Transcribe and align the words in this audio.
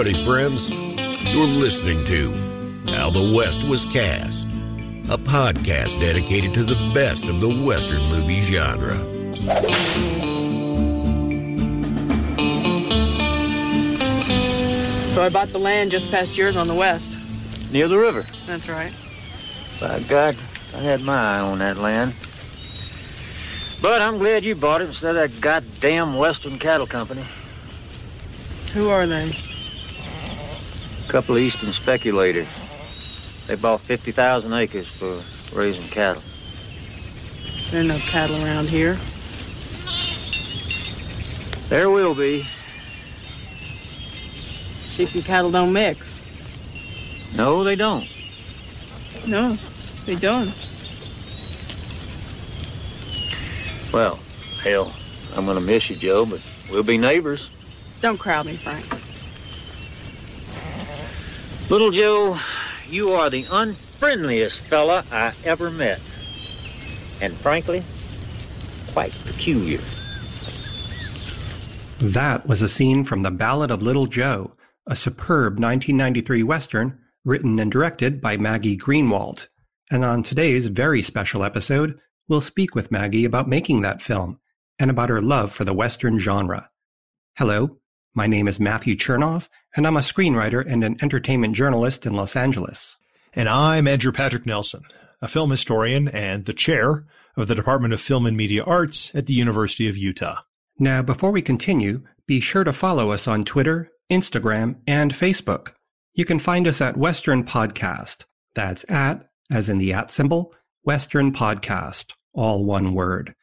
Howdy, 0.00 0.24
friends. 0.24 0.70
You're 0.70 1.44
listening 1.44 2.06
to 2.06 2.32
How 2.90 3.10
the 3.10 3.34
West 3.36 3.64
Was 3.64 3.84
Cast, 3.84 4.48
a 5.10 5.18
podcast 5.18 6.00
dedicated 6.00 6.54
to 6.54 6.64
the 6.64 6.90
best 6.94 7.26
of 7.26 7.42
the 7.42 7.62
Western 7.66 8.00
movie 8.04 8.40
genre. 8.40 8.96
So 15.12 15.22
I 15.22 15.28
bought 15.30 15.50
the 15.50 15.58
land 15.58 15.90
just 15.90 16.10
past 16.10 16.34
yours 16.34 16.56
on 16.56 16.66
the 16.66 16.74
west. 16.74 17.18
Near 17.70 17.86
the 17.86 17.98
river. 17.98 18.24
That's 18.46 18.70
right. 18.70 18.94
By 19.78 20.00
God, 20.04 20.34
I 20.76 20.78
had 20.78 21.02
my 21.02 21.34
eye 21.34 21.40
on 21.40 21.58
that 21.58 21.76
land. 21.76 22.14
But 23.82 24.00
I'm 24.00 24.16
glad 24.16 24.44
you 24.44 24.54
bought 24.54 24.80
it 24.80 24.88
instead 24.88 25.14
of 25.14 25.30
that 25.30 25.42
goddamn 25.42 26.16
Western 26.16 26.58
Cattle 26.58 26.86
Company. 26.86 27.26
Who 28.72 28.88
are 28.88 29.06
they? 29.06 29.36
A 31.10 31.12
couple 31.12 31.34
of 31.34 31.42
Eastern 31.42 31.72
speculators. 31.72 32.46
They 33.48 33.56
bought 33.56 33.80
50,000 33.80 34.52
acres 34.52 34.86
for 34.86 35.20
raising 35.52 35.82
cattle. 35.88 36.22
There 37.72 37.80
are 37.80 37.84
no 37.84 37.98
cattle 37.98 38.40
around 38.44 38.68
here. 38.68 38.96
There 41.68 41.90
will 41.90 42.14
be. 42.14 42.44
Sheep 44.94 45.12
and 45.16 45.24
cattle 45.24 45.50
don't 45.50 45.72
mix. 45.72 46.06
No, 47.34 47.64
they 47.64 47.74
don't. 47.74 48.06
No, 49.26 49.58
they 50.06 50.14
don't. 50.14 50.54
Well, 53.92 54.20
hell, 54.62 54.94
I'm 55.34 55.44
gonna 55.44 55.60
miss 55.60 55.90
you, 55.90 55.96
Joe, 55.96 56.24
but 56.24 56.40
we'll 56.70 56.84
be 56.84 56.98
neighbors. 56.98 57.50
Don't 58.00 58.16
crowd 58.16 58.46
me, 58.46 58.56
Frank. 58.58 58.86
Little 61.70 61.92
Joe, 61.92 62.36
you 62.88 63.12
are 63.12 63.30
the 63.30 63.44
unfriendliest 63.44 64.58
fella 64.58 65.04
I 65.12 65.32
ever 65.44 65.70
met. 65.70 66.00
And 67.20 67.32
frankly, 67.32 67.84
quite 68.88 69.14
peculiar. 69.24 69.78
That 72.00 72.44
was 72.44 72.60
a 72.60 72.68
scene 72.68 73.04
from 73.04 73.22
The 73.22 73.30
Ballad 73.30 73.70
of 73.70 73.82
Little 73.82 74.06
Joe, 74.06 74.56
a 74.88 74.96
superb 74.96 75.60
1993 75.60 76.42
Western 76.42 76.98
written 77.24 77.56
and 77.60 77.70
directed 77.70 78.20
by 78.20 78.36
Maggie 78.36 78.76
Greenwald. 78.76 79.46
And 79.92 80.04
on 80.04 80.24
today's 80.24 80.66
very 80.66 81.02
special 81.02 81.44
episode, 81.44 82.00
we'll 82.26 82.40
speak 82.40 82.74
with 82.74 82.90
Maggie 82.90 83.24
about 83.24 83.48
making 83.48 83.82
that 83.82 84.02
film 84.02 84.40
and 84.80 84.90
about 84.90 85.08
her 85.08 85.22
love 85.22 85.52
for 85.52 85.64
the 85.64 85.72
Western 85.72 86.18
genre. 86.18 86.68
Hello, 87.36 87.78
my 88.12 88.26
name 88.26 88.48
is 88.48 88.58
Matthew 88.58 88.96
Chernov, 88.96 89.48
and 89.76 89.86
I'm 89.86 89.96
a 89.96 90.00
screenwriter 90.00 90.64
and 90.66 90.82
an 90.82 90.96
entertainment 91.00 91.54
journalist 91.54 92.06
in 92.06 92.14
Los 92.14 92.36
Angeles. 92.36 92.96
And 93.34 93.48
I'm 93.48 93.86
Andrew 93.86 94.12
Patrick 94.12 94.46
Nelson, 94.46 94.82
a 95.22 95.28
film 95.28 95.50
historian 95.50 96.08
and 96.08 96.44
the 96.44 96.54
chair 96.54 97.06
of 97.36 97.46
the 97.48 97.54
Department 97.54 97.94
of 97.94 98.00
Film 98.00 98.26
and 98.26 98.36
Media 98.36 98.64
Arts 98.64 99.12
at 99.14 99.26
the 99.26 99.34
University 99.34 99.88
of 99.88 99.96
Utah. 99.96 100.40
Now, 100.78 101.02
before 101.02 101.30
we 101.30 101.42
continue, 101.42 102.02
be 102.26 102.40
sure 102.40 102.64
to 102.64 102.72
follow 102.72 103.12
us 103.12 103.28
on 103.28 103.44
Twitter, 103.44 103.90
Instagram, 104.10 104.76
and 104.86 105.12
Facebook. 105.12 105.74
You 106.14 106.24
can 106.24 106.38
find 106.38 106.66
us 106.66 106.80
at 106.80 106.96
Western 106.96 107.44
Podcast. 107.44 108.24
That's 108.54 108.84
at, 108.88 109.28
as 109.50 109.68
in 109.68 109.78
the 109.78 109.92
at 109.92 110.10
symbol, 110.10 110.52
Western 110.82 111.32
Podcast, 111.32 112.12
all 112.32 112.64
one 112.64 112.94
word. 112.94 113.34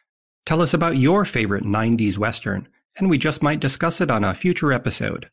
Tell 0.45 0.61
us 0.61 0.73
about 0.73 0.98
your 0.98 1.26
favorite 1.26 1.64
90s 1.64 2.17
Western, 2.17 2.67
and 2.98 3.10
we 3.10 3.17
just 3.17 3.42
might 3.42 3.60
discuss 3.60 4.02
it 4.02 4.11
on 4.11 4.23
a 4.23 4.33
future 4.33 4.73
episode. 4.73 5.30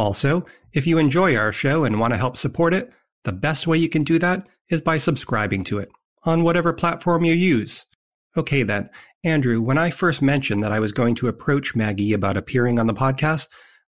Also, 0.00 0.46
if 0.72 0.86
you 0.86 0.96
enjoy 0.96 1.36
our 1.36 1.52
show 1.52 1.84
and 1.84 2.00
want 2.00 2.14
to 2.14 2.16
help 2.16 2.34
support 2.34 2.72
it, 2.72 2.90
the 3.24 3.32
best 3.32 3.66
way 3.66 3.76
you 3.76 3.90
can 3.90 4.02
do 4.02 4.18
that 4.18 4.46
is 4.70 4.80
by 4.80 4.96
subscribing 4.96 5.62
to 5.62 5.76
it 5.76 5.90
on 6.22 6.42
whatever 6.42 6.72
platform 6.72 7.22
you 7.22 7.34
use. 7.34 7.84
Okay 8.34 8.62
then, 8.62 8.88
Andrew, 9.24 9.60
when 9.60 9.76
I 9.76 9.90
first 9.90 10.22
mentioned 10.22 10.62
that 10.62 10.72
I 10.72 10.80
was 10.80 10.92
going 10.92 11.16
to 11.16 11.28
approach 11.28 11.76
Maggie 11.76 12.14
about 12.14 12.38
appearing 12.38 12.78
on 12.78 12.86
the 12.86 12.94
podcast, 12.94 13.48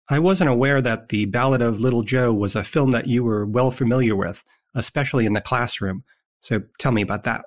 I 0.09 0.19
wasn't 0.19 0.49
aware 0.49 0.81
that 0.81 1.07
The 1.07 1.27
Ballad 1.27 1.61
of 1.61 1.79
Little 1.79 2.03
Joe 2.03 2.33
was 2.33 2.57
a 2.57 2.63
film 2.65 2.91
that 2.91 3.07
you 3.07 3.23
were 3.23 3.45
well 3.45 3.71
familiar 3.71 4.13
with, 4.13 4.43
especially 4.75 5.25
in 5.25 5.31
the 5.31 5.39
classroom. 5.39 6.03
So 6.41 6.61
tell 6.77 6.91
me 6.91 7.03
about 7.03 7.23
that. 7.23 7.45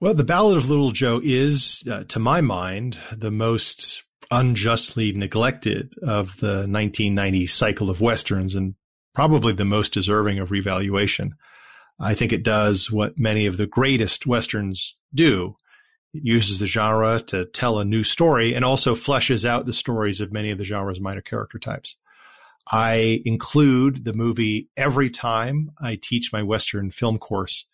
Well, 0.00 0.14
The 0.14 0.24
Ballad 0.24 0.56
of 0.56 0.68
Little 0.68 0.90
Joe 0.90 1.20
is, 1.22 1.84
uh, 1.88 2.02
to 2.08 2.18
my 2.18 2.40
mind, 2.40 2.98
the 3.12 3.30
most 3.30 4.02
unjustly 4.30 5.12
neglected 5.12 5.94
of 6.02 6.36
the 6.38 6.66
1990 6.68 7.46
cycle 7.46 7.90
of 7.90 8.00
westerns 8.00 8.54
and 8.54 8.74
probably 9.14 9.52
the 9.52 9.64
most 9.64 9.92
deserving 9.92 10.38
of 10.38 10.50
revaluation. 10.50 11.34
I 11.98 12.14
think 12.14 12.32
it 12.32 12.44
does 12.44 12.90
what 12.90 13.18
many 13.18 13.46
of 13.46 13.56
the 13.56 13.66
greatest 13.66 14.26
westerns 14.26 14.98
do. 15.14 15.56
It 16.14 16.22
uses 16.24 16.58
the 16.58 16.66
genre 16.66 17.20
to 17.26 17.44
tell 17.46 17.78
a 17.78 17.84
new 17.84 18.04
story 18.04 18.54
and 18.54 18.64
also 18.64 18.94
fleshes 18.94 19.44
out 19.44 19.66
the 19.66 19.72
stories 19.72 20.20
of 20.20 20.32
many 20.32 20.50
of 20.50 20.58
the 20.58 20.64
genre's 20.64 21.00
minor 21.00 21.20
character 21.20 21.58
types. 21.58 21.96
I 22.70 23.20
include 23.24 24.04
the 24.04 24.12
movie 24.12 24.68
every 24.76 25.10
time 25.10 25.70
I 25.80 25.98
teach 26.00 26.32
my 26.32 26.42
Western 26.42 26.90
film 26.90 27.18
course, 27.18 27.66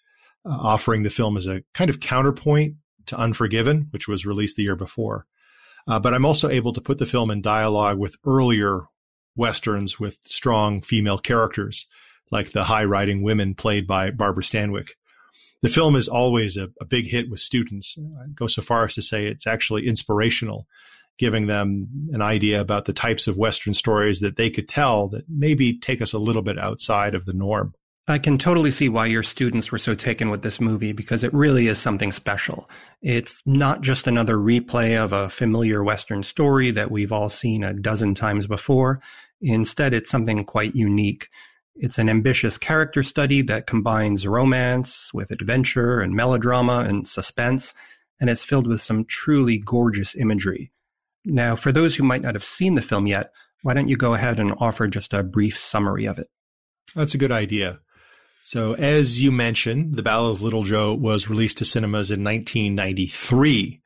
uh, 0.45 0.50
offering 0.50 1.03
the 1.03 1.11
film 1.11 1.37
as 1.37 1.47
a 1.47 1.62
kind 1.75 1.91
of 1.91 2.00
counterpoint 2.00 2.77
to 3.06 3.16
Unforgiven, 3.16 3.89
which 3.91 4.09
was 4.09 4.27
released 4.27 4.56
the 4.56 4.62
year 4.62 4.77
before. 4.77 5.27
Uh, 5.88 6.00
but 6.00 6.14
I'm 6.14 6.26
also 6.26 6.48
able 6.48 6.72
to 6.72 6.80
put 6.80 6.98
the 6.98 7.06
film 7.06 7.30
in 7.30 7.41
dialogue 7.41 7.98
with 7.98 8.16
earlier 8.26 8.82
westerns 9.36 10.00
with 10.00 10.19
strong 10.24 10.80
female 10.80 11.19
characters, 11.19 11.86
like 12.30 12.52
the 12.52 12.64
high 12.64 12.84
riding 12.84 13.22
women 13.22 13.54
played 13.54 13.86
by 13.86 14.10
Barbara 14.10 14.42
Stanwyck. 14.42 14.91
The 15.62 15.69
film 15.69 15.97
is 15.97 16.08
always 16.08 16.56
a, 16.56 16.69
a 16.80 16.84
big 16.84 17.08
hit 17.08 17.30
with 17.30 17.41
students. 17.41 17.97
I 17.98 18.28
go 18.34 18.47
so 18.47 18.62
far 18.62 18.84
as 18.84 18.94
to 18.94 19.02
say 19.02 19.26
it's 19.26 19.47
actually 19.47 19.86
inspirational, 19.86 20.66
giving 21.19 21.47
them 21.47 21.88
an 22.12 22.22
idea 22.22 22.60
about 22.60 22.84
the 22.84 22.92
types 22.92 23.26
of 23.26 23.36
Western 23.36 23.74
stories 23.74 24.20
that 24.20 24.36
they 24.36 24.50
could 24.50 24.68
tell 24.68 25.08
that 25.08 25.24
maybe 25.28 25.78
take 25.78 26.03
us 26.03 26.12
a 26.12 26.18
little 26.18 26.42
bit 26.42 26.58
outside 26.58 27.14
of 27.14 27.26
the 27.26 27.32
norm. 27.32 27.74
I 28.09 28.19
can 28.19 28.39
totally 28.39 28.71
see 28.71 28.89
why 28.89 29.06
your 29.06 29.25
students 29.25 29.72
were 29.72 29.78
so 29.78 29.97
taken 29.97 30.31
with 30.31 30.43
this 30.43 30.61
movie 30.61 30.93
because 30.93 31.25
it 31.25 31.34
really 31.34 31.67
is 31.67 31.78
something 31.78 32.12
special. 32.12 32.71
It's 33.03 33.43
not 33.47 33.81
just 33.81 34.06
another 34.06 34.37
replay 34.37 34.97
of 34.97 35.12
a 35.12 35.28
familiar 35.28 35.83
Western 35.83 36.22
story 36.22 36.71
that 36.71 36.93
we've 36.93 37.11
all 37.11 37.28
seen 37.28 37.65
a 37.65 37.75
dozen 37.75 38.15
times 38.15 38.47
before. 38.47 39.00
Instead, 39.41 39.93
it's 39.93 40.09
something 40.09 40.45
quite 40.45 40.77
unique. 40.77 41.27
It's 41.75 41.99
an 41.99 42.09
ambitious 42.09 42.59
character 42.59 43.03
study 43.03 43.43
that 43.43 43.66
combines 43.66 44.25
romance 44.25 45.12
with 45.12 45.33
adventure 45.33 46.00
and 46.00 46.15
melodrama 46.15 46.84
and 46.89 47.09
suspense, 47.09 47.75
and 48.21 48.31
it's 48.31 48.45
filled 48.45 48.69
with 48.69 48.81
some 48.81 49.05
truly 49.05 49.59
gorgeous 49.59 50.15
imagery. 50.15 50.71
Now, 51.25 51.56
for 51.56 51.72
those 51.72 51.97
who 51.97 52.05
might 52.05 52.22
not 52.22 52.37
have 52.37 52.45
seen 52.45 52.77
the 52.77 52.83
film 52.83 53.09
yet, 53.09 53.33
why 53.62 53.75
don't 53.75 53.89
you 53.89 53.97
go 53.97 54.15
ahead 54.15 54.39
and 54.39 54.55
offer 54.59 54.87
just 54.87 55.12
a 55.12 55.25
brief 55.25 55.59
summary 55.59 56.06
of 56.06 56.21
it? 56.21 56.28
That's 56.95 57.15
a 57.15 57.19
good 57.19 57.33
idea. 57.33 57.81
So, 58.42 58.74
as 58.74 59.22
you 59.22 59.32
mentioned, 59.32 59.94
The 59.94 60.02
Ballad 60.02 60.34
of 60.34 60.42
Little 60.42 60.62
Joe 60.62 60.94
was 60.94 61.28
released 61.28 61.58
to 61.58 61.64
cinemas 61.64 62.10
in 62.10 62.22
1993 62.22 63.80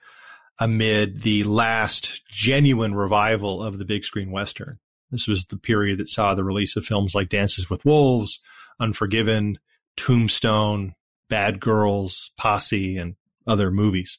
amid 0.60 1.22
the 1.22 1.44
last 1.44 2.22
genuine 2.28 2.94
revival 2.94 3.62
of 3.62 3.78
the 3.78 3.86
big 3.86 4.04
screen 4.04 4.30
Western. 4.30 4.78
This 5.10 5.26
was 5.26 5.46
the 5.46 5.56
period 5.56 5.98
that 5.98 6.08
saw 6.08 6.34
the 6.34 6.44
release 6.44 6.76
of 6.76 6.84
films 6.84 7.14
like 7.14 7.30
Dances 7.30 7.70
with 7.70 7.84
Wolves, 7.84 8.40
Unforgiven, 8.78 9.58
Tombstone, 9.97 10.94
Bad 11.28 11.60
Girls, 11.60 12.30
Posse, 12.36 12.96
and 12.96 13.16
other 13.46 13.70
movies. 13.70 14.18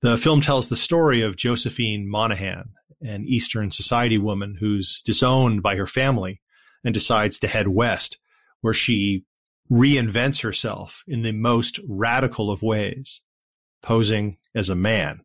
The 0.00 0.16
film 0.16 0.40
tells 0.40 0.68
the 0.68 0.76
story 0.76 1.22
of 1.22 1.36
Josephine 1.36 2.08
Monahan, 2.08 2.70
an 3.02 3.24
Eastern 3.26 3.70
society 3.70 4.18
woman 4.18 4.56
who's 4.58 5.02
disowned 5.02 5.62
by 5.62 5.74
her 5.74 5.86
family 5.86 6.40
and 6.84 6.94
decides 6.94 7.40
to 7.40 7.48
head 7.48 7.68
west, 7.68 8.18
where 8.60 8.74
she 8.74 9.24
reinvents 9.70 10.42
herself 10.42 11.04
in 11.06 11.22
the 11.22 11.32
most 11.32 11.78
radical 11.86 12.50
of 12.50 12.62
ways, 12.62 13.20
posing 13.82 14.38
as 14.54 14.70
a 14.70 14.74
man. 14.74 15.20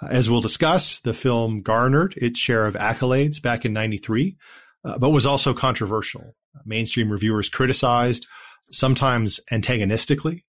Uh, 0.00 0.06
as 0.06 0.30
we'll 0.30 0.40
discuss, 0.40 1.00
the 1.00 1.14
film 1.14 1.62
garnered 1.62 2.14
its 2.16 2.38
share 2.38 2.66
of 2.66 2.74
accolades 2.74 3.42
back 3.42 3.64
in 3.64 3.72
93, 3.72 4.36
uh, 4.84 4.98
but 4.98 5.10
was 5.10 5.26
also 5.26 5.52
controversial. 5.52 6.34
Mainstream 6.64 7.10
reviewers 7.10 7.48
criticized, 7.48 8.26
sometimes 8.72 9.40
antagonistically, 9.50 10.44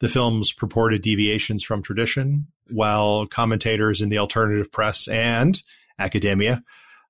the 0.00 0.08
film's 0.08 0.52
purported 0.52 1.02
deviations 1.02 1.62
from 1.62 1.82
tradition, 1.82 2.46
while 2.70 3.26
commentators 3.26 4.00
in 4.00 4.08
the 4.08 4.18
alternative 4.18 4.70
press 4.70 5.08
and 5.08 5.62
academia 5.98 6.62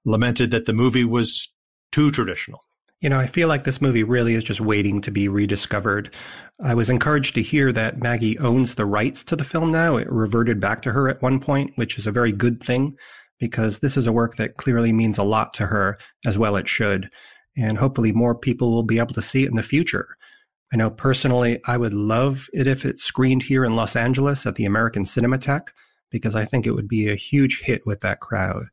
lamented 0.04 0.52
that 0.52 0.66
the 0.66 0.72
movie 0.72 1.04
was 1.04 1.52
too 1.90 2.10
traditional. 2.10 2.60
You 3.02 3.10
know, 3.10 3.20
I 3.20 3.26
feel 3.26 3.48
like 3.48 3.64
this 3.64 3.82
movie 3.82 4.04
really 4.04 4.34
is 4.34 4.44
just 4.44 4.60
waiting 4.60 5.02
to 5.02 5.10
be 5.10 5.28
rediscovered. 5.28 6.14
I 6.62 6.74
was 6.74 6.88
encouraged 6.88 7.34
to 7.34 7.42
hear 7.42 7.70
that 7.72 8.00
Maggie 8.00 8.38
owns 8.38 8.74
the 8.74 8.86
rights 8.86 9.22
to 9.24 9.36
the 9.36 9.44
film 9.44 9.70
now. 9.70 9.96
It 9.96 10.10
reverted 10.10 10.60
back 10.60 10.80
to 10.82 10.92
her 10.92 11.06
at 11.08 11.20
one 11.20 11.38
point, 11.38 11.72
which 11.76 11.98
is 11.98 12.06
a 12.06 12.12
very 12.12 12.32
good 12.32 12.62
thing 12.62 12.96
because 13.38 13.80
this 13.80 13.98
is 13.98 14.06
a 14.06 14.12
work 14.12 14.36
that 14.36 14.56
clearly 14.56 14.94
means 14.94 15.18
a 15.18 15.22
lot 15.22 15.52
to 15.54 15.66
her, 15.66 15.98
as 16.24 16.38
well 16.38 16.56
it 16.56 16.68
should. 16.68 17.10
and 17.58 17.78
hopefully 17.78 18.12
more 18.12 18.34
people 18.34 18.70
will 18.70 18.82
be 18.82 18.98
able 18.98 19.14
to 19.14 19.22
see 19.22 19.44
it 19.44 19.48
in 19.50 19.56
the 19.56 19.62
future. 19.62 20.16
I 20.72 20.76
know 20.76 20.90
personally, 20.90 21.60
I 21.66 21.76
would 21.76 21.94
love 21.94 22.48
it 22.52 22.66
if 22.66 22.84
it's 22.84 23.02
screened 23.02 23.42
here 23.42 23.64
in 23.64 23.76
Los 23.76 23.96
Angeles 23.96 24.46
at 24.46 24.56
the 24.56 24.64
American 24.64 25.04
Cinematheque 25.04 25.68
because 26.10 26.34
I 26.34 26.44
think 26.44 26.66
it 26.66 26.72
would 26.72 26.88
be 26.88 27.08
a 27.08 27.14
huge 27.14 27.60
hit 27.62 27.86
with 27.86 28.00
that 28.00 28.20
crowd. 28.20 28.66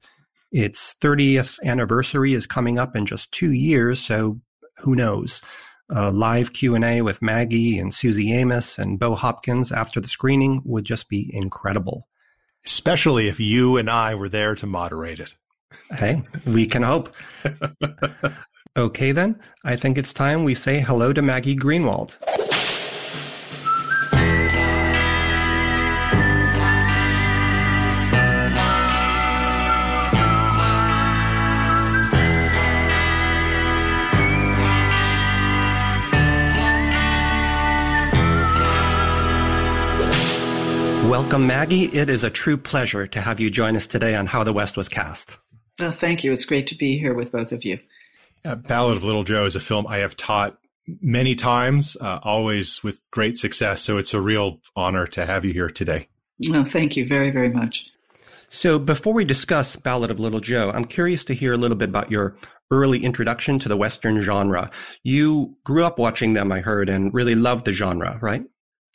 Its 0.54 0.96
30th 1.02 1.60
anniversary 1.64 2.36
is 2.36 2.46
coming 2.46 2.78
up 2.78 2.96
in 2.96 3.08
just 3.08 3.32
two 3.32 3.52
years, 3.52 4.00
so 4.00 4.40
who 4.78 4.96
knows? 4.96 5.42
A 5.90 6.12
live 6.12 6.54
Q&A 6.54 7.02
with 7.02 7.24
Maggie 7.24 7.80
and 7.80 7.92
Suzy 7.92 8.32
Amis 8.32 8.78
and 8.78 9.00
Bo 9.00 9.16
Hopkins 9.16 9.72
after 9.72 10.00
the 10.00 10.08
screening 10.08 10.62
would 10.64 10.86
just 10.86 11.10
be 11.10 11.28
incredible. 11.34 12.08
Especially 12.66 13.28
if 13.28 13.40
you 13.40 13.78
and 13.78 13.90
I 13.90 14.14
were 14.14 14.30
there 14.30 14.54
to 14.56 14.68
moderate 14.68 15.20
it. 15.20 15.34
Hey, 15.92 16.22
we 16.46 16.68
can 16.68 16.84
hope. 16.84 17.14
okay, 18.78 19.12
then. 19.12 19.40
I 19.64 19.76
think 19.76 19.98
it's 19.98 20.14
time 20.14 20.44
we 20.44 20.54
say 20.54 20.80
hello 20.80 21.14
to 21.14 21.22
Maggie 21.24 21.58
Greenwald. 21.58 22.16
Welcome, 41.24 41.48
Maggie. 41.48 41.86
It 41.86 42.10
is 42.10 42.26
a 42.26 42.30
true 42.30 42.58
pleasure 42.58 43.08
to 43.08 43.22
have 43.22 43.40
you 43.40 43.50
join 43.50 43.78
us 43.78 43.88
today 43.88 44.14
on 44.14 44.28
How 44.28 44.44
the 44.44 44.54
West 44.54 44.76
Was 44.76 44.90
Cast. 44.90 45.38
Well, 45.80 45.94
thank 45.94 46.24
you. 46.24 46.34
It's 46.34 46.44
great 46.44 46.68
to 46.68 46.76
be 46.76 47.00
here 47.00 47.16
with 47.16 47.32
both 47.32 47.54
of 47.54 47.64
you. 47.64 47.80
Uh, 48.46 48.56
Ballad 48.56 48.98
of 48.98 49.06
Little 49.06 49.24
Joe 49.24 49.46
is 49.46 49.56
a 49.56 49.62
film 49.62 49.88
I 49.88 50.00
have 50.00 50.18
taught 50.18 50.58
many 51.02 51.34
times, 51.34 51.98
uh, 52.00 52.20
always 52.22 52.84
with 52.84 53.00
great 53.10 53.38
success. 53.40 53.82
So 53.82 53.98
it's 53.98 54.14
a 54.14 54.22
real 54.22 54.60
honor 54.76 55.08
to 55.08 55.26
have 55.26 55.44
you 55.44 55.54
here 55.54 55.70
today. 55.70 56.08
Well, 56.50 56.66
thank 56.66 56.98
you 56.98 57.08
very, 57.08 57.32
very 57.32 57.50
much. 57.50 57.88
So 58.50 58.78
before 58.78 59.14
we 59.14 59.26
discuss 59.26 59.76
Ballad 59.78 60.12
of 60.12 60.20
Little 60.20 60.42
Joe, 60.42 60.72
I'm 60.72 60.86
curious 60.86 61.24
to 61.26 61.34
hear 61.34 61.54
a 61.54 61.58
little 61.58 61.78
bit 61.78 61.90
about 61.90 62.12
your 62.12 62.36
early 62.70 63.04
introduction 63.04 63.58
to 63.60 63.70
the 63.70 63.78
Western 63.78 64.22
genre. 64.22 64.70
You 65.04 65.56
grew 65.64 65.86
up 65.86 65.98
watching 65.98 66.34
them, 66.34 66.52
I 66.52 66.60
heard, 66.60 66.90
and 66.90 67.12
really 67.14 67.34
loved 67.34 67.66
the 67.66 67.74
genre, 67.74 68.20
right? 68.22 68.44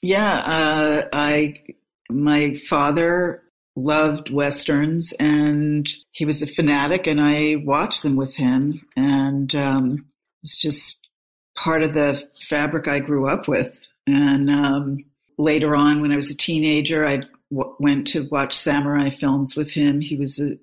Yeah, 0.02 0.42
uh, 0.46 1.08
I 1.12 1.64
my 2.10 2.54
father 2.68 3.42
loved 3.76 4.30
westerns 4.30 5.12
and 5.12 5.88
he 6.10 6.24
was 6.24 6.42
a 6.42 6.46
fanatic 6.46 7.06
and 7.06 7.20
I 7.20 7.56
watched 7.64 8.02
them 8.02 8.16
with 8.16 8.34
him 8.34 8.82
and 8.96 9.54
um, 9.54 10.06
it's 10.42 10.58
just 10.58 11.08
part 11.56 11.82
of 11.82 11.94
the 11.94 12.28
fabric 12.40 12.88
I 12.88 13.00
grew 13.00 13.28
up 13.28 13.48
with. 13.48 13.74
And 14.06 14.48
um, 14.48 15.04
later 15.36 15.74
on, 15.74 16.00
when 16.00 16.12
I 16.12 16.16
was 16.16 16.30
a 16.30 16.36
teenager, 16.36 17.06
I 17.06 17.20
w- 17.52 17.76
went 17.78 18.06
to 18.08 18.28
watch 18.30 18.56
samurai 18.56 19.10
films 19.10 19.56
with 19.56 19.72
him. 19.72 20.00
He 20.00 20.16
was 20.16 20.38
a 20.38 20.56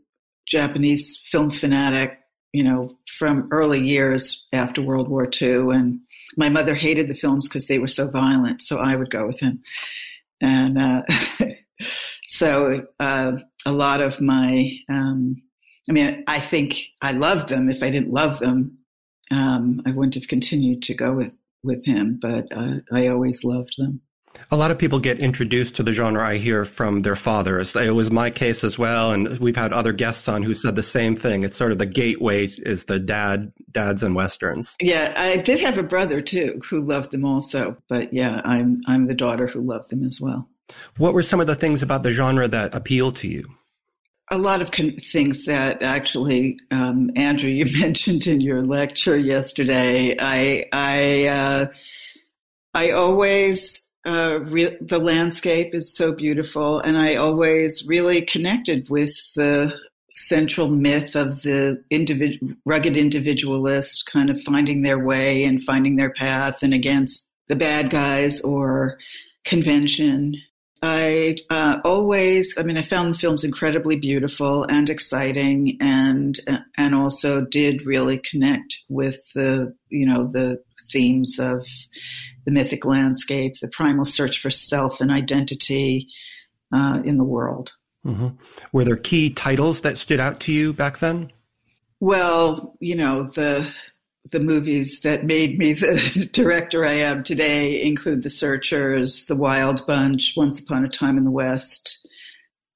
Japanese 0.48 1.20
film 1.32 1.52
fanatic, 1.52 2.20
you 2.54 2.64
know, 2.64 2.98
from 3.18 3.50
early 3.52 3.82
years 3.82 4.48
after 4.54 4.82
World 4.82 5.10
War 5.10 5.30
II. 5.30 5.70
And 5.72 6.00
my 6.38 6.50
mother 6.50 6.76
hated 6.76 7.08
the 7.08 7.16
films 7.16 7.48
because 7.48 7.68
they 7.68 7.80
were 7.80 7.88
so 7.88 8.08
violent, 8.10 8.62
so 8.62 8.78
I 8.78 8.96
would 8.96 9.12
go 9.12 9.26
with 9.26 9.40
him. 9.40 9.62
And 10.42 10.78
uh, 10.78 11.02
so 12.28 12.86
uh, 13.00 13.34
a 13.66 13.72
lot 13.72 14.02
of 14.02 14.22
my, 14.22 14.72
um, 14.90 15.42
I 15.90 15.94
mean, 15.94 16.24
I 16.28 16.40
think 16.40 16.80
I 17.02 17.14
loved 17.14 17.50
them. 17.50 17.70
If 17.70 17.82
I 17.84 17.90
didn't 17.90 18.12
love 18.12 18.40
them, 18.40 18.64
um, 19.32 19.82
I 19.86 19.92
wouldn't 19.92 20.16
have 20.16 20.28
continued 20.28 20.84
to 20.84 20.96
go 20.96 21.14
with 21.14 21.34
with 21.64 21.86
him. 21.86 22.20
But 22.22 22.48
uh, 22.56 22.76
I 22.92 23.08
always 23.08 23.44
loved 23.44 23.74
them. 23.78 24.02
A 24.52 24.58
lot 24.58 24.72
of 24.72 24.78
people 24.78 25.00
get 25.00 25.20
introduced 25.20 25.76
to 25.78 25.84
the 25.84 25.94
genre, 25.94 26.28
I 26.28 26.38
hear, 26.38 26.66
from 26.66 27.02
their 27.02 27.16
fathers. 27.16 27.76
It 27.76 27.96
was 27.96 28.12
my 28.12 28.30
case 28.30 28.64
as 28.64 28.78
well, 28.78 29.12
and 29.12 29.40
we've 29.40 29.56
had 29.56 29.74
other 29.74 29.92
guests 29.94 30.28
on 30.28 30.44
who 30.44 30.54
said 30.54 30.76
the 30.76 30.84
same 30.84 31.16
thing. 31.16 31.44
It's 31.44 31.58
sort 31.58 31.72
of 31.72 31.78
the 31.78 31.86
gateway 31.86 32.48
is 32.48 32.86
the 32.86 33.00
dad, 33.00 33.52
dads 33.72 34.04
and 34.04 34.16
westerns. 34.16 34.76
Yeah, 34.80 35.14
I 35.16 35.38
did 35.38 35.60
have 35.60 35.78
a 35.78 35.84
brother 35.84 36.22
too 36.22 36.62
who 36.70 36.82
loved 36.82 37.12
them 37.12 37.26
also, 37.26 37.78
but 37.90 38.14
yeah, 38.14 38.42
I'm 38.44 38.82
I'm 38.88 39.08
the 39.08 39.16
daughter 39.16 39.48
who 39.48 39.62
loved 39.62 39.90
them 39.90 40.04
as 40.06 40.20
well. 40.22 40.48
What 40.98 41.14
were 41.14 41.24
some 41.24 41.40
of 41.40 41.48
the 41.48 41.56
things 41.56 41.84
about 41.84 42.04
the 42.04 42.12
genre 42.12 42.48
that 42.48 42.74
appealed 42.74 43.18
to 43.18 43.28
you? 43.28 43.56
A 44.32 44.38
lot 44.38 44.62
of 44.62 44.72
con- 44.72 44.98
things 45.12 45.46
that 45.46 45.84
actually, 45.84 46.60
um, 46.72 47.12
Andrew, 47.16 47.50
you 47.50 47.66
mentioned 47.80 48.26
in 48.28 48.42
your 48.42 48.64
lecture 48.64 49.18
yesterday. 49.18 50.16
I, 50.20 50.66
I, 50.72 51.28
uh, 51.28 51.68
I 52.74 52.92
always, 52.92 53.82
uh, 54.06 54.40
re- 54.44 54.78
the 54.82 55.00
landscape 55.00 55.74
is 55.74 55.96
so 55.96 56.14
beautiful, 56.14 56.80
and 56.80 56.98
I 56.98 57.16
always 57.16 57.86
really 57.88 58.22
connected 58.22 58.90
with 58.90 59.14
the 59.36 59.80
central 60.14 60.70
myth 60.70 61.16
of 61.16 61.42
the 61.42 61.84
individ- 61.92 62.56
rugged 62.66 62.96
individualist 62.96 64.06
kind 64.12 64.30
of 64.30 64.42
finding 64.42 64.82
their 64.82 65.04
way 65.04 65.44
and 65.44 65.64
finding 65.64 65.96
their 65.96 66.12
path 66.12 66.58
and 66.62 66.74
against 66.74 67.28
the 67.48 67.56
bad 67.56 67.90
guys 67.90 68.42
or 68.42 68.98
convention. 69.44 70.36
I 70.82 71.38
uh, 71.50 71.80
always, 71.84 72.58
I 72.58 72.64
mean, 72.64 72.78
I 72.78 72.86
found 72.86 73.14
the 73.14 73.18
films 73.18 73.44
incredibly 73.44 73.96
beautiful 73.96 74.66
and 74.66 74.90
exciting, 74.90 75.78
and 75.82 76.40
and 76.78 76.94
also 76.94 77.42
did 77.42 77.86
really 77.86 78.20
connect 78.20 78.78
with 78.88 79.20
the 79.34 79.76
you 79.90 80.06
know 80.06 80.30
the 80.32 80.62
themes 80.92 81.40
of 81.40 81.66
the 82.46 82.52
mythic 82.52 82.86
landscape, 82.86 83.60
the 83.60 83.68
primal 83.68 84.06
search 84.06 84.42
for 84.42 84.50
self 84.50 85.02
and 85.02 85.12
identity 85.12 86.08
uh, 86.74 87.02
in 87.04 87.18
the 87.18 87.26
world. 87.26 87.72
Mm-hmm. 88.06 88.30
Were 88.72 88.84
there 88.84 88.96
key 88.96 89.32
titles 89.32 89.82
that 89.82 89.98
stood 89.98 90.20
out 90.20 90.40
to 90.42 90.52
you 90.52 90.74
back 90.74 91.00
then? 91.00 91.32
Well, 92.00 92.76
you 92.80 92.96
know 92.96 93.32
the 93.34 93.72
the 94.32 94.40
movies 94.40 95.02
that 95.02 95.24
made 95.24 95.58
me 95.58 95.74
the 95.74 96.30
director 96.34 96.86
I 96.86 96.94
am 96.94 97.24
today 97.24 97.84
include 97.84 98.24
The 98.24 98.30
Searchers, 98.30 99.26
The 99.26 99.36
Wild 99.36 99.86
Bunch, 99.86 100.34
Once 100.36 100.60
Upon 100.60 100.84
a 100.84 100.90
Time 100.90 101.18
in 101.18 101.24
the 101.24 101.32
West, 101.32 102.06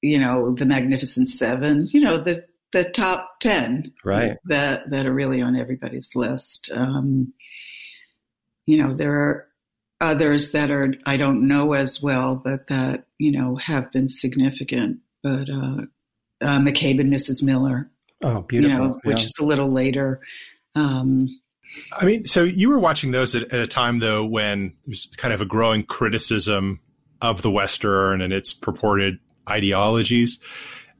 you 0.01 0.19
know, 0.19 0.53
The 0.53 0.65
Magnificent 0.65 1.29
Seven, 1.29 1.87
you 1.91 2.01
know, 2.01 2.21
the, 2.21 2.45
the 2.71 2.91
top 2.91 3.39
10 3.39 3.93
right. 4.05 4.37
that, 4.45 4.91
that 4.91 5.07
are 5.07 5.13
really 5.13 5.41
on 5.41 5.55
everybody's 5.55 6.15
list. 6.15 6.69
Um, 6.71 7.33
you 8.67 8.77
know, 8.77 8.93
there 8.93 9.13
are 9.13 9.47
others 10.01 10.51
that 10.51 10.71
are, 10.71 10.93
I 11.05 11.17
don't 11.17 11.47
know 11.47 11.73
as 11.73 12.01
well, 12.01 12.35
but 12.35 12.67
that, 12.67 13.05
you 13.17 13.31
know, 13.31 13.55
have 13.55 13.91
been 13.91 14.09
significant, 14.09 14.99
but, 15.23 15.49
uh, 15.49 15.81
uh 16.41 16.59
McCabe 16.59 16.99
and 16.99 17.11
Mrs. 17.11 17.43
Miller. 17.43 17.89
Oh, 18.21 18.41
beautiful. 18.41 18.77
You 18.77 18.87
know, 18.87 18.99
which 19.03 19.23
is 19.23 19.33
a 19.39 19.43
little 19.43 19.71
later. 19.71 20.21
Um, 20.75 21.39
I 21.93 22.05
mean, 22.05 22.25
so 22.25 22.43
you 22.43 22.69
were 22.69 22.79
watching 22.79 23.11
those 23.11 23.35
at, 23.35 23.53
at, 23.53 23.59
a 23.59 23.67
time 23.67 23.99
though 23.99 24.25
when 24.25 24.73
there's 24.85 25.07
kind 25.17 25.33
of 25.33 25.41
a 25.41 25.45
growing 25.45 25.83
criticism 25.83 26.79
of 27.21 27.41
the 27.41 27.51
Western 27.51 28.21
and 28.21 28.33
its 28.33 28.53
purported 28.53 29.19
ideologies. 29.49 30.39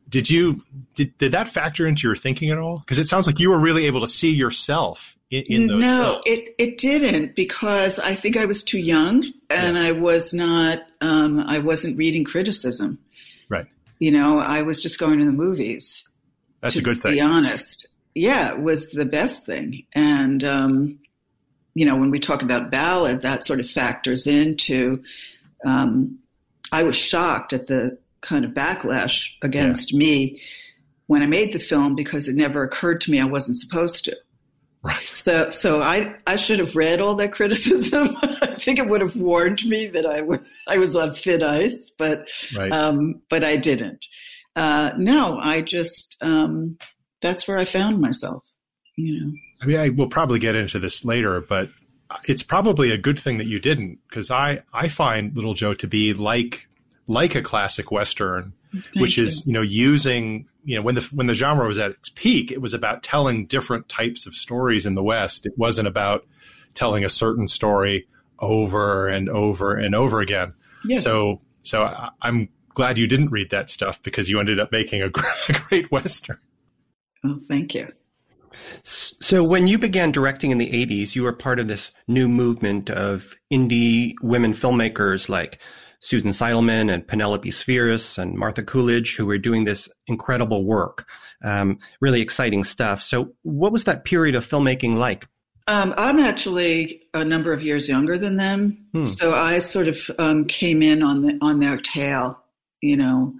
Did 0.07 0.29
you 0.29 0.63
did, 0.95 1.17
did 1.17 1.31
that 1.33 1.49
factor 1.49 1.87
into 1.87 2.07
your 2.07 2.15
thinking 2.15 2.49
at 2.51 2.57
all? 2.57 2.79
Because 2.79 2.99
it 2.99 3.07
sounds 3.07 3.27
like 3.27 3.39
you 3.39 3.49
were 3.49 3.59
really 3.59 3.85
able 3.85 4.01
to 4.01 4.07
see 4.07 4.31
yourself 4.31 5.17
in, 5.31 5.43
in 5.47 5.67
those. 5.67 5.81
No, 5.81 6.03
films. 6.03 6.23
it 6.25 6.55
it 6.57 6.77
didn't 6.77 7.35
because 7.35 7.99
I 7.99 8.15
think 8.15 8.37
I 8.37 8.45
was 8.45 8.63
too 8.63 8.79
young 8.79 9.23
and 9.49 9.75
yeah. 9.75 9.83
I 9.83 9.91
was 9.91 10.33
not. 10.33 10.79
Um, 11.01 11.39
I 11.39 11.59
wasn't 11.59 11.97
reading 11.97 12.23
criticism. 12.23 12.99
Right. 13.49 13.67
You 13.99 14.11
know, 14.11 14.39
I 14.39 14.61
was 14.61 14.81
just 14.81 14.99
going 14.99 15.19
to 15.19 15.25
the 15.25 15.31
movies. 15.31 16.03
That's 16.61 16.77
a 16.77 16.81
good 16.81 16.97
thing. 16.97 17.11
To 17.11 17.17
be 17.17 17.21
honest 17.21 17.87
yeah, 18.15 18.51
it 18.51 18.59
was 18.59 18.89
the 18.89 19.05
best 19.05 19.45
thing. 19.45 19.85
And, 19.93 20.43
um, 20.43 20.99
you 21.73 21.85
know, 21.85 21.97
when 21.97 22.11
we 22.11 22.19
talk 22.19 22.41
about 22.41 22.71
ballad, 22.71 23.21
that 23.21 23.45
sort 23.45 23.59
of 23.59 23.69
factors 23.69 24.27
into, 24.27 25.03
um, 25.65 26.19
I 26.71 26.83
was 26.83 26.95
shocked 26.95 27.53
at 27.53 27.67
the 27.67 27.97
kind 28.21 28.43
of 28.43 28.51
backlash 28.51 29.35
against 29.41 29.93
yeah. 29.93 29.99
me 29.99 30.41
when 31.07 31.21
I 31.21 31.27
made 31.27 31.53
the 31.53 31.59
film 31.59 31.95
because 31.95 32.27
it 32.27 32.35
never 32.35 32.63
occurred 32.63 33.01
to 33.01 33.11
me 33.11 33.21
I 33.21 33.25
wasn't 33.25 33.57
supposed 33.57 34.05
to. 34.05 34.17
Right. 34.81 35.07
So, 35.07 35.49
so 35.49 35.81
I, 35.81 36.15
I 36.25 36.37
should 36.37 36.59
have 36.59 36.75
read 36.75 37.01
all 37.01 37.15
that 37.15 37.33
criticism. 37.33 38.15
I 38.21 38.55
think 38.59 38.79
it 38.79 38.87
would 38.87 39.01
have 39.01 39.15
warned 39.15 39.63
me 39.65 39.87
that 39.87 40.05
I, 40.05 40.19
w- 40.21 40.43
I 40.67 40.77
was 40.77 40.95
on 40.95 41.15
thin 41.15 41.43
ice, 41.43 41.91
but, 41.97 42.29
right. 42.55 42.71
um, 42.71 43.21
but 43.29 43.43
I 43.43 43.57
didn't. 43.57 44.05
Uh, 44.55 44.91
no, 44.97 45.37
I 45.37 45.61
just, 45.61 46.15
um, 46.21 46.77
that's 47.21 47.47
where 47.47 47.57
I 47.57 47.65
found 47.65 47.99
myself. 47.99 48.43
You 48.95 49.19
know. 49.19 49.33
I 49.61 49.65
mean, 49.65 49.79
I 49.79 49.89
will 49.89 50.07
probably 50.07 50.39
get 50.39 50.55
into 50.55 50.79
this 50.79 51.03
later, 51.03 51.41
but 51.41 51.69
it's 52.25 52.43
probably 52.43 52.91
a 52.91 52.97
good 52.97 53.19
thing 53.19 53.37
that 53.37 53.47
you 53.47 53.59
didn't, 53.59 53.99
because 54.09 54.31
I 54.31 54.63
I 54.73 54.87
find 54.87 55.35
Little 55.35 55.53
Joe 55.53 55.73
to 55.75 55.87
be 55.87 56.13
like 56.13 56.67
like 57.07 57.35
a 57.35 57.41
classic 57.41 57.91
western 57.91 58.53
which 58.95 59.17
is 59.17 59.45
you 59.45 59.53
know 59.53 59.61
using 59.61 60.47
you 60.63 60.75
know 60.75 60.81
when 60.81 60.95
the 60.95 61.01
when 61.11 61.27
the 61.27 61.33
genre 61.33 61.67
was 61.67 61.79
at 61.79 61.91
its 61.91 62.09
peak, 62.09 62.51
it 62.51 62.61
was 62.61 62.73
about 62.73 63.03
telling 63.03 63.45
different 63.45 63.89
types 63.89 64.25
of 64.25 64.35
stories 64.35 64.85
in 64.85 64.95
the 64.95 65.03
West. 65.03 65.45
It 65.45 65.53
wasn't 65.57 65.87
about 65.87 66.25
telling 66.73 67.03
a 67.03 67.09
certain 67.09 67.47
story 67.47 68.07
over 68.39 69.07
and 69.07 69.29
over 69.29 69.75
and 69.75 69.95
over 69.95 70.21
again. 70.21 70.53
Yeah. 70.85 70.99
So 70.99 71.41
so 71.63 71.83
I, 71.83 72.09
I'm 72.21 72.49
glad 72.73 72.97
you 72.97 73.07
didn't 73.07 73.31
read 73.31 73.49
that 73.51 73.69
stuff 73.69 74.01
because 74.03 74.29
you 74.29 74.39
ended 74.39 74.59
up 74.59 74.71
making 74.71 75.01
a 75.01 75.09
great 75.69 75.91
western. 75.91 76.37
Oh, 77.25 77.39
thank 77.47 77.73
you. 77.73 77.91
So 78.83 79.43
when 79.43 79.67
you 79.67 79.77
began 79.77 80.11
directing 80.11 80.51
in 80.51 80.57
the 80.57 80.71
80s, 80.71 81.15
you 81.15 81.23
were 81.23 81.33
part 81.33 81.59
of 81.59 81.67
this 81.67 81.91
new 82.07 82.27
movement 82.27 82.89
of 82.89 83.35
indie 83.51 84.13
women 84.21 84.53
filmmakers 84.53 85.29
like 85.29 85.59
Susan 86.01 86.31
Seidelman 86.31 86.91
and 86.91 87.07
Penelope 87.07 87.51
Spheeris 87.51 88.17
and 88.17 88.35
Martha 88.35 88.63
Coolidge, 88.63 89.15
who 89.15 89.25
were 89.25 89.37
doing 89.37 89.65
this 89.65 89.89
incredible 90.07 90.63
work, 90.63 91.07
um, 91.43 91.79
really 91.99 92.21
exciting 92.21 92.63
stuff. 92.63 93.01
So 93.01 93.33
what 93.43 93.71
was 93.71 93.83
that 93.83 94.05
period 94.05 94.35
of 94.35 94.47
filmmaking 94.47 94.97
like? 94.97 95.27
Um, 95.69 95.93
I'm 95.97 96.19
actually 96.19 97.03
a 97.13 97.23
number 97.23 97.53
of 97.53 97.61
years 97.61 97.87
younger 97.87 98.17
than 98.17 98.37
them, 98.37 98.87
hmm. 98.91 99.05
so 99.05 99.33
I 99.35 99.59
sort 99.59 99.87
of 99.87 100.09
um, 100.17 100.45
came 100.45 100.81
in 100.81 101.03
on 101.03 101.21
the 101.21 101.37
on 101.43 101.59
their 101.59 101.77
tail. 101.77 102.39
You 102.81 102.97
know, 102.97 103.35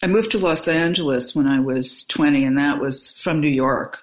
I 0.00 0.06
moved 0.06 0.30
to 0.32 0.38
Los 0.38 0.68
Angeles 0.68 1.34
when 1.34 1.48
I 1.48 1.58
was 1.58 2.04
20, 2.04 2.44
and 2.44 2.58
that 2.58 2.80
was 2.80 3.10
from 3.20 3.40
New 3.40 3.48
York. 3.48 3.98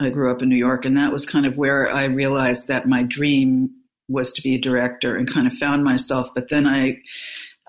I 0.00 0.10
grew 0.10 0.30
up 0.30 0.42
in 0.42 0.48
New 0.48 0.56
York, 0.56 0.84
and 0.84 0.96
that 0.96 1.12
was 1.12 1.26
kind 1.26 1.44
of 1.44 1.56
where 1.56 1.90
I 1.90 2.04
realized 2.04 2.68
that 2.68 2.86
my 2.86 3.02
dream 3.02 3.70
was 4.08 4.32
to 4.34 4.42
be 4.42 4.54
a 4.54 4.60
director, 4.60 5.16
and 5.16 5.28
kind 5.28 5.48
of 5.48 5.54
found 5.54 5.82
myself. 5.82 6.28
But 6.36 6.50
then 6.50 6.68
I, 6.68 6.98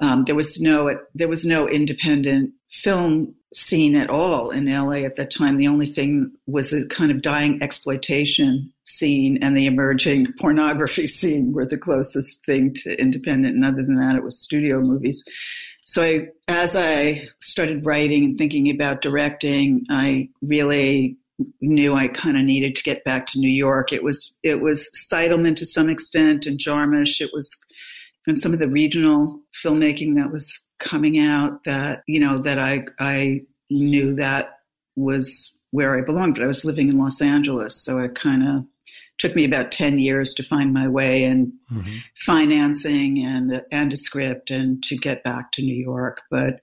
um, 0.02 0.26
there 0.26 0.36
was 0.36 0.60
no 0.60 0.98
there 1.14 1.28
was 1.28 1.46
no 1.46 1.68
independent 1.70 2.54
film 2.70 3.36
scene 3.54 3.96
at 3.96 4.10
all 4.10 4.50
in 4.52 4.66
LA 4.66 5.06
at 5.06 5.16
that 5.16 5.32
time. 5.32 5.56
The 5.56 5.68
only 5.68 5.86
thing 5.86 6.34
was 6.46 6.74
a 6.74 6.86
kind 6.88 7.12
of 7.12 7.22
dying 7.22 7.64
exploitation 7.64 8.74
scene 8.84 9.40
and 9.42 9.56
the 9.56 9.66
emerging 9.66 10.34
pornography 10.40 11.08
scene 11.08 11.54
were 11.54 11.66
the 11.66 11.78
closest 11.78 12.46
thing 12.46 12.74
to 12.74 13.00
independent. 13.00 13.56
And 13.56 13.66
other 13.66 13.84
than 13.84 13.96
that, 13.96 14.16
it 14.16 14.24
was 14.24 14.40
studio 14.40 14.82
movies. 14.82 15.24
So 15.86 16.04
I, 16.04 16.28
as 16.48 16.76
I 16.76 17.30
started 17.40 17.86
writing 17.86 18.26
and 18.26 18.38
thinking 18.38 18.70
about 18.70 19.02
directing, 19.02 19.86
I 19.90 20.30
really 20.42 21.18
knew 21.62 21.94
I 21.94 22.08
kind 22.08 22.38
of 22.38 22.44
needed 22.44 22.76
to 22.76 22.84
get 22.84 23.04
back 23.04 23.28
to 23.28 23.40
New 23.40 23.50
York. 23.50 23.94
It 23.94 24.04
was, 24.04 24.34
it 24.42 24.62
was 24.62 24.90
Seidelman 25.12 25.56
to 25.58 25.66
some 25.66 25.90
extent 25.90 26.46
and 26.46 26.60
Jarmusch. 26.60 27.22
It 27.22 27.32
was, 27.34 27.56
and 28.28 28.40
some 28.40 28.54
of 28.54 28.60
the 28.60 28.70
regional 28.70 29.42
filmmaking 29.64 30.16
that 30.16 30.32
was 30.32 30.60
coming 30.80 31.20
out 31.20 31.64
that, 31.66 32.04
you 32.08 32.20
know, 32.20 32.42
that 32.42 32.60
I, 32.60 32.86
I 33.00 33.42
knew 33.70 34.16
that 34.16 34.60
was 34.96 35.54
where 35.72 35.98
I 35.98 36.02
belonged, 36.02 36.36
but 36.36 36.44
I 36.44 36.48
was 36.48 36.66
living 36.66 36.90
in 36.90 36.98
Los 36.98 37.22
Angeles. 37.22 37.84
So 37.84 38.00
it 38.00 38.16
kind 38.16 38.48
of 38.48 38.66
took 39.18 39.36
me 39.36 39.46
about 39.46 39.72
10 39.72 39.98
years 39.98 40.34
to 40.36 40.44
find 40.44 40.74
my 40.74 40.88
way 40.88 41.24
in 41.24 41.54
mm-hmm. 41.72 41.98
financing 42.26 43.24
and, 43.26 43.62
and 43.72 43.94
a 43.94 43.98
script 43.98 44.52
and 44.52 44.84
to 44.84 44.98
get 44.98 45.24
back 45.24 45.52
to 45.54 45.62
New 45.62 45.76
York. 45.76 46.22
But 46.30 46.60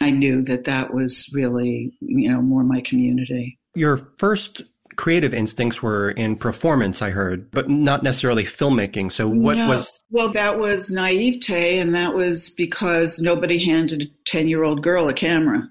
I 0.00 0.10
knew 0.10 0.42
that 0.44 0.64
that 0.64 0.92
was 0.92 1.30
really, 1.32 1.96
you 2.00 2.30
know, 2.30 2.42
more 2.42 2.64
my 2.64 2.80
community. 2.80 3.58
Your 3.74 3.96
first 4.18 4.62
creative 4.96 5.34
instincts 5.34 5.82
were 5.82 6.10
in 6.10 6.36
performance, 6.36 7.02
I 7.02 7.10
heard, 7.10 7.50
but 7.50 7.68
not 7.68 8.02
necessarily 8.02 8.44
filmmaking. 8.44 9.12
So 9.12 9.28
what 9.28 9.56
no. 9.56 9.68
was? 9.68 10.02
Well, 10.10 10.32
that 10.32 10.58
was 10.58 10.90
naivete, 10.90 11.78
and 11.78 11.94
that 11.94 12.14
was 12.14 12.50
because 12.50 13.20
nobody 13.20 13.58
handed 13.58 14.02
a 14.02 14.06
10 14.26 14.48
year 14.48 14.62
old 14.64 14.82
girl 14.82 15.08
a 15.08 15.14
camera. 15.14 15.68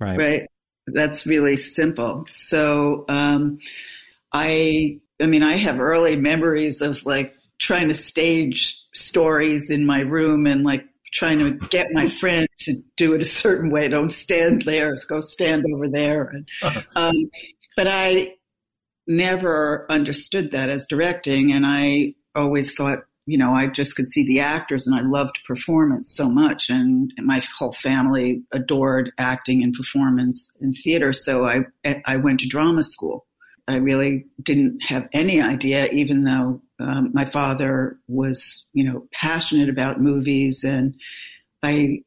Right. 0.00 0.18
Right. 0.18 0.46
That's 0.86 1.26
really 1.26 1.56
simple. 1.56 2.26
So, 2.30 3.04
um, 3.08 3.58
I, 4.32 5.00
I 5.20 5.26
mean, 5.26 5.42
I 5.42 5.56
have 5.56 5.80
early 5.80 6.16
memories 6.16 6.82
of 6.82 7.06
like 7.06 7.34
trying 7.58 7.88
to 7.88 7.94
stage 7.94 8.82
stories 8.92 9.70
in 9.70 9.86
my 9.86 10.00
room 10.00 10.46
and 10.46 10.62
like 10.62 10.84
trying 11.14 11.38
to 11.38 11.52
get 11.68 11.92
my 11.92 12.08
friend 12.08 12.46
to 12.58 12.82
do 12.96 13.14
it 13.14 13.22
a 13.22 13.24
certain 13.24 13.70
way. 13.70 13.88
Don't 13.88 14.10
stand 14.10 14.62
there. 14.62 14.94
Go 15.08 15.20
stand 15.20 15.64
over 15.72 15.88
there. 15.88 16.24
And, 16.24 16.48
uh-huh. 16.60 16.82
um, 16.96 17.30
but 17.76 17.86
I 17.88 18.34
never 19.06 19.86
understood 19.90 20.52
that 20.52 20.68
as 20.68 20.86
directing. 20.86 21.52
And 21.52 21.64
I 21.66 22.14
always 22.34 22.74
thought, 22.74 23.00
you 23.26 23.38
know, 23.38 23.52
I 23.52 23.68
just 23.68 23.96
could 23.96 24.10
see 24.10 24.26
the 24.26 24.40
actors 24.40 24.86
and 24.86 24.94
I 24.94 25.02
loved 25.02 25.44
performance 25.46 26.14
so 26.14 26.28
much. 26.28 26.68
And 26.68 27.12
my 27.18 27.42
whole 27.56 27.72
family 27.72 28.42
adored 28.52 29.12
acting 29.18 29.62
and 29.62 29.72
performance 29.72 30.50
in 30.60 30.74
theater. 30.74 31.12
So 31.12 31.44
I, 31.44 31.60
I 32.04 32.16
went 32.18 32.40
to 32.40 32.48
drama 32.48 32.82
school. 32.82 33.26
I 33.66 33.76
really 33.76 34.26
didn't 34.42 34.82
have 34.82 35.08
any 35.12 35.40
idea, 35.40 35.86
even 35.86 36.24
though 36.24 36.60
um, 36.78 37.12
my 37.14 37.24
father 37.24 37.98
was, 38.06 38.66
you 38.74 38.84
know, 38.84 39.06
passionate 39.10 39.70
about 39.70 40.00
movies 40.00 40.64
and 40.64 40.96
I 41.62 42.02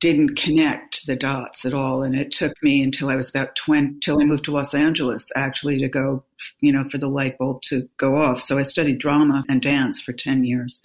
didn't 0.00 0.36
connect 0.36 1.06
the 1.06 1.16
dots 1.16 1.64
at 1.64 1.74
all. 1.74 2.02
And 2.02 2.14
it 2.14 2.32
took 2.32 2.52
me 2.62 2.82
until 2.82 3.08
I 3.08 3.16
was 3.16 3.30
about 3.30 3.56
20, 3.56 4.00
till 4.00 4.20
I 4.20 4.24
moved 4.24 4.44
to 4.44 4.52
Los 4.52 4.74
Angeles 4.74 5.30
actually 5.36 5.80
to 5.80 5.88
go, 5.88 6.24
you 6.60 6.72
know, 6.72 6.84
for 6.88 6.98
the 6.98 7.08
light 7.08 7.38
bulb 7.38 7.62
to 7.68 7.88
go 7.98 8.16
off. 8.16 8.40
So 8.40 8.58
I 8.58 8.62
studied 8.62 8.98
drama 8.98 9.44
and 9.48 9.60
dance 9.60 10.00
for 10.00 10.12
10 10.12 10.44
years 10.44 10.80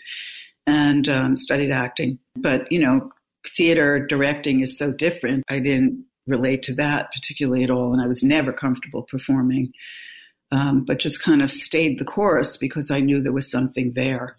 and 0.67 1.07
um, 1.09 1.37
studied 1.37 1.71
acting. 1.71 2.19
But, 2.35 2.71
you 2.71 2.79
know, 2.79 3.11
theater 3.55 4.05
directing 4.05 4.59
is 4.61 4.77
so 4.77 4.91
different. 4.91 5.43
I 5.49 5.59
didn't 5.59 6.05
relate 6.27 6.63
to 6.63 6.75
that 6.75 7.11
particularly 7.11 7.63
at 7.63 7.71
all. 7.71 7.93
And 7.93 8.01
I 8.01 8.07
was 8.07 8.23
never 8.23 8.53
comfortable 8.53 9.03
performing. 9.03 9.73
Um, 10.51 10.83
but 10.83 10.99
just 10.99 11.21
kind 11.21 11.41
of 11.41 11.51
stayed 11.51 11.99
the 11.99 12.05
course 12.05 12.57
because 12.57 12.89
I 12.89 13.01
knew 13.01 13.21
there 13.21 13.31
was 13.31 13.51
something 13.51 13.93
there. 13.95 14.35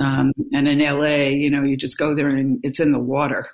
Um, 0.00 0.32
and 0.52 0.68
in 0.68 0.80
LA, 0.80 1.28
you 1.28 1.50
know, 1.50 1.62
you 1.62 1.76
just 1.76 1.98
go 1.98 2.14
there 2.14 2.26
and 2.26 2.60
it's 2.62 2.80
in 2.80 2.92
the 2.92 2.98
water. 2.98 3.48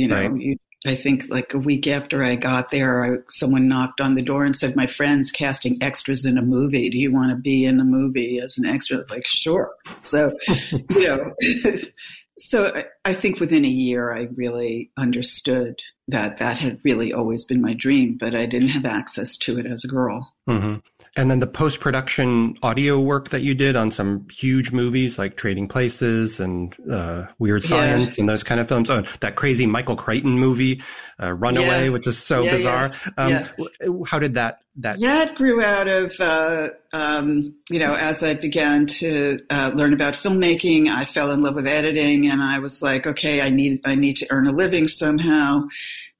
You 0.00 0.08
know, 0.08 0.28
right. 0.28 0.40
you, 0.40 0.56
I 0.86 0.94
think 0.94 1.28
like 1.28 1.52
a 1.52 1.58
week 1.58 1.86
after 1.86 2.24
I 2.24 2.36
got 2.36 2.70
there, 2.70 3.04
I, 3.04 3.18
someone 3.28 3.68
knocked 3.68 4.00
on 4.00 4.14
the 4.14 4.22
door 4.22 4.46
and 4.46 4.56
said, 4.56 4.76
"My 4.76 4.86
friend's 4.86 5.30
casting 5.30 5.82
extras 5.82 6.24
in 6.24 6.38
a 6.38 6.42
movie. 6.42 6.88
Do 6.88 6.96
you 6.96 7.12
want 7.12 7.32
to 7.32 7.36
be 7.36 7.66
in 7.66 7.76
the 7.76 7.84
movie 7.84 8.40
as 8.40 8.56
an 8.56 8.64
extra?" 8.64 9.04
Like, 9.10 9.26
sure. 9.26 9.72
So, 10.00 10.34
you 10.72 11.06
know, 11.06 11.34
so 12.38 12.72
I, 12.74 12.84
I 13.04 13.12
think 13.12 13.40
within 13.40 13.66
a 13.66 13.68
year, 13.68 14.10
I 14.10 14.28
really 14.34 14.90
understood 14.96 15.80
that 16.08 16.38
that 16.38 16.56
had 16.56 16.80
really 16.82 17.12
always 17.12 17.44
been 17.44 17.60
my 17.60 17.74
dream, 17.74 18.16
but 18.18 18.34
I 18.34 18.46
didn't 18.46 18.68
have 18.68 18.86
access 18.86 19.36
to 19.38 19.58
it 19.58 19.66
as 19.66 19.84
a 19.84 19.88
girl. 19.88 20.32
Mm-hmm. 20.48 20.76
And 21.16 21.28
then 21.28 21.40
the 21.40 21.46
post 21.46 21.80
production 21.80 22.56
audio 22.62 23.00
work 23.00 23.30
that 23.30 23.42
you 23.42 23.52
did 23.54 23.74
on 23.74 23.90
some 23.90 24.28
huge 24.30 24.70
movies 24.70 25.18
like 25.18 25.36
Trading 25.36 25.66
Places 25.66 26.38
and 26.38 26.76
uh, 26.88 27.26
Weird 27.40 27.64
Science 27.64 28.16
yeah. 28.16 28.22
and 28.22 28.28
those 28.28 28.44
kind 28.44 28.60
of 28.60 28.68
films. 28.68 28.90
Oh, 28.90 29.02
that 29.18 29.34
crazy 29.34 29.66
Michael 29.66 29.96
Crichton 29.96 30.38
movie, 30.38 30.82
uh, 31.20 31.32
Runaway, 31.32 31.84
yeah. 31.84 31.88
which 31.88 32.06
is 32.06 32.16
so 32.16 32.42
yeah, 32.42 32.50
bizarre. 32.52 32.92
Um, 33.16 34.04
how 34.06 34.20
did 34.20 34.34
that 34.34 34.60
that? 34.76 35.00
Yeah, 35.00 35.24
it 35.24 35.34
grew 35.34 35.60
out 35.60 35.88
of 35.88 36.14
uh, 36.20 36.68
um, 36.92 37.56
you 37.68 37.80
know 37.80 37.94
as 37.94 38.22
I 38.22 38.34
began 38.34 38.86
to 38.86 39.40
uh, 39.50 39.72
learn 39.74 39.92
about 39.92 40.14
filmmaking, 40.14 40.88
I 40.88 41.06
fell 41.06 41.32
in 41.32 41.42
love 41.42 41.56
with 41.56 41.66
editing, 41.66 42.28
and 42.28 42.40
I 42.40 42.60
was 42.60 42.82
like, 42.82 43.08
okay, 43.08 43.40
I 43.40 43.50
need 43.50 43.80
I 43.84 43.96
need 43.96 44.16
to 44.16 44.28
earn 44.30 44.46
a 44.46 44.52
living 44.52 44.86
somehow. 44.86 45.66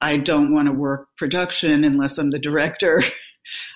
I 0.01 0.17
don't 0.17 0.53
want 0.53 0.67
to 0.67 0.73
work 0.73 1.09
production 1.17 1.85
unless 1.85 2.19
I'm 2.19 2.31
the 2.31 2.39
director. 2.41 3.03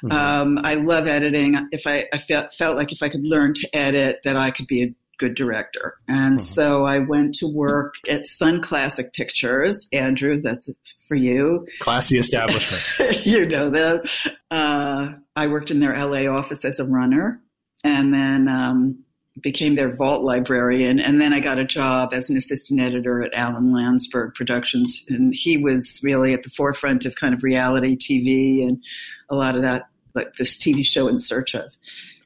Mm-hmm. 0.04 0.12
Um, 0.12 0.58
I 0.62 0.74
love 0.74 1.06
editing. 1.06 1.68
If 1.72 1.86
I, 1.86 2.06
I 2.12 2.18
felt, 2.18 2.54
felt 2.54 2.76
like 2.76 2.92
if 2.92 3.02
I 3.02 3.08
could 3.08 3.24
learn 3.24 3.54
to 3.54 3.76
edit, 3.76 4.20
that 4.24 4.36
I 4.36 4.50
could 4.50 4.66
be 4.66 4.82
a 4.82 4.94
good 5.18 5.34
director. 5.34 5.96
And 6.08 6.38
mm-hmm. 6.38 6.44
so 6.44 6.84
I 6.84 6.98
went 6.98 7.36
to 7.36 7.46
work 7.46 7.94
at 8.08 8.26
Sunn 8.26 8.62
Classic 8.62 9.12
Pictures. 9.12 9.88
Andrew, 9.92 10.40
that's 10.40 10.68
for 11.06 11.14
you. 11.14 11.66
Classy 11.80 12.18
establishment. 12.18 13.24
you 13.26 13.46
know 13.46 13.70
them. 13.70 14.02
Uh, 14.50 15.12
I 15.36 15.46
worked 15.46 15.70
in 15.70 15.80
their 15.80 15.96
LA 15.96 16.26
office 16.30 16.64
as 16.64 16.80
a 16.80 16.84
runner 16.84 17.40
and 17.84 18.12
then, 18.12 18.48
um, 18.48 19.03
became 19.40 19.74
their 19.74 19.94
vault 19.94 20.22
librarian. 20.22 21.00
And 21.00 21.20
then 21.20 21.32
I 21.32 21.40
got 21.40 21.58
a 21.58 21.64
job 21.64 22.12
as 22.12 22.30
an 22.30 22.36
assistant 22.36 22.80
editor 22.80 23.22
at 23.22 23.34
Alan 23.34 23.68
Landsburg 23.68 24.34
Productions. 24.34 25.04
And 25.08 25.34
he 25.34 25.56
was 25.56 26.00
really 26.02 26.34
at 26.34 26.44
the 26.44 26.50
forefront 26.50 27.04
of 27.04 27.16
kind 27.16 27.34
of 27.34 27.42
reality 27.42 27.96
TV 27.96 28.62
and 28.62 28.82
a 29.28 29.34
lot 29.34 29.56
of 29.56 29.62
that, 29.62 29.88
like 30.14 30.34
this 30.34 30.56
TV 30.56 30.86
show 30.86 31.08
In 31.08 31.18
Search 31.18 31.54
of. 31.54 31.72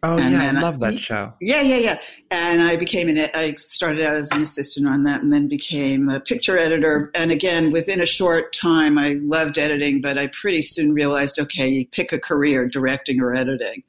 Oh 0.00 0.17
and 0.17 0.33
yeah, 0.33 0.53
I 0.57 0.61
love 0.61 0.79
that 0.81 1.00
show. 1.00 1.33
Yeah, 1.41 1.62
yeah, 1.62 1.77
yeah. 1.77 1.99
And 2.31 2.62
I 2.62 2.77
became 2.77 3.09
an, 3.09 3.31
I 3.35 3.57
started 3.57 4.05
out 4.05 4.15
as 4.15 4.31
an 4.31 4.41
assistant 4.41 4.87
on 4.87 5.03
that 5.05 5.23
and 5.23 5.33
then 5.33 5.49
became 5.49 6.09
a 6.09 6.21
picture 6.21 6.57
editor. 6.57 7.11
And 7.17 7.33
again, 7.33 7.73
within 7.73 8.00
a 8.00 8.07
short 8.07 8.53
time, 8.53 8.97
I 8.97 9.15
loved 9.21 9.59
editing, 9.59 10.00
but 10.00 10.17
I 10.17 10.29
pretty 10.29 10.62
soon 10.62 10.93
realized, 10.93 11.41
okay, 11.41 11.67
you 11.69 11.87
pick 11.87 12.12
a 12.12 12.21
career, 12.21 12.69
directing 12.69 13.21
or 13.21 13.35
editing. 13.35 13.83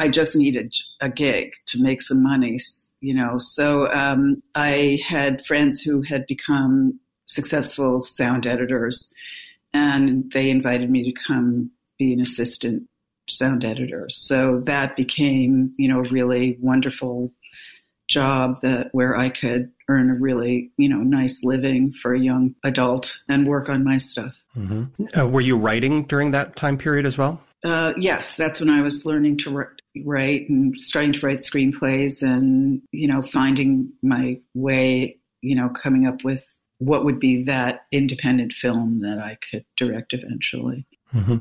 I 0.00 0.08
just 0.08 0.34
needed 0.34 0.74
a 1.02 1.10
gig 1.10 1.52
to 1.66 1.82
make 1.82 2.00
some 2.00 2.22
money, 2.22 2.58
you 3.02 3.12
know. 3.12 3.36
So 3.36 3.86
um, 3.86 4.42
I 4.54 4.98
had 5.06 5.44
friends 5.44 5.82
who 5.82 6.00
had 6.00 6.26
become 6.26 6.98
successful 7.26 8.00
sound 8.00 8.46
editors 8.46 9.12
and 9.74 10.32
they 10.32 10.48
invited 10.48 10.90
me 10.90 11.04
to 11.04 11.20
come 11.26 11.72
be 11.98 12.14
an 12.14 12.20
assistant 12.22 12.88
sound 13.28 13.62
editor. 13.62 14.08
So 14.08 14.62
that 14.64 14.96
became, 14.96 15.74
you 15.76 15.90
know, 15.92 16.00
a 16.00 16.08
really 16.08 16.56
wonderful 16.58 17.34
job 18.08 18.62
that 18.62 18.88
where 18.92 19.14
I 19.14 19.28
could 19.28 19.70
earn 19.86 20.08
a 20.10 20.14
really, 20.14 20.70
you 20.78 20.88
know, 20.88 21.02
nice 21.02 21.44
living 21.44 21.92
for 21.92 22.14
a 22.14 22.18
young 22.18 22.54
adult 22.64 23.18
and 23.28 23.46
work 23.46 23.68
on 23.68 23.84
my 23.84 23.98
stuff. 23.98 24.42
Mm-hmm. 24.56 25.20
Uh, 25.20 25.26
were 25.26 25.42
you 25.42 25.58
writing 25.58 26.04
during 26.04 26.30
that 26.30 26.56
time 26.56 26.78
period 26.78 27.04
as 27.04 27.18
well? 27.18 27.42
Uh, 27.62 27.92
yes, 27.98 28.34
that's 28.34 28.60
when 28.60 28.70
I 28.70 28.80
was 28.80 29.04
learning 29.04 29.36
to 29.38 29.50
write 30.04 30.48
and 30.48 30.78
starting 30.80 31.12
to 31.12 31.26
write 31.26 31.38
screenplays 31.38 32.22
and, 32.22 32.82
you 32.92 33.08
know, 33.08 33.22
finding 33.22 33.92
my 34.02 34.40
way, 34.54 35.18
you 35.40 35.56
know, 35.56 35.68
coming 35.68 36.06
up 36.06 36.24
with 36.24 36.46
what 36.78 37.04
would 37.04 37.20
be 37.20 37.44
that 37.44 37.82
independent 37.92 38.52
film 38.52 39.00
that 39.00 39.18
I 39.18 39.38
could 39.50 39.64
direct 39.76 40.14
eventually. 40.14 40.86
Mm-hmm. 41.14 41.36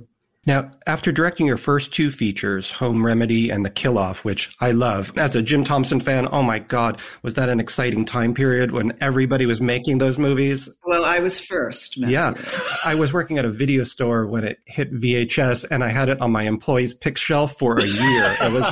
Now, 0.50 0.72
after 0.88 1.12
directing 1.12 1.46
your 1.46 1.58
first 1.58 1.94
two 1.94 2.10
features, 2.10 2.72
Home 2.72 3.06
Remedy 3.06 3.52
and 3.52 3.64
The 3.64 3.70
Kill 3.70 4.00
Off, 4.00 4.26
which 4.26 4.58
I 4.60 4.72
love, 4.72 5.16
as 5.16 5.36
a 5.36 5.44
Jim 5.44 5.64
Thompson 5.64 6.00
fan, 6.00 6.28
oh 6.32 6.42
my 6.42 6.58
God, 6.58 7.00
was 7.22 7.36
that 7.36 7.50
an 7.50 7.60
exciting 7.60 8.04
time 8.04 8.34
period 8.34 8.72
when 8.72 8.98
everybody 9.00 9.46
was 9.46 9.62
making 9.62 10.00
those 10.00 10.18
movies? 10.18 10.68
Well, 10.84 11.06
I 11.06 11.20
was 11.20 11.40
first. 11.40 12.00
Matthew. 12.00 12.16
Yeah. 12.16 12.34
I 12.84 12.96
was 12.96 13.14
working 13.14 13.38
at 13.38 13.46
a 13.46 13.52
video 13.52 13.84
store 13.84 14.26
when 14.26 14.44
it 14.44 14.58
hit 14.66 14.92
VHS 14.92 15.68
and 15.70 15.84
I 15.84 15.90
had 15.90 16.10
it 16.10 16.20
on 16.20 16.32
my 16.32 16.42
employee's 16.42 16.96
pick 16.96 17.16
shelf 17.16 17.60
for 17.60 17.78
a 17.78 17.86
year. 17.86 18.36
It 18.42 18.52
was 18.52 18.66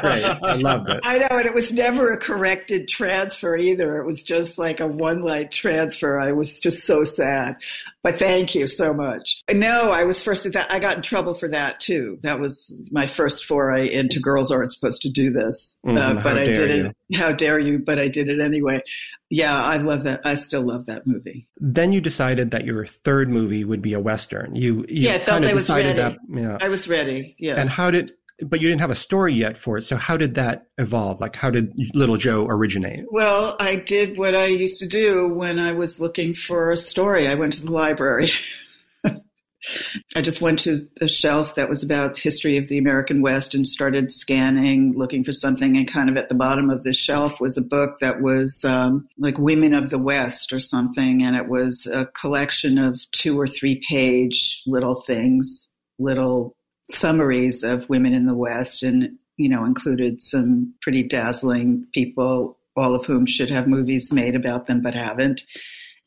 great. 0.00 0.24
I 0.24 0.56
loved 0.56 0.88
it. 0.88 0.98
I 1.04 1.18
know, 1.18 1.28
and 1.30 1.46
it 1.46 1.54
was 1.54 1.72
never 1.72 2.10
a 2.10 2.18
corrected 2.18 2.88
transfer 2.88 3.56
either. 3.56 3.98
It 3.98 4.04
was 4.04 4.24
just 4.24 4.58
like 4.58 4.80
a 4.80 4.88
one 4.88 5.22
light 5.22 5.52
transfer. 5.52 6.18
I 6.18 6.32
was 6.32 6.58
just 6.58 6.84
so 6.84 7.04
sad. 7.04 7.54
But 8.02 8.18
thank 8.18 8.54
you 8.54 8.66
so 8.66 8.94
much. 8.94 9.42
No, 9.52 9.90
I 9.90 10.04
was 10.04 10.22
first 10.22 10.46
at 10.46 10.54
that. 10.54 10.72
I 10.72 10.78
got 10.78 10.96
in 10.96 11.02
trouble 11.02 11.34
for 11.34 11.48
that 11.48 11.80
too. 11.80 12.18
That 12.22 12.40
was 12.40 12.72
my 12.90 13.06
first 13.06 13.44
foray 13.44 13.92
into 13.92 14.20
girls 14.20 14.50
aren't 14.50 14.72
supposed 14.72 15.02
to 15.02 15.10
do 15.10 15.30
this. 15.30 15.78
Mm, 15.86 15.98
uh, 15.98 16.22
but 16.22 16.38
I 16.38 16.44
did 16.44 16.78
you. 16.78 16.92
it. 17.10 17.16
How 17.16 17.32
dare 17.32 17.58
you? 17.58 17.78
But 17.78 17.98
I 17.98 18.08
did 18.08 18.28
it 18.28 18.40
anyway. 18.40 18.80
Yeah, 19.28 19.54
I 19.54 19.76
love 19.76 20.04
that. 20.04 20.22
I 20.24 20.34
still 20.34 20.62
love 20.62 20.86
that 20.86 21.06
movie. 21.06 21.46
Then 21.58 21.92
you 21.92 22.00
decided 22.00 22.50
that 22.50 22.64
your 22.64 22.84
third 22.84 23.30
movie 23.30 23.64
would 23.64 23.80
be 23.80 23.92
a 23.92 24.00
Western. 24.00 24.56
You, 24.56 24.84
you 24.88 25.08
yeah, 25.08 25.14
I 25.14 25.18
felt 25.20 25.44
I 25.44 25.54
was 25.54 25.70
ready. 25.70 25.92
That, 25.92 26.16
yeah. 26.28 26.58
I 26.60 26.68
was 26.68 26.88
ready. 26.88 27.36
Yeah. 27.38 27.54
And 27.54 27.70
how 27.70 27.92
did, 27.92 28.12
but 28.42 28.60
you 28.60 28.68
didn't 28.68 28.80
have 28.80 28.90
a 28.90 28.96
story 28.96 29.34
yet 29.34 29.58
for 29.58 29.78
it. 29.78 29.84
So 29.84 29.96
how 29.96 30.16
did 30.16 30.34
that 30.34 30.66
evolve? 30.78 31.20
Like 31.20 31.36
how 31.36 31.50
did 31.50 31.72
Little 31.94 32.16
Joe 32.16 32.46
originate? 32.48 33.04
Well, 33.10 33.56
I 33.58 33.76
did 33.76 34.18
what 34.18 34.34
I 34.34 34.46
used 34.46 34.78
to 34.80 34.86
do 34.86 35.28
when 35.28 35.58
I 35.58 35.72
was 35.72 36.00
looking 36.00 36.34
for 36.34 36.70
a 36.70 36.76
story. 36.76 37.28
I 37.28 37.34
went 37.34 37.54
to 37.54 37.62
the 37.62 37.70
library. 37.70 38.30
I 40.16 40.22
just 40.22 40.40
went 40.40 40.60
to 40.60 40.88
a 41.00 41.08
shelf 41.08 41.56
that 41.56 41.68
was 41.68 41.82
about 41.82 42.18
history 42.18 42.56
of 42.56 42.68
the 42.68 42.78
American 42.78 43.20
West 43.20 43.54
and 43.54 43.66
started 43.66 44.12
scanning, 44.12 44.94
looking 44.96 45.22
for 45.22 45.32
something. 45.32 45.76
And 45.76 45.90
kind 45.90 46.08
of 46.08 46.16
at 46.16 46.28
the 46.28 46.34
bottom 46.34 46.70
of 46.70 46.82
the 46.82 46.94
shelf 46.94 47.40
was 47.40 47.58
a 47.58 47.62
book 47.62 47.98
that 48.00 48.22
was 48.22 48.64
um, 48.64 49.08
like 49.18 49.38
Women 49.38 49.74
of 49.74 49.90
the 49.90 49.98
West 49.98 50.52
or 50.52 50.60
something, 50.60 51.22
and 51.22 51.36
it 51.36 51.48
was 51.48 51.86
a 51.86 52.06
collection 52.06 52.78
of 52.78 52.98
two 53.10 53.38
or 53.38 53.46
three 53.46 53.82
page 53.86 54.62
little 54.66 55.02
things, 55.02 55.68
little 55.98 56.56
summaries 56.92 57.62
of 57.62 57.88
women 57.88 58.14
in 58.14 58.26
the 58.26 58.36
West 58.36 58.82
and, 58.82 59.18
you 59.36 59.48
know, 59.48 59.64
included 59.64 60.22
some 60.22 60.74
pretty 60.82 61.02
dazzling 61.02 61.86
people, 61.92 62.58
all 62.76 62.94
of 62.94 63.06
whom 63.06 63.26
should 63.26 63.50
have 63.50 63.66
movies 63.66 64.12
made 64.12 64.34
about 64.34 64.66
them 64.66 64.82
but 64.82 64.94
haven't. 64.94 65.42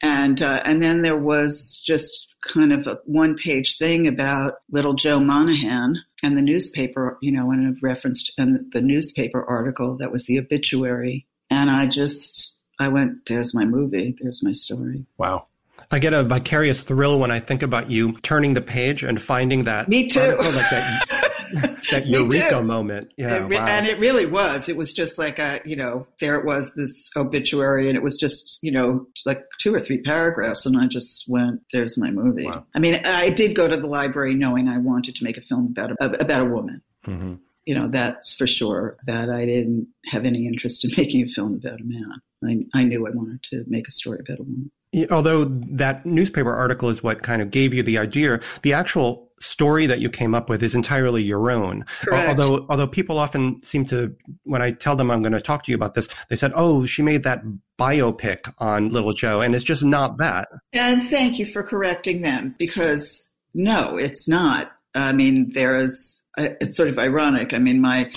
And, 0.02 0.42
uh, 0.42 0.62
and 0.66 0.84
then 0.84 1.02
there 1.02 1.18
was 1.18 1.82
just 1.84 2.36
kind 2.46 2.74
of 2.74 2.88
a 2.88 3.00
one 3.06 3.36
page 3.36 3.78
thing 3.78 4.08
about 4.08 4.56
little 4.70 4.96
Joe 4.96 5.20
Monahan 5.20 5.96
and 6.22 6.38
the 6.38 6.42
newspaper, 6.42 7.18
you 7.22 7.32
know, 7.32 7.52
and 7.52 7.78
referenced 7.82 8.34
in 8.38 8.70
the 8.72 8.82
newspaper 8.82 9.44
article 9.44 9.98
that 9.98 10.12
was 10.12 10.26
the 10.26 10.40
obituary. 10.40 11.26
And 11.50 11.70
I 11.70 11.88
just, 11.88 12.58
I 12.80 12.90
went, 12.90 13.28
there's 13.28 13.54
my 13.54 13.64
movie. 13.64 14.16
There's 14.20 14.44
my 14.44 14.52
story. 14.52 15.06
Wow. 15.18 15.48
I 15.92 16.00
get 16.00 16.14
a 16.14 16.24
vicarious 16.24 16.82
thrill 16.82 17.20
when 17.20 17.32
I 17.32 17.40
think 17.40 17.64
about 17.64 17.90
you 17.90 18.18
turning 18.20 18.54
the 18.54 18.62
page 18.62 19.04
and 19.04 19.22
finding 19.22 19.64
that. 19.66 19.90
Me 19.90 20.08
too. 20.08 20.20
Article, 20.20 20.46
like 20.46 20.70
that, 20.70 21.24
that 21.92 22.08
eureka 22.08 22.62
moment. 22.62 23.12
Yeah, 23.18 23.46
it, 23.46 23.50
wow. 23.50 23.66
And 23.66 23.86
it 23.88 24.00
really 24.00 24.26
was. 24.26 24.70
It 24.70 24.78
was 24.78 24.94
just 24.94 25.18
like 25.18 25.40
a, 25.40 25.62
you 25.66 25.76
know, 25.76 26.08
there 26.20 26.40
it 26.40 26.46
was, 26.46 26.72
this 26.76 27.10
obituary, 27.16 27.90
and 27.90 27.98
it 27.98 28.04
was 28.04 28.18
just, 28.18 28.60
you 28.62 28.72
know, 28.72 29.08
like 29.26 29.46
two 29.60 29.74
or 29.74 29.80
three 29.80 30.02
paragraphs, 30.02 30.66
and 30.66 30.78
I 30.78 30.88
just 30.88 31.26
went, 31.28 31.62
"There's 31.72 31.98
my 31.98 32.10
movie." 32.12 32.46
Wow. 32.46 32.66
I 32.76 32.80
mean, 32.80 33.02
I 33.06 33.30
did 33.30 33.56
go 33.56 33.68
to 33.68 33.78
the 33.78 33.88
library 33.88 34.36
knowing 34.36 34.68
I 34.68 34.80
wanted 34.80 35.16
to 35.16 35.24
make 35.24 35.38
a 35.38 35.42
film 35.42 35.68
about 35.68 35.92
a, 35.92 36.22
about 36.22 36.42
a 36.42 36.46
woman. 36.46 36.82
Mm-hmm. 37.06 37.36
You 37.66 37.76
know, 37.76 37.88
that's 37.88 38.34
for 38.34 38.48
sure. 38.48 38.98
That 39.06 39.30
I 39.30 39.46
didn't 39.46 39.88
have 40.06 40.26
any 40.26 40.48
interest 40.48 40.84
in 40.84 40.92
making 40.98 41.24
a 41.24 41.28
film 41.28 41.54
about 41.56 41.80
a 41.80 41.84
man. 41.84 42.22
I, 42.44 42.80
I 42.80 42.84
knew 42.84 43.08
I 43.08 43.12
wanted 43.12 43.44
to 43.52 43.64
make 43.68 43.88
a 43.88 43.92
story 43.92 44.20
about 44.20 44.40
a 44.40 44.44
woman 44.44 44.72
although 45.10 45.46
that 45.46 46.06
newspaper 46.06 46.54
article 46.54 46.90
is 46.90 47.04
what 47.04 47.24
kind 47.24 47.42
of 47.42 47.52
gave 47.52 47.74
you 47.74 47.84
the 47.84 47.98
idea, 47.98 48.40
the 48.62 48.74
actual 48.74 49.30
story 49.40 49.86
that 49.88 50.00
you 50.00 50.10
came 50.10 50.34
up 50.34 50.50
with 50.50 50.64
is 50.64 50.74
entirely 50.74 51.22
your 51.22 51.52
own. 51.52 51.86
Correct. 52.02 52.30
Although, 52.30 52.66
although 52.70 52.88
people 52.88 53.20
often 53.20 53.62
seem 53.62 53.86
to, 53.86 54.16
when 54.44 54.62
I 54.62 54.72
tell 54.72 54.96
them 54.96 55.12
I'm 55.12 55.22
going 55.22 55.34
to 55.34 55.42
talk 55.42 55.64
to 55.64 55.72
you 55.72 55.76
about 55.76 55.94
this, 55.94 56.08
they 56.30 56.36
said, 56.36 56.52
"Oh, 56.56 56.86
she 56.86 57.02
made 57.02 57.24
that 57.24 57.44
biopic 57.78 58.52
on 58.60 58.90
Little 58.90 59.14
Joe," 59.14 59.42
and 59.42 59.54
it's 59.54 59.66
just 59.66 59.84
not 59.84 60.18
that. 60.18 60.48
And 60.72 61.10
thank 61.10 61.40
you 61.40 61.46
for 61.46 61.64
correcting 61.64 62.22
them 62.22 62.56
because 62.58 63.28
no, 63.54 63.98
it's 63.98 64.28
not. 64.28 64.72
I 64.96 65.14
mean, 65.14 65.52
there's 65.54 66.22
it's 66.38 66.78
sort 66.78 66.90
of 66.90 66.98
ironic. 66.98 67.54
I 67.54 67.60
mean, 67.60 67.82
my 67.82 68.12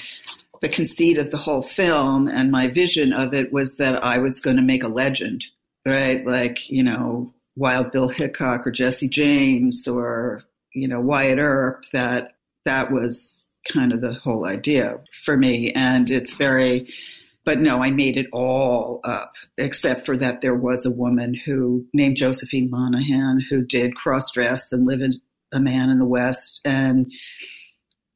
the 0.62 0.68
conceit 0.68 1.18
of 1.18 1.30
the 1.30 1.36
whole 1.36 1.62
film 1.62 2.28
and 2.28 2.50
my 2.50 2.68
vision 2.68 3.12
of 3.12 3.34
it 3.34 3.52
was 3.52 3.74
that 3.74 4.02
I 4.02 4.18
was 4.18 4.40
going 4.40 4.56
to 4.56 4.62
make 4.62 4.82
a 4.82 4.88
legend 4.88 5.44
right? 5.86 6.26
Like, 6.26 6.68
you 6.68 6.82
know, 6.82 7.32
Wild 7.54 7.92
Bill 7.92 8.08
Hickok 8.08 8.66
or 8.66 8.70
Jesse 8.70 9.08
James 9.08 9.86
or, 9.86 10.42
you 10.74 10.88
know, 10.88 11.00
Wyatt 11.00 11.38
Earp, 11.38 11.84
that, 11.92 12.32
that 12.64 12.90
was 12.92 13.44
kind 13.72 13.92
of 13.92 14.00
the 14.00 14.14
whole 14.14 14.44
idea 14.44 14.98
for 15.24 15.36
me. 15.36 15.72
And 15.72 16.10
it's 16.10 16.34
very, 16.34 16.92
but 17.44 17.60
no, 17.60 17.80
I 17.80 17.92
made 17.92 18.16
it 18.16 18.26
all 18.32 19.00
up, 19.04 19.32
except 19.56 20.06
for 20.06 20.16
that 20.16 20.40
there 20.40 20.56
was 20.56 20.84
a 20.84 20.90
woman 20.90 21.32
who 21.32 21.86
named 21.94 22.16
Josephine 22.16 22.68
Monahan 22.68 23.40
who 23.48 23.62
did 23.62 23.94
cross 23.94 24.32
dress 24.32 24.72
and 24.72 24.86
live 24.86 25.00
in 25.00 25.12
a 25.52 25.60
man 25.60 25.90
in 25.90 25.98
the 25.98 26.04
West 26.04 26.60
and 26.64 27.12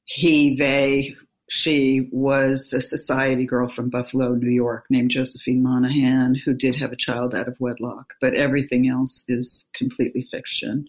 he, 0.04 0.56
they 0.56 1.14
she 1.50 2.08
was 2.12 2.72
a 2.72 2.80
society 2.80 3.44
girl 3.44 3.66
from 3.66 3.90
Buffalo, 3.90 4.34
New 4.34 4.52
York, 4.52 4.84
named 4.88 5.10
Josephine 5.10 5.64
Monahan, 5.64 6.36
who 6.36 6.54
did 6.54 6.76
have 6.76 6.92
a 6.92 6.96
child 6.96 7.34
out 7.34 7.48
of 7.48 7.56
wedlock, 7.58 8.14
but 8.20 8.34
everything 8.34 8.88
else 8.88 9.24
is 9.26 9.64
completely 9.74 10.22
fiction. 10.22 10.86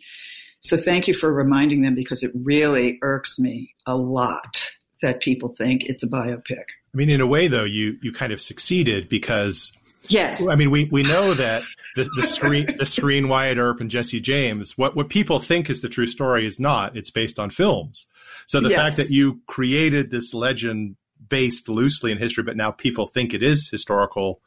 So 0.60 0.78
thank 0.78 1.08
you 1.08 1.16
for 1.16 1.34
reminding 1.34 1.82
them 1.82 1.96
because 1.96 2.22
it 2.22 2.30
really 2.36 3.00
irks 3.02 3.40
me 3.40 3.74
a 3.88 3.98
lot 3.98 4.72
that 5.02 5.20
people 5.20 5.50
think 5.50 5.86
it's 5.86 6.04
a 6.04 6.08
biopic. 6.08 6.66
I 6.94 6.98
mean, 6.98 7.10
in 7.10 7.22
a 7.22 7.28
way, 7.28 7.48
though, 7.48 7.64
you 7.64 7.98
you 8.04 8.12
kind 8.12 8.32
of 8.32 8.40
succeeded 8.40 9.10
because 9.10 9.72
Yes. 10.10 10.48
I 10.48 10.56
mean, 10.56 10.70
we, 10.70 10.86
we 10.86 11.02
know 11.04 11.34
that 11.34 11.64
the, 11.96 12.08
the 12.16 12.24
screen, 12.24 12.76
the 12.78 12.86
screen 12.86 13.30
Wyatt 13.30 13.58
Earp 13.58 13.80
and 13.80 13.90
Jesse 13.90 14.20
James, 14.20 14.78
what, 14.78 14.96
what 14.96 15.10
people 15.10 15.40
think 15.40 15.70
is 15.70 15.82
the 15.82 15.90
true 15.90 16.08
story 16.08 16.46
is 16.46 16.60
not. 16.60 16.98
It's 16.98 17.12
based 17.12 17.40
on 17.40 17.50
films. 17.50 18.08
So 18.52 18.60
the 18.60 18.68
yes. 18.68 18.80
fact 18.82 18.98
that 18.98 19.10
you 19.10 19.40
created 19.48 20.12
this 20.12 20.34
legend 20.34 20.98
based 21.30 21.70
loosely 21.70 22.12
in 22.12 22.18
history, 22.18 22.44
but 22.44 22.58
now 22.58 22.70
people 22.70 23.08
think 23.08 23.34
it 23.34 23.42
is 23.42 23.70
historical, 23.70 24.42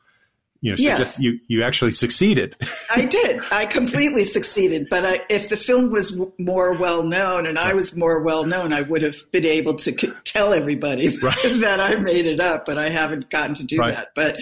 you 0.60 0.72
know, 0.72 0.76
yes. 0.78 1.18
you, 1.18 1.40
you 1.46 1.62
actually 1.62 1.92
succeeded. 1.92 2.54
I 2.94 3.06
did. 3.10 3.40
I 3.50 3.64
completely 3.64 4.24
succeeded. 4.24 4.88
But 4.90 5.06
I, 5.06 5.20
if 5.30 5.48
the 5.48 5.56
film 5.56 5.90
was 5.90 6.10
w- 6.10 6.30
more 6.38 6.76
well 6.76 7.02
known 7.02 7.46
and 7.46 7.58
I 7.58 7.72
was 7.72 7.96
more 7.96 8.20
well 8.20 8.44
known, 8.44 8.74
I 8.74 8.82
would 8.82 9.00
have 9.00 9.16
been 9.30 9.46
able 9.46 9.76
to 9.76 9.98
c- 9.98 10.12
tell 10.24 10.52
everybody 10.52 11.16
right. 11.20 11.36
that 11.42 11.80
I 11.80 11.94
made 11.94 12.26
it 12.26 12.40
up, 12.40 12.66
but 12.66 12.76
I 12.76 12.90
haven't 12.90 13.30
gotten 13.30 13.54
to 13.54 13.64
do 13.64 13.78
right. 13.78 13.94
that. 13.94 14.08
But 14.14 14.36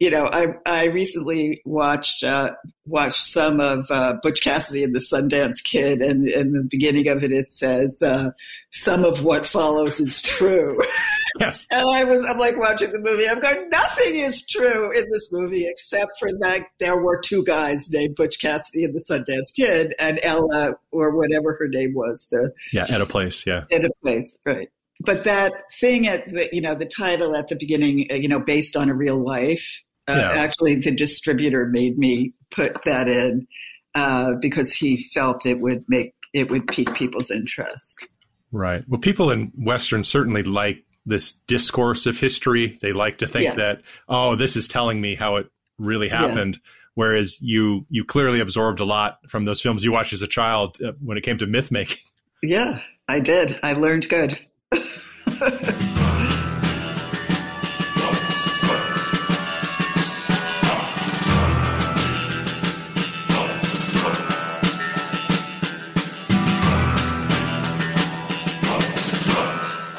you 0.00 0.10
know, 0.10 0.28
I 0.30 0.46
I 0.64 0.84
recently 0.86 1.60
watched 1.64 2.22
uh, 2.22 2.52
watched 2.86 3.26
some 3.26 3.60
of 3.60 3.86
uh, 3.90 4.18
Butch 4.22 4.42
Cassidy 4.42 4.84
and 4.84 4.94
the 4.94 5.00
Sundance 5.00 5.62
Kid, 5.62 6.00
and 6.00 6.28
in 6.28 6.52
the 6.52 6.62
beginning 6.62 7.08
of 7.08 7.24
it, 7.24 7.32
it 7.32 7.50
says 7.50 8.00
uh, 8.00 8.30
some 8.70 9.04
of 9.04 9.24
what 9.24 9.46
follows 9.46 10.00
is 10.00 10.20
true. 10.20 10.80
Yes, 11.38 11.66
and 11.70 11.86
I 11.86 12.02
was 12.02 12.26
I'm 12.28 12.38
like 12.38 12.58
watching 12.58 12.90
the 12.90 12.98
movie. 13.00 13.28
I'm 13.28 13.38
going, 13.38 13.68
nothing 13.68 14.16
is 14.16 14.44
true 14.44 14.90
in 14.90 15.04
this 15.12 15.28
movie 15.30 15.66
except 15.68 16.18
for 16.18 16.30
that 16.40 16.62
there 16.80 17.00
were 17.00 17.20
two 17.20 17.44
guys 17.44 17.90
named 17.92 18.16
Butch 18.16 18.40
Cassidy 18.40 18.82
and 18.82 18.94
the 18.94 19.04
Sundance 19.08 19.54
Kid, 19.54 19.94
and 20.00 20.18
Ella 20.22 20.76
or 20.90 21.14
whatever 21.14 21.54
her 21.60 21.68
name 21.68 21.92
was. 21.94 22.26
The 22.30 22.52
yeah, 22.72 22.86
at 22.88 23.02
a 23.02 23.06
place, 23.06 23.46
yeah, 23.46 23.64
at 23.70 23.84
a 23.84 23.90
place, 24.02 24.36
right 24.44 24.68
but 25.00 25.24
that 25.24 25.52
thing 25.78 26.08
at 26.08 26.26
the 26.26 26.48
you 26.52 26.60
know 26.60 26.74
the 26.74 26.86
title 26.86 27.36
at 27.36 27.46
the 27.46 27.54
beginning 27.54 28.10
you 28.10 28.26
know 28.26 28.40
based 28.40 28.74
on 28.74 28.88
a 28.88 28.94
real 28.94 29.22
life 29.22 29.84
uh, 30.08 30.14
yeah. 30.14 30.32
Actually, 30.40 30.76
the 30.76 30.90
distributor 30.90 31.66
made 31.66 31.98
me 31.98 32.32
put 32.50 32.76
that 32.84 33.08
in 33.08 33.46
uh, 33.94 34.32
because 34.40 34.72
he 34.72 35.08
felt 35.14 35.46
it 35.46 35.60
would 35.60 35.84
make 35.88 36.14
it 36.32 36.50
would 36.50 36.66
pique 36.66 36.94
people's 36.94 37.30
interest. 37.30 38.06
Right. 38.52 38.82
Well, 38.88 39.00
people 39.00 39.30
in 39.30 39.52
Western 39.56 40.04
certainly 40.04 40.42
like 40.42 40.84
this 41.06 41.32
discourse 41.32 42.06
of 42.06 42.18
history. 42.18 42.78
They 42.80 42.92
like 42.92 43.18
to 43.18 43.26
think 43.26 43.44
Yeah. 43.44 43.54
that, 43.56 43.82
oh, 44.08 44.36
this 44.36 44.56
is 44.56 44.68
telling 44.68 45.00
me 45.00 45.14
how 45.14 45.36
it 45.36 45.50
really 45.78 46.08
happened. 46.08 46.60
Whereas 46.94 47.40
you, 47.40 47.86
you 47.88 48.04
clearly 48.04 48.40
absorbed 48.40 48.80
a 48.80 48.84
lot 48.84 49.18
from 49.28 49.44
those 49.44 49.60
films 49.60 49.84
you 49.84 49.92
watched 49.92 50.12
as 50.12 50.22
a 50.22 50.26
child 50.26 50.78
uh, 50.82 50.92
when 51.00 51.16
it 51.16 51.22
came 51.22 51.38
to 51.38 51.46
myth 51.46 51.70
making. 51.70 51.98
Yeah, 52.42 52.80
I 53.08 53.20
did. 53.20 53.58
I 53.62 53.72
learned 53.72 54.08
good. 54.08 54.38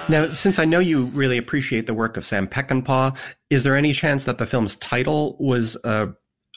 Now, 0.10 0.28
since 0.32 0.58
I 0.58 0.66
know 0.66 0.80
you 0.80 1.06
really 1.06 1.38
appreciate 1.38 1.86
the 1.86 1.94
work 1.94 2.18
of 2.18 2.26
Sam 2.26 2.48
Peckinpah, 2.48 3.16
is 3.52 3.64
there 3.64 3.76
any 3.76 3.94
chance 3.94 4.26
that 4.26 4.40
the 4.40 4.48
film's 4.48 4.76
title 4.78 5.38
was 5.40 5.78
a 5.84 6.10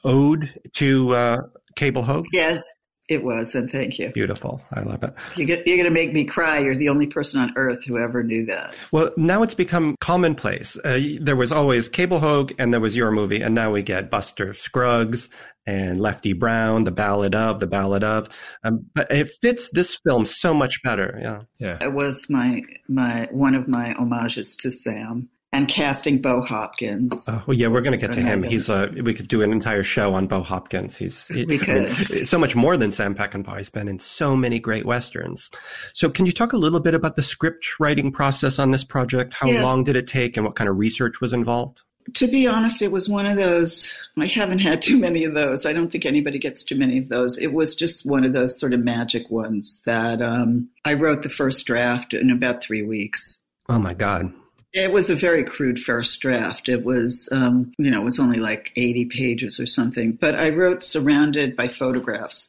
ode 0.05 0.59
to 0.77 1.15
uh, 1.15 1.37
Cable 1.77 2.03
Hogue? 2.03 2.25
Yes, 2.33 2.65
it 3.13 3.23
was, 3.23 3.55
and 3.55 3.71
thank 3.71 3.99
you. 3.99 4.11
Beautiful. 4.11 4.63
I 4.73 4.81
love 4.81 5.03
it. 5.03 5.15
You 5.37 5.45
get, 5.45 5.67
you're 5.67 5.77
going 5.77 5.89
to 5.89 5.93
make 5.93 6.13
me 6.13 6.25
cry. 6.25 6.59
You're 6.59 6.77
the 6.77 6.89
only 6.89 7.07
person 7.07 7.41
on 7.41 7.53
earth 7.57 7.85
who 7.85 7.99
ever 7.99 8.23
knew 8.23 8.47
that. 8.47 8.77
Well, 8.91 9.11
now 9.17 9.43
it's 9.43 9.55
become 9.55 9.97
commonplace. 10.01 10.77
Uh, 10.85 11.01
there 11.21 11.37
was 11.37 11.53
always 11.53 11.89
Cable 11.89 12.21
Hogue 12.21 12.53
and 12.59 12.73
there 12.73 12.81
was 12.81 12.97
your 12.97 13.11
movie, 13.11 13.43
and 13.43 13.55
now 13.55 13.73
we 13.73 13.83
get 13.83 14.11
Buster 14.11 14.55
Scruggs 14.55 15.29
and 15.67 16.01
Lefty 16.01 16.33
Brown, 16.33 16.85
The 16.85 16.91
Ballad 16.91 17.35
of, 17.35 17.61
The 17.61 17.67
Ballad 17.67 18.05
of. 18.05 18.29
Um, 18.65 18.87
but 18.95 19.11
it 19.11 19.31
fits 19.41 19.71
this 19.71 19.99
film 20.05 20.25
so 20.25 20.53
much 20.55 20.83
better. 20.83 21.19
Yeah. 21.21 21.43
Yeah. 21.59 21.79
It 21.81 21.93
was 21.93 22.27
my 22.29 22.63
my 22.89 23.29
one 23.31 23.55
of 23.55 23.69
my 23.69 23.91
homages 23.93 24.57
to 24.57 24.71
Sam 24.71 25.29
and 25.53 25.69
casting 25.69 26.21
Bo 26.21 26.41
Hopkins. 26.41 27.25
Oh, 27.29 27.43
yeah, 27.53 27.69
we're 27.69 27.83
going 27.83 27.93
to 27.93 27.99
get 27.99 28.13
to 28.15 28.23
him. 28.23 28.43
He's 28.43 28.69
uh, 28.71 28.91
we 29.03 29.13
could 29.15 29.29
do 29.29 29.43
an 29.43 29.53
entire 29.53 29.83
show 29.83 30.15
on 30.15 30.27
Bo 30.27 30.43
Hopkins. 30.43 30.97
He's 30.97 31.27
he- 31.29 31.45
We 31.45 31.61
I 31.61 31.81
mean, 31.81 32.25
so 32.27 32.39
much 32.39 32.55
more 32.57 32.77
than 32.77 32.91
Sam 32.93 33.15
Peckinpah. 33.15 33.59
He's 33.59 33.69
been 33.71 33.89
in 33.89 33.99
so 33.99 34.35
many 34.35 34.59
great 34.59 34.87
westerns. 34.87 35.51
So, 35.93 36.09
can 36.09 36.27
you 36.27 36.33
talk 36.33 36.53
a 36.53 36.57
little 36.59 36.81
bit 36.81 36.95
about 36.95 37.17
the 37.17 37.23
script 37.23 37.79
writing 37.79 38.11
process 38.13 38.59
on 38.59 38.71
this 38.71 38.85
project? 38.85 39.35
How 39.35 39.49
Yeah. 39.49 39.63
long 39.63 39.85
did 39.85 39.97
it 39.97 40.07
take, 40.07 40.37
and 40.37 40.47
what 40.47 40.57
kind 40.57 40.71
of 40.71 40.79
research 40.79 41.21
was 41.21 41.33
involved? 41.33 41.83
To 42.15 42.27
be 42.27 42.49
honest, 42.49 42.83
it 42.83 42.91
was 42.91 43.09
one 43.09 43.27
of 43.27 43.37
those. 43.37 43.93
I 44.19 44.27
haven't 44.27 44.59
had 44.59 44.83
too 44.83 44.97
many 44.99 45.25
of 45.25 45.35
those. 45.35 45.65
I 45.67 45.73
don't 45.73 45.89
think 45.93 46.05
anybody 46.05 46.39
gets 46.41 46.65
too 46.65 46.77
many 46.77 46.99
of 46.99 47.09
those. 47.09 47.39
It 47.39 47.53
was 47.53 47.77
just 47.77 48.05
one 48.05 48.25
of 48.25 48.33
those 48.33 48.59
sort 48.59 48.73
of 48.73 48.81
magic 48.81 49.31
ones 49.31 49.81
that 49.87 50.21
um, 50.21 50.69
I 50.85 50.95
wrote 50.95 51.23
the 51.23 51.29
first 51.29 51.65
draft 51.65 52.13
in 52.13 52.31
about 52.31 52.61
three 52.63 52.83
weeks. 52.83 53.39
Oh 53.69 53.79
my 53.79 53.95
God! 53.95 54.33
It 54.75 54.91
was 54.91 55.11
a 55.11 55.15
very 55.15 55.45
crude 55.45 55.79
first 55.79 56.21
draft. 56.21 56.69
It 56.69 56.83
was, 56.83 57.29
um, 57.31 57.73
you 57.77 57.91
know, 57.91 58.01
it 58.01 58.05
was 58.05 58.19
only 58.19 58.39
like 58.39 58.73
80 58.75 59.07
pages 59.07 59.61
or 59.61 59.67
something, 59.67 60.13
but 60.13 60.35
I 60.35 60.51
wrote 60.51 60.83
surrounded 60.83 61.57
by 61.57 61.69
photographs. 61.69 62.49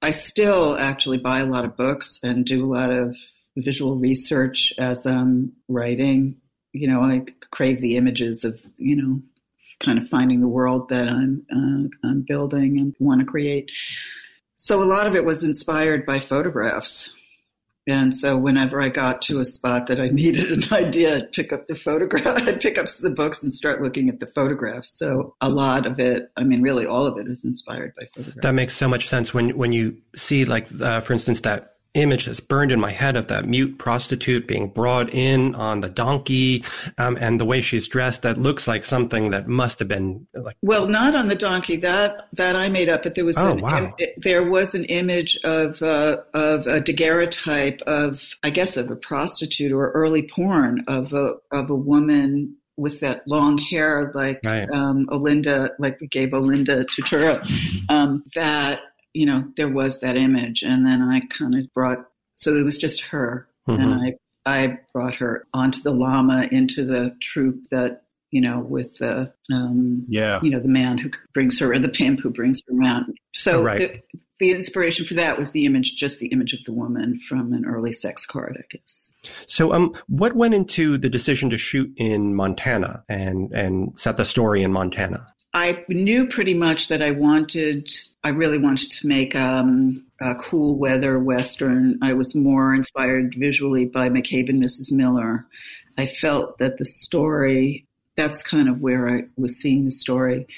I 0.00 0.12
still 0.12 0.78
actually 0.78 1.18
buy 1.18 1.40
a 1.40 1.46
lot 1.46 1.64
of 1.64 1.76
books 1.76 2.20
and 2.22 2.44
do 2.44 2.64
a 2.64 2.72
lot 2.72 2.90
of 2.90 3.16
visual 3.56 3.96
research 3.96 4.72
as 4.78 5.06
I'm 5.06 5.54
writing. 5.68 6.36
You 6.72 6.88
know, 6.88 7.00
I 7.00 7.24
crave 7.50 7.80
the 7.80 7.96
images 7.96 8.44
of, 8.44 8.60
you 8.76 8.96
know, 8.96 9.22
kind 9.80 9.98
of 9.98 10.08
finding 10.08 10.40
the 10.40 10.48
world 10.48 10.90
that 10.90 11.08
I'm, 11.08 11.46
uh, 11.50 12.06
I'm 12.06 12.22
building 12.22 12.78
and 12.78 12.94
want 13.00 13.20
to 13.20 13.26
create. 13.26 13.72
So 14.54 14.82
a 14.82 14.84
lot 14.84 15.06
of 15.06 15.16
it 15.16 15.24
was 15.24 15.42
inspired 15.42 16.06
by 16.06 16.20
photographs. 16.20 17.10
And 17.86 18.16
so 18.16 18.36
whenever 18.36 18.80
I 18.80 18.88
got 18.88 19.20
to 19.22 19.40
a 19.40 19.44
spot 19.44 19.88
that 19.88 20.00
I 20.00 20.08
needed 20.12 20.50
an 20.50 20.72
idea, 20.72 21.16
I'd 21.16 21.32
pick 21.32 21.52
up 21.52 21.66
the 21.66 21.74
photograph, 21.74 22.26
I'd 22.48 22.60
pick 22.60 22.78
up 22.78 22.86
the 23.00 23.10
books 23.10 23.42
and 23.42 23.54
start 23.54 23.82
looking 23.82 24.08
at 24.08 24.20
the 24.20 24.26
photographs. 24.26 24.90
So 24.90 25.34
a 25.40 25.50
lot 25.50 25.86
of 25.86 25.98
it, 25.98 26.30
I 26.36 26.44
mean, 26.44 26.62
really 26.62 26.86
all 26.86 27.06
of 27.06 27.18
it 27.18 27.28
is 27.28 27.44
inspired 27.44 27.94
by 27.94 28.06
photographs. 28.14 28.42
That 28.42 28.54
makes 28.54 28.76
so 28.76 28.88
much 28.88 29.08
sense 29.08 29.34
when 29.34 29.56
when 29.56 29.72
you 29.72 29.98
see, 30.16 30.44
like, 30.44 30.68
uh, 30.80 31.00
for 31.00 31.12
instance, 31.12 31.40
that 31.40 31.73
image 31.94 32.26
that's 32.26 32.40
burned 32.40 32.72
in 32.72 32.80
my 32.80 32.90
head 32.90 33.16
of 33.16 33.28
that 33.28 33.46
mute 33.46 33.78
prostitute 33.78 34.46
being 34.48 34.68
brought 34.68 35.10
in 35.14 35.54
on 35.54 35.80
the 35.80 35.88
donkey, 35.88 36.64
um, 36.98 37.16
and 37.20 37.40
the 37.40 37.44
way 37.44 37.60
she's 37.62 37.88
dressed. 37.88 38.22
That 38.22 38.36
looks 38.38 38.66
like 38.68 38.84
something 38.84 39.30
that 39.30 39.48
must 39.48 39.78
have 39.78 39.88
been 39.88 40.26
like. 40.34 40.56
Well, 40.62 40.86
not 40.88 41.14
on 41.14 41.28
the 41.28 41.34
donkey. 41.34 41.76
That 41.76 42.28
that 42.34 42.56
I 42.56 42.68
made 42.68 42.88
up, 42.88 43.02
but 43.04 43.14
there 43.14 43.24
was 43.24 43.38
Oh, 43.38 43.52
an, 43.52 43.60
wow. 43.60 43.94
im- 43.98 44.08
there 44.18 44.42
was 44.48 44.74
an 44.74 44.84
image 44.84 45.38
of 45.44 45.80
uh, 45.82 46.18
of 46.34 46.66
a 46.66 46.80
daguerreotype 46.80 47.80
of 47.82 48.34
I 48.42 48.50
guess 48.50 48.76
of 48.76 48.90
a 48.90 48.96
prostitute 48.96 49.72
or 49.72 49.90
early 49.92 50.22
porn 50.28 50.84
of 50.88 51.12
a 51.12 51.34
of 51.52 51.70
a 51.70 51.74
woman 51.74 52.56
with 52.76 52.98
that 53.00 53.22
long 53.28 53.56
hair 53.56 54.10
like 54.16 54.40
Right. 54.44 54.68
um, 54.68 55.06
Olinda, 55.08 55.70
like 55.78 56.00
we 56.00 56.08
gave 56.08 56.30
Olinda 56.30 56.84
Tutura. 56.86 57.46
Um, 57.88 58.24
that 58.34 58.80
you 59.14 59.26
know 59.26 59.44
there 59.56 59.68
was 59.72 60.00
that 60.00 60.16
image, 60.16 60.62
and 60.62 60.84
then 60.84 61.00
I 61.02 61.20
kind 61.20 61.54
of 61.54 61.72
brought 61.72 62.06
so 62.34 62.54
it 62.56 62.62
was 62.64 62.76
just 62.78 63.00
her, 63.02 63.48
Mhm. 63.68 63.82
and 63.82 63.94
I 63.94 64.14
I 64.46 64.78
brought 64.92 65.14
her 65.16 65.46
onto 65.54 65.80
the 65.80 65.92
llama 65.92 66.48
into 66.50 66.84
the 66.84 67.16
troupe 67.20 67.62
that 67.70 68.02
you 68.30 68.40
know 68.40 68.58
with 68.60 68.96
the 68.98 69.32
um, 69.52 70.04
Yeah. 70.08 70.40
you 70.42 70.50
know, 70.50 70.60
the 70.60 70.68
man 70.68 70.98
who 70.98 71.10
brings 71.32 71.58
her, 71.60 71.72
or 71.72 71.78
the 71.78 71.88
pimp 71.88 72.20
who 72.20 72.30
brings 72.30 72.60
her 72.68 72.76
around. 72.76 73.14
So 73.32 73.62
right. 73.62 73.78
the, 73.78 74.18
the 74.40 74.50
inspiration 74.50 75.06
for 75.06 75.14
that 75.14 75.38
was 75.38 75.52
the 75.52 75.64
image, 75.64 75.94
just 75.94 76.18
the 76.18 76.26
image 76.26 76.52
of 76.52 76.64
the 76.64 76.72
woman 76.72 77.18
from 77.28 77.52
an 77.52 77.64
early 77.64 77.92
sex 77.92 78.26
card, 78.26 78.56
I 78.58 78.64
guess. 78.70 79.12
So, 79.46 79.72
um, 79.72 79.94
what 80.08 80.34
went 80.36 80.52
into 80.54 80.98
the 80.98 81.08
decision 81.08 81.48
to 81.50 81.56
shoot 81.56 81.90
in 81.96 82.34
Montana 82.34 83.04
and 83.08 83.52
and 83.52 83.92
set 83.96 84.16
the 84.16 84.24
story 84.24 84.62
in 84.62 84.72
Montana? 84.72 85.33
I 85.54 85.84
knew 85.88 86.26
pretty 86.26 86.54
much 86.54 86.88
that 86.88 87.00
I 87.00 87.12
wanted, 87.12 87.88
I 88.24 88.30
really 88.30 88.58
wanted 88.58 88.90
to 88.90 89.06
make 89.06 89.36
um, 89.36 90.04
a 90.20 90.34
cool 90.34 90.76
weather 90.76 91.16
western. 91.16 92.00
I 92.02 92.14
was 92.14 92.34
more 92.34 92.74
inspired 92.74 93.36
visually 93.38 93.84
by 93.84 94.08
McCabe 94.08 94.48
and 94.48 94.60
Mrs. 94.60 94.90
Miller. 94.90 95.46
I 95.96 96.06
felt 96.06 96.58
that 96.58 96.76
the 96.76 96.84
story, 96.84 97.86
that's 98.16 98.42
kind 98.42 98.68
of 98.68 98.80
where 98.80 99.08
I 99.08 99.22
was 99.36 99.60
seeing 99.60 99.84
the 99.84 99.92
story. 99.92 100.48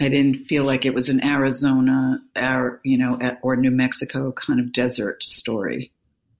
I 0.00 0.08
didn't 0.08 0.46
feel 0.46 0.64
like 0.64 0.84
it 0.84 0.94
was 0.94 1.08
an 1.08 1.24
Arizona, 1.24 2.20
Ar- 2.34 2.80
you 2.82 2.98
know, 2.98 3.20
or 3.40 3.54
New 3.54 3.70
Mexico 3.70 4.32
kind 4.32 4.58
of 4.58 4.72
desert 4.72 5.22
story. 5.22 5.92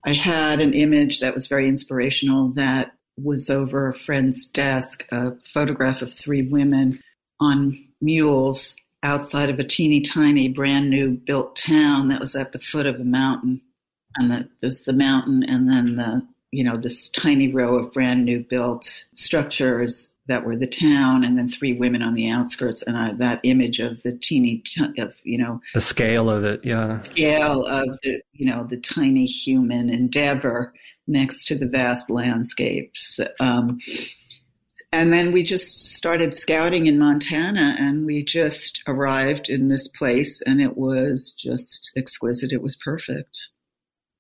I 0.05 0.15
had 0.15 0.61
an 0.61 0.75
image 0.75 1.21
that 1.21 1.35
was 1.35 1.47
very 1.47 1.69
inspirational 1.69 2.49
that 2.55 2.91
was 3.17 3.51
over 3.51 3.87
a 3.87 3.95
friend's 3.95 4.47
desk, 4.47 5.07
a 5.13 5.37
photograph 5.53 6.03
of 6.03 6.13
three 6.13 6.43
women 6.43 6.99
on 7.41 7.89
mules 8.01 8.77
outside 9.03 9.51
of 9.51 9.59
a 9.59 9.65
teeny 9.65 10.01
tiny 10.01 10.49
brand 10.49 10.91
new 10.91 11.11
built 11.11 11.57
town 11.57 12.09
that 12.09 12.21
was 12.21 12.35
at 12.35 12.53
the 12.53 12.59
foot 12.59 12.87
of 12.87 12.97
a 12.97 13.05
mountain. 13.05 13.61
And 14.17 14.31
the, 14.31 14.49
there's 14.61 14.83
the 14.83 14.93
mountain 14.93 15.45
and 15.45 15.69
then 15.69 15.97
the, 15.97 16.27
you 16.51 16.65
know, 16.65 16.81
this 16.81 17.11
tiny 17.11 17.53
row 17.53 17.77
of 17.77 17.93
brand 17.93 18.25
new 18.25 18.41
built 18.41 19.05
structures 19.13 20.09
that 20.27 20.45
were 20.45 20.57
the 20.57 20.67
town 20.67 21.23
and 21.25 21.37
then 21.37 21.51
three 21.51 21.75
women 21.75 22.01
on 22.01 22.15
the 22.15 22.31
outskirts. 22.31 22.83
And 22.83 22.97
I, 22.97 23.13
that 23.15 23.41
image 23.43 23.81
of 23.81 24.03
the 24.03 24.17
teeny, 24.17 24.63
t- 24.65 24.99
of, 24.99 25.15
you 25.23 25.37
know, 25.37 25.61
The 25.75 25.81
scale 25.83 26.31
of 26.31 26.45
it, 26.45 26.65
yeah. 26.65 27.03
scale 27.03 27.67
of 27.67 27.99
the, 28.03 28.23
you 28.33 28.47
know, 28.47 28.67
the 28.69 28.79
tiny 28.79 29.27
human 29.27 29.91
endeavor 29.91 30.73
next 31.07 31.49
to 31.49 31.59
the 31.59 31.67
vast 31.67 32.09
landscapes. 32.09 33.21
Um, 33.39 33.79
and 34.95 35.13
then 35.13 35.33
we 35.33 35.43
just 35.43 35.97
started 35.97 36.37
scouting 36.37 36.87
in 36.87 37.01
Montana 37.01 37.75
and 37.81 38.07
we 38.07 38.23
just 38.23 38.81
arrived 38.87 39.51
in 39.51 39.67
this 39.67 39.89
place 39.89 40.41
and 40.47 40.61
it 40.61 40.77
was 40.77 41.35
just 41.37 41.91
exquisite. 41.97 42.53
It 42.53 42.63
was 42.63 42.77
perfect. 42.77 43.49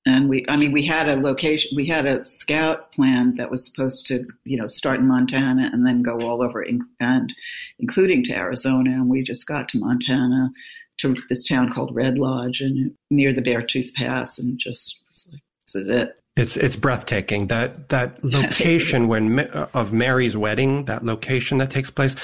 And 0.05 0.29
we, 0.29 0.45
I 0.49 0.57
mean, 0.57 0.73
we 0.73 0.85
had 0.85 1.09
a 1.09 1.15
location, 1.15 1.77
we 1.77 1.87
had 1.87 2.07
a 2.07 2.25
scout 2.25 2.91
plan 2.91 3.37
that 3.37 3.53
was 3.53 3.65
supposed 3.65 4.07
to, 4.07 4.27
you 4.43 4.57
know, 4.57 4.67
start 4.67 4.99
in 4.99 5.07
Montana 5.07 5.71
and 5.73 5.87
then 5.87 6.03
go 6.03 6.19
all 6.23 6.43
over 6.43 6.61
and 6.99 7.33
including 7.79 8.25
to 8.25 8.37
Arizona. 8.37 8.91
And 8.91 9.09
we 9.09 9.23
just 9.23 9.47
got 9.47 9.69
to 9.69 9.79
Montana 9.79 10.51
to 10.99 11.15
this 11.29 11.45
town 11.45 11.73
called 11.73 11.95
Red 11.95 12.19
Lodge 12.19 12.63
and 12.63 12.97
near 13.13 13.33
the 13.33 13.43
Beartooth 13.43 13.95
Pass 13.95 14.41
and 14.41 14.59
just 14.59 15.01
was 15.07 15.31
like, 15.33 15.43
this 15.61 15.77
is 15.77 15.89
it. 15.89 16.17
It's 16.37 16.57
it's 16.57 16.77
breathtaking 16.77 17.47
that 17.49 17.89
that 17.91 18.23
location 18.25 19.07
when 19.09 19.39
of 19.41 19.93
Mary's 19.93 20.37
wedding, 20.37 20.87
that 20.87 21.05
location 21.05 21.59
that 21.59 21.71
takes 21.71 21.91
place. 21.91 22.17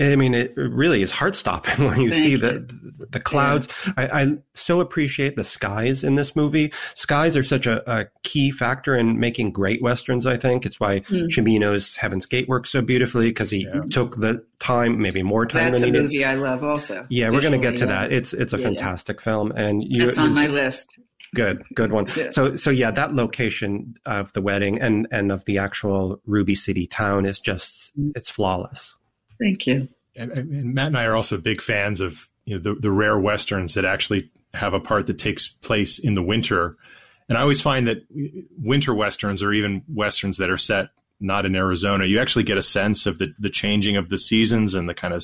I 0.00 0.16
mean, 0.16 0.34
it 0.34 0.52
really 0.56 1.02
is 1.02 1.12
heart 1.12 1.36
stopping 1.36 1.84
when 1.86 2.00
you 2.00 2.10
Thank 2.10 2.22
see 2.24 2.30
you. 2.30 2.38
the 2.38 3.06
the 3.10 3.20
clouds. 3.20 3.68
I, 3.96 4.22
I 4.22 4.26
so 4.54 4.80
appreciate 4.80 5.36
the 5.36 5.44
skies 5.44 6.02
in 6.02 6.16
this 6.16 6.34
movie. 6.34 6.72
Skies 6.94 7.36
are 7.36 7.44
such 7.44 7.66
a, 7.66 7.88
a 7.88 8.06
key 8.24 8.50
factor 8.50 8.96
in 8.96 9.20
making 9.20 9.52
great 9.52 9.80
westerns. 9.80 10.26
I 10.26 10.38
think 10.38 10.66
it's 10.66 10.80
why 10.80 11.00
Mm. 11.00 11.28
Cimino's 11.28 11.94
Heaven's 11.94 12.26
Gate 12.26 12.48
works 12.48 12.70
so 12.70 12.82
beautifully 12.82 13.28
because 13.28 13.50
he 13.50 13.58
Yeah. 13.64 13.82
took 13.90 14.16
the 14.16 14.42
time, 14.58 15.00
maybe 15.00 15.22
more 15.22 15.46
time 15.46 15.72
That's 15.72 15.82
a 15.82 15.86
than 15.86 15.94
he 15.94 16.00
did. 16.00 16.02
movie 16.04 16.24
I 16.24 16.34
love 16.34 16.64
also. 16.64 17.06
Yeah, 17.10 17.28
we're 17.30 17.40
going 17.42 17.52
to 17.52 17.58
get 17.58 17.74
to 17.74 17.80
yeah. 17.80 17.86
that. 18.08 18.12
It's 18.12 18.32
it's 18.32 18.54
a 18.54 18.56
Yeah, 18.58 18.70
yeah. 18.70 18.74
fantastic 18.80 19.20
film, 19.20 19.52
and 19.54 19.84
you 19.84 20.06
That's 20.06 20.18
on 20.18 20.34
my 20.34 20.48
list. 20.48 20.98
Good, 21.34 21.62
good 21.74 21.92
one. 21.92 22.08
Yeah. 22.14 22.30
So, 22.30 22.56
so 22.56 22.70
yeah, 22.70 22.90
that 22.90 23.14
location 23.14 23.96
of 24.04 24.32
the 24.34 24.42
wedding 24.42 24.80
and 24.80 25.06
and 25.10 25.32
of 25.32 25.44
the 25.46 25.58
actual 25.58 26.20
Ruby 26.26 26.54
City 26.54 26.86
town 26.86 27.24
is 27.24 27.40
just 27.40 27.92
it's 28.14 28.28
flawless. 28.28 28.94
Thank 29.42 29.66
you. 29.66 29.88
And, 30.14 30.30
and 30.32 30.74
Matt 30.74 30.88
and 30.88 30.98
I 30.98 31.04
are 31.04 31.16
also 31.16 31.38
big 31.38 31.62
fans 31.62 32.00
of 32.00 32.28
you 32.44 32.56
know 32.56 32.60
the, 32.60 32.78
the 32.78 32.90
rare 32.90 33.18
westerns 33.18 33.74
that 33.74 33.86
actually 33.86 34.30
have 34.52 34.74
a 34.74 34.80
part 34.80 35.06
that 35.06 35.18
takes 35.18 35.48
place 35.48 35.98
in 35.98 36.14
the 36.14 36.22
winter. 36.22 36.76
And 37.28 37.38
I 37.38 37.40
always 37.40 37.62
find 37.62 37.86
that 37.86 38.04
winter 38.58 38.94
westerns 38.94 39.42
or 39.42 39.54
even 39.54 39.82
westerns 39.88 40.36
that 40.36 40.50
are 40.50 40.58
set 40.58 40.88
not 41.22 41.46
in 41.46 41.54
Arizona, 41.54 42.04
you 42.04 42.18
actually 42.18 42.42
get 42.42 42.58
a 42.58 42.62
sense 42.62 43.06
of 43.06 43.18
the, 43.18 43.32
the 43.38 43.48
changing 43.48 43.96
of 43.96 44.08
the 44.10 44.18
seasons 44.18 44.74
and 44.74 44.88
the 44.88 44.94
kind 44.94 45.14
of 45.14 45.22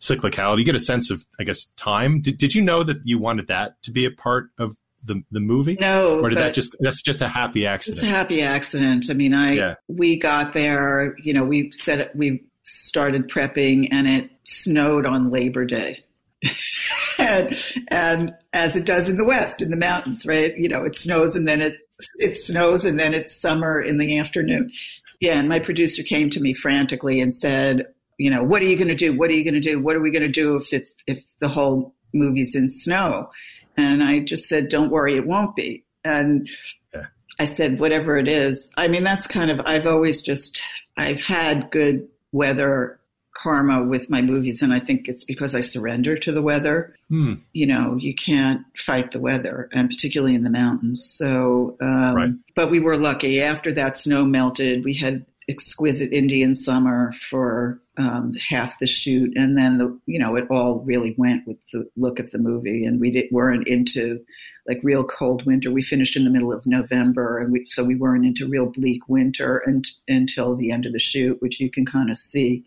cyclicality. 0.00 0.58
You 0.58 0.64
get 0.64 0.74
a 0.74 0.80
sense 0.80 1.10
of, 1.10 1.26
I 1.38 1.44
guess, 1.44 1.66
time. 1.76 2.20
Did, 2.20 2.38
did 2.38 2.54
you 2.54 2.62
know 2.62 2.82
that 2.82 2.98
you 3.04 3.18
wanted 3.18 3.46
that 3.48 3.80
to 3.82 3.90
be 3.90 4.04
a 4.06 4.10
part 4.10 4.48
of 4.58 4.74
the 5.04 5.22
the 5.30 5.40
movie? 5.40 5.76
No, 5.80 6.20
or 6.20 6.28
did 6.30 6.38
that 6.38 6.54
just 6.54 6.76
that's 6.80 7.02
just 7.02 7.20
a 7.22 7.28
happy 7.28 7.66
accident? 7.66 8.02
it's 8.02 8.10
a 8.10 8.14
happy 8.14 8.42
accident. 8.42 9.06
I 9.10 9.14
mean, 9.14 9.34
I 9.34 9.52
Yeah. 9.52 9.74
we 9.88 10.18
got 10.18 10.52
there. 10.52 11.16
You 11.22 11.32
know, 11.34 11.44
we 11.44 11.70
said 11.72 12.10
we 12.14 12.44
started 12.64 13.28
prepping, 13.28 13.88
and 13.90 14.08
it 14.08 14.30
snowed 14.44 15.06
on 15.06 15.30
Labor 15.30 15.64
Day. 15.64 16.04
and, 17.18 17.56
and 17.88 18.34
as 18.52 18.74
it 18.76 18.84
does 18.84 19.08
in 19.08 19.16
the 19.16 19.24
West, 19.24 19.62
in 19.62 19.70
the 19.70 19.76
mountains, 19.76 20.26
right? 20.26 20.56
You 20.56 20.68
know, 20.68 20.84
it 20.84 20.96
snows 20.96 21.36
and 21.36 21.46
then 21.46 21.60
it 21.60 21.74
it 22.18 22.34
snows 22.34 22.84
and 22.84 22.98
then 22.98 23.14
it's 23.14 23.34
summer 23.34 23.80
in 23.80 23.98
the 23.98 24.18
afternoon. 24.18 24.72
Yeah, 25.20 25.38
and 25.38 25.48
my 25.48 25.60
producer 25.60 26.02
came 26.02 26.30
to 26.30 26.40
me 26.40 26.52
frantically 26.52 27.20
and 27.20 27.32
said, 27.32 27.86
you 28.18 28.28
know, 28.30 28.42
what 28.42 28.60
are 28.60 28.64
you 28.64 28.76
going 28.76 28.88
to 28.88 28.96
do? 28.96 29.16
What 29.16 29.30
are 29.30 29.34
you 29.34 29.44
going 29.44 29.54
to 29.54 29.60
do? 29.60 29.80
What 29.80 29.94
are 29.94 30.00
we 30.00 30.10
going 30.10 30.22
to 30.24 30.28
do 30.28 30.56
if 30.56 30.72
it's 30.72 30.92
if 31.06 31.24
the 31.40 31.48
whole 31.48 31.94
movie's 32.12 32.54
in 32.56 32.68
snow? 32.68 33.30
And 33.76 34.02
I 34.02 34.20
just 34.20 34.48
said, 34.48 34.68
don't 34.68 34.90
worry, 34.90 35.16
it 35.16 35.26
won't 35.26 35.56
be. 35.56 35.84
And 36.04 36.48
Yeah. 36.94 37.06
I 37.38 37.44
said, 37.46 37.78
whatever 37.78 38.16
it 38.18 38.28
is. 38.28 38.70
I 38.76 38.88
mean, 38.88 39.04
that's 39.04 39.26
kind 39.26 39.50
of, 39.50 39.60
I've 39.66 39.86
always 39.86 40.22
just, 40.22 40.60
I've 40.96 41.20
had 41.20 41.70
good 41.70 42.08
weather 42.32 42.98
karma 43.34 43.82
with 43.82 44.10
my 44.10 44.20
movies. 44.20 44.60
And 44.62 44.72
I 44.74 44.78
think 44.80 45.08
it's 45.08 45.24
because 45.24 45.54
I 45.54 45.60
surrender 45.62 46.16
to 46.18 46.32
the 46.32 46.42
weather. 46.42 46.94
Hmm. 47.08 47.34
You 47.52 47.66
know, 47.66 47.96
you 47.98 48.14
can't 48.14 48.62
fight 48.76 49.10
the 49.12 49.20
weather 49.20 49.68
and 49.72 49.88
particularly 49.88 50.34
in 50.34 50.42
the 50.42 50.50
mountains. 50.50 51.04
So, 51.04 51.76
um, 51.80 52.14
Right. 52.14 52.30
but 52.54 52.70
we 52.70 52.78
were 52.80 52.96
lucky 52.98 53.40
after 53.40 53.72
that 53.72 53.96
snow 53.96 54.24
melted. 54.26 54.84
We 54.84 54.94
had 54.94 55.24
exquisite 55.48 56.12
Indian 56.12 56.54
summer 56.54 57.12
for 57.12 57.80
um, 57.96 58.34
half 58.34 58.78
the 58.78 58.86
shoot, 58.86 59.36
and 59.36 59.56
then 59.56 59.78
the 59.78 59.98
you 60.06 60.18
know 60.18 60.36
it 60.36 60.46
all 60.50 60.80
really 60.80 61.14
went 61.18 61.46
with 61.46 61.58
the 61.72 61.88
look 61.96 62.18
of 62.18 62.30
the 62.30 62.38
movie, 62.38 62.84
and 62.84 63.00
we 63.00 63.10
did, 63.10 63.26
weren't 63.30 63.68
into 63.68 64.24
like 64.66 64.80
real 64.82 65.04
cold 65.04 65.44
winter. 65.44 65.70
We 65.70 65.82
finished 65.82 66.16
in 66.16 66.24
the 66.24 66.30
middle 66.30 66.52
of 66.52 66.66
November, 66.66 67.38
and 67.38 67.52
we, 67.52 67.66
so 67.66 67.84
we 67.84 67.96
weren't 67.96 68.24
into 68.24 68.48
real 68.48 68.66
bleak 68.66 69.08
winter 69.08 69.58
and, 69.58 69.86
until 70.08 70.54
the 70.54 70.70
end 70.70 70.86
of 70.86 70.92
the 70.92 71.00
shoot, 71.00 71.42
which 71.42 71.60
you 71.60 71.70
can 71.70 71.84
kind 71.84 72.10
of 72.10 72.16
see, 72.16 72.64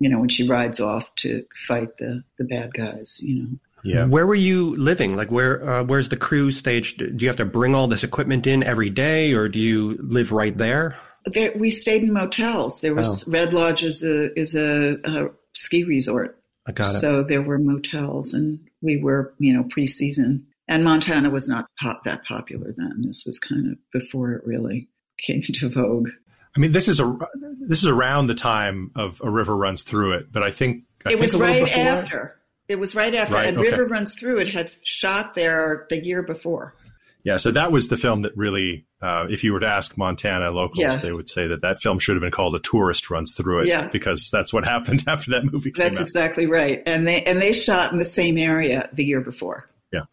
you 0.00 0.08
know, 0.08 0.18
when 0.18 0.28
she 0.28 0.48
rides 0.48 0.80
off 0.80 1.14
to 1.16 1.44
fight 1.68 1.96
the 1.98 2.24
the 2.38 2.44
bad 2.44 2.72
guys, 2.72 3.20
you 3.20 3.42
know. 3.42 3.48
Yeah. 3.86 4.06
Where 4.06 4.26
were 4.26 4.34
you 4.34 4.74
living? 4.76 5.14
Like 5.14 5.30
where 5.30 5.62
uh, 5.62 5.84
where's 5.84 6.08
the 6.08 6.16
crew 6.16 6.50
staged? 6.50 6.98
Do 6.98 7.16
you 7.18 7.28
have 7.28 7.36
to 7.36 7.44
bring 7.44 7.74
all 7.74 7.86
this 7.86 8.02
equipment 8.02 8.46
in 8.46 8.62
every 8.62 8.88
day, 8.88 9.34
or 9.34 9.48
do 9.48 9.58
you 9.58 9.98
live 10.00 10.32
right 10.32 10.56
there? 10.56 10.96
There, 11.26 11.52
we 11.56 11.70
stayed 11.70 12.02
in 12.02 12.12
motels. 12.12 12.80
There 12.80 12.94
was 12.94 13.24
oh. 13.26 13.30
Red 13.30 13.52
Lodge 13.52 13.82
is 13.82 14.02
a 14.02 14.38
is 14.38 14.54
a, 14.54 14.98
a 15.04 15.28
ski 15.54 15.84
resort. 15.84 16.38
I 16.66 16.72
got 16.72 16.94
it. 16.94 16.98
So 16.98 17.22
there 17.22 17.42
were 17.42 17.58
motels, 17.58 18.34
and 18.34 18.60
we 18.82 18.96
were, 18.96 19.34
you 19.38 19.52
know, 19.52 19.64
preseason. 19.64 20.44
And 20.66 20.82
Montana 20.82 21.28
was 21.28 21.48
not 21.48 21.66
pop, 21.78 22.04
that 22.04 22.24
popular 22.24 22.72
then. 22.76 23.02
This 23.02 23.24
was 23.26 23.38
kind 23.38 23.72
of 23.72 23.78
before 23.92 24.32
it 24.32 24.46
really 24.46 24.88
came 25.18 25.42
into 25.48 25.68
vogue. 25.68 26.08
I 26.56 26.60
mean, 26.60 26.72
this 26.72 26.88
is 26.88 27.00
a 27.00 27.18
this 27.60 27.80
is 27.80 27.88
around 27.88 28.28
the 28.28 28.34
time 28.34 28.92
of 28.94 29.20
A 29.24 29.30
River 29.30 29.56
Runs 29.56 29.82
Through 29.82 30.18
It, 30.18 30.32
but 30.32 30.42
I 30.42 30.50
think 30.50 30.84
I 31.04 31.10
it 31.10 31.12
think 31.12 31.22
was 31.22 31.34
a 31.34 31.38
right 31.38 31.64
before. 31.64 31.82
after. 31.82 32.40
It 32.68 32.78
was 32.78 32.94
right 32.94 33.14
after. 33.14 33.34
Right, 33.34 33.48
and 33.48 33.58
okay. 33.58 33.70
River 33.70 33.86
Runs 33.86 34.14
Through 34.14 34.38
It 34.38 34.48
had 34.48 34.70
shot 34.84 35.34
there 35.34 35.86
the 35.90 36.02
year 36.04 36.22
before. 36.22 36.74
Yeah, 37.24 37.38
so 37.38 37.50
that 37.50 37.72
was 37.72 37.88
the 37.88 37.96
film 37.96 38.22
that 38.22 38.36
really, 38.36 38.86
uh, 39.04 39.26
if 39.28 39.44
you 39.44 39.52
were 39.52 39.60
to 39.60 39.66
ask 39.68 39.96
Montana 39.98 40.50
locals, 40.50 40.78
Yeah. 40.78 40.96
they 40.96 41.12
would 41.12 41.28
say 41.28 41.46
that 41.48 41.60
that 41.62 41.80
film 41.82 41.98
should 41.98 42.16
have 42.16 42.22
been 42.22 42.30
called 42.30 42.54
A 42.54 42.58
Tourist 42.58 43.10
Runs 43.10 43.34
Through 43.34 43.60
It, 43.62 43.66
Yeah. 43.68 43.88
because 43.88 44.30
that's 44.30 44.52
what 44.52 44.64
happened 44.74 45.04
after 45.06 45.32
that 45.32 45.44
movie 45.44 45.70
came 45.72 45.86
out. 45.86 45.88
That's 45.90 45.98
out. 46.00 46.06
exactly 46.06 46.46
right. 46.46 46.82
And 46.86 47.06
they 47.06 47.22
and 47.22 47.40
they 47.40 47.52
shot 47.52 47.92
in 47.92 47.98
the 47.98 48.04
same 48.04 48.38
area 48.38 48.88
the 48.92 49.04
year 49.04 49.20
before. 49.20 49.68
Yeah. 49.92 50.04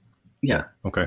Yeah. 0.41 0.63
Okay. 0.85 1.05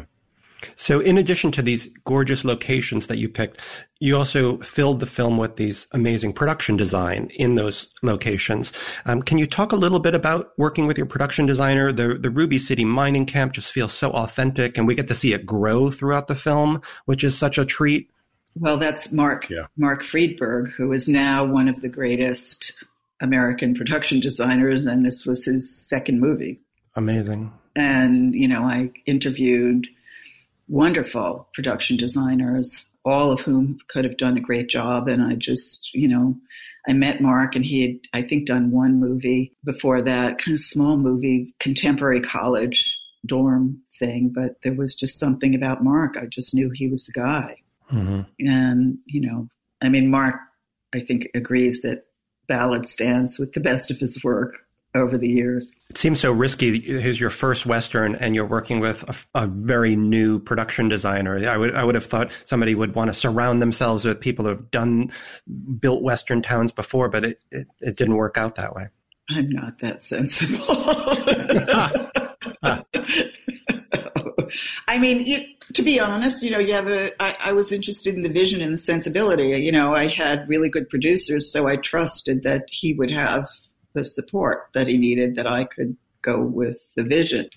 So, 0.77 1.01
in 1.01 1.19
addition 1.19 1.51
to 1.53 1.63
these 1.63 1.89
gorgeous 2.05 2.45
locations 2.45 3.07
that 3.07 3.19
you 3.19 3.29
picked, 3.29 3.61
you 4.01 4.17
also 4.17 4.59
filled 4.59 5.01
the 5.01 5.07
film 5.07 5.39
with 5.39 5.57
these 5.57 5.87
amazing 5.93 6.33
production 6.33 6.77
design 6.77 7.31
in 7.35 7.55
those 7.55 7.89
locations. 8.03 8.73
Um, 9.07 9.23
can 9.23 9.39
you 9.39 9.47
talk 9.47 9.73
a 9.73 9.77
little 9.77 10.01
bit 10.01 10.15
about 10.15 10.53
working 10.59 10.87
with 10.87 10.97
your 10.97 11.07
production 11.07 11.47
designer? 11.47 11.93
The 11.93 12.19
the 12.19 12.31
Ruby 12.31 12.59
City 12.59 12.85
mining 12.85 13.27
camp 13.27 13.53
just 13.53 13.73
feels 13.73 13.93
so 13.93 14.11
authentic, 14.11 14.77
and 14.77 14.87
we 14.87 14.95
get 14.95 15.09
to 15.09 15.15
see 15.15 15.33
it 15.33 15.47
grow 15.47 15.91
throughout 15.91 16.27
the 16.27 16.37
film, 16.37 16.83
which 17.07 17.25
is 17.25 17.37
such 17.37 17.59
a 17.59 17.65
treat. 17.65 18.11
Well, 18.57 18.77
that's 18.77 19.11
Mark 19.11 19.51
Yeah. 19.51 19.67
Mark 19.77 20.03
Friedberg, 20.05 20.71
who 20.77 20.93
is 20.93 21.09
now 21.09 21.45
one 21.45 21.69
of 21.69 21.81
the 21.81 21.89
greatest 21.89 22.73
American 23.21 23.75
production 23.75 24.21
designers, 24.21 24.87
and 24.87 25.05
this 25.05 25.27
was 25.27 25.45
his 25.45 25.75
second 25.89 26.21
movie. 26.21 26.61
Amazing. 26.95 27.53
And 27.75 28.35
you 28.35 28.47
know, 28.47 28.63
I 28.63 28.91
interviewed 29.07 29.89
wonderful 30.69 31.49
production 31.55 31.97
designers, 31.97 32.87
all 33.05 33.31
of 33.31 33.41
whom 33.41 33.79
could 33.89 34.05
have 34.05 34.17
done 34.17 34.37
a 34.37 34.41
great 34.41 34.69
job. 34.69 35.09
And 35.09 35.23
I 35.23 35.35
just, 35.35 35.93
you 35.95 36.09
know, 36.09 36.37
I 36.89 36.93
met 36.93 37.21
Mark, 37.21 37.55
and 37.57 37.65
he 37.65 37.83
had, 37.83 37.99
I 38.13 38.27
think, 38.27 38.47
done 38.47 38.71
one 38.71 39.01
movie 39.01 39.57
before 39.65 40.03
that, 40.03 40.39
kind 40.39 40.55
of 40.55 40.61
small 40.61 40.97
movie, 40.97 41.55
contemporary 41.61 42.21
college 42.21 42.99
dorm 43.27 43.81
thing. 43.99 44.33
But 44.35 44.57
there 44.63 44.75
was 44.75 44.95
just 44.95 45.19
something 45.19 45.55
about 45.55 45.85
Mark. 45.85 46.17
I 46.17 46.27
just 46.27 46.55
knew 46.55 46.71
he 46.71 46.89
was 46.89 47.05
the 47.05 47.13
guy. 47.13 47.63
hmm 47.89 48.23
And, 48.39 48.99
you 49.07 49.21
know, 49.21 49.49
I 49.83 49.89
mean, 49.89 50.11
Mark, 50.11 50.37
I 50.95 51.01
think, 51.01 51.29
agrees 51.35 51.83
that 51.83 52.05
Ballad 52.49 52.87
stands 52.87 53.39
with 53.39 53.53
the 53.53 53.61
best 53.61 53.91
of 53.91 53.99
his 53.99 54.23
work 54.23 54.64
over 54.95 55.19
the 55.19 55.29
years. 55.29 55.75
It 55.91 55.99
seems 55.99 56.21
so 56.21 56.33
risky. 56.33 56.81
Here's 56.81 57.19
your 57.19 57.31
first 57.31 57.67
western, 57.67 58.15
and 58.15 58.35
you're 58.35 58.47
working 58.47 58.81
with 58.81 59.27
a, 59.35 59.43
a 59.43 59.47
very 59.47 59.97
new 59.97 60.39
production 60.39 60.89
designer. 60.89 61.49
I 61.49 61.57
would 61.57 61.75
I 61.75 61.85
would 61.85 61.95
have 61.95 62.07
thought 62.07 62.31
somebody 62.45 62.75
would 62.75 62.95
want 62.95 63.11
to 63.11 63.15
surround 63.15 63.61
themselves 63.61 64.05
with 64.05 64.21
people 64.21 64.45
who 64.45 64.51
have 64.51 64.71
done 64.71 65.11
built 65.79 66.03
western 66.03 66.43
towns 66.43 66.73
before, 66.73 67.09
but 67.09 67.25
it 67.25 67.41
it, 67.51 67.67
it 67.81 67.97
didn't 67.97 68.17
work 68.17 68.39
out 68.39 68.55
that 68.57 68.75
way. 68.75 68.89
I'm 69.31 69.49
not 69.49 69.79
that 69.79 70.03
sensible. 70.03 70.59
I 74.87 74.99
mean, 74.99 75.27
you, 75.27 75.45
to 75.73 75.83
be 75.83 75.99
honest, 75.99 76.43
you 76.43 76.51
know, 76.51 76.59
you 76.59 76.75
have 76.75 76.89
a. 76.89 77.11
I, 77.23 77.37
I 77.47 77.53
was 77.53 77.73
interested 77.73 78.15
in 78.15 78.23
the 78.23 78.29
vision 78.29 78.61
and 78.61 78.75
the 78.75 78.79
sensibility. 78.79 79.59
You 79.61 79.73
know, 79.73 79.95
I 79.95 80.09
had 80.09 80.49
really 80.49 80.69
good 80.69 80.89
producers, 80.89 81.51
so 81.51 81.67
I 81.67 81.77
trusted 81.77 82.43
that 82.43 82.67
he 82.71 82.93
would 82.93 83.11
have 83.11 83.49
the 83.95 84.05
support 84.05 84.69
that 84.75 84.87
he 84.87 84.99
needed. 84.99 85.37
That 85.37 85.47
I 85.47 85.65
could 85.65 85.97
go 86.23 86.41
with 86.41 86.83
the 86.97 87.05
vision. 87.05 87.49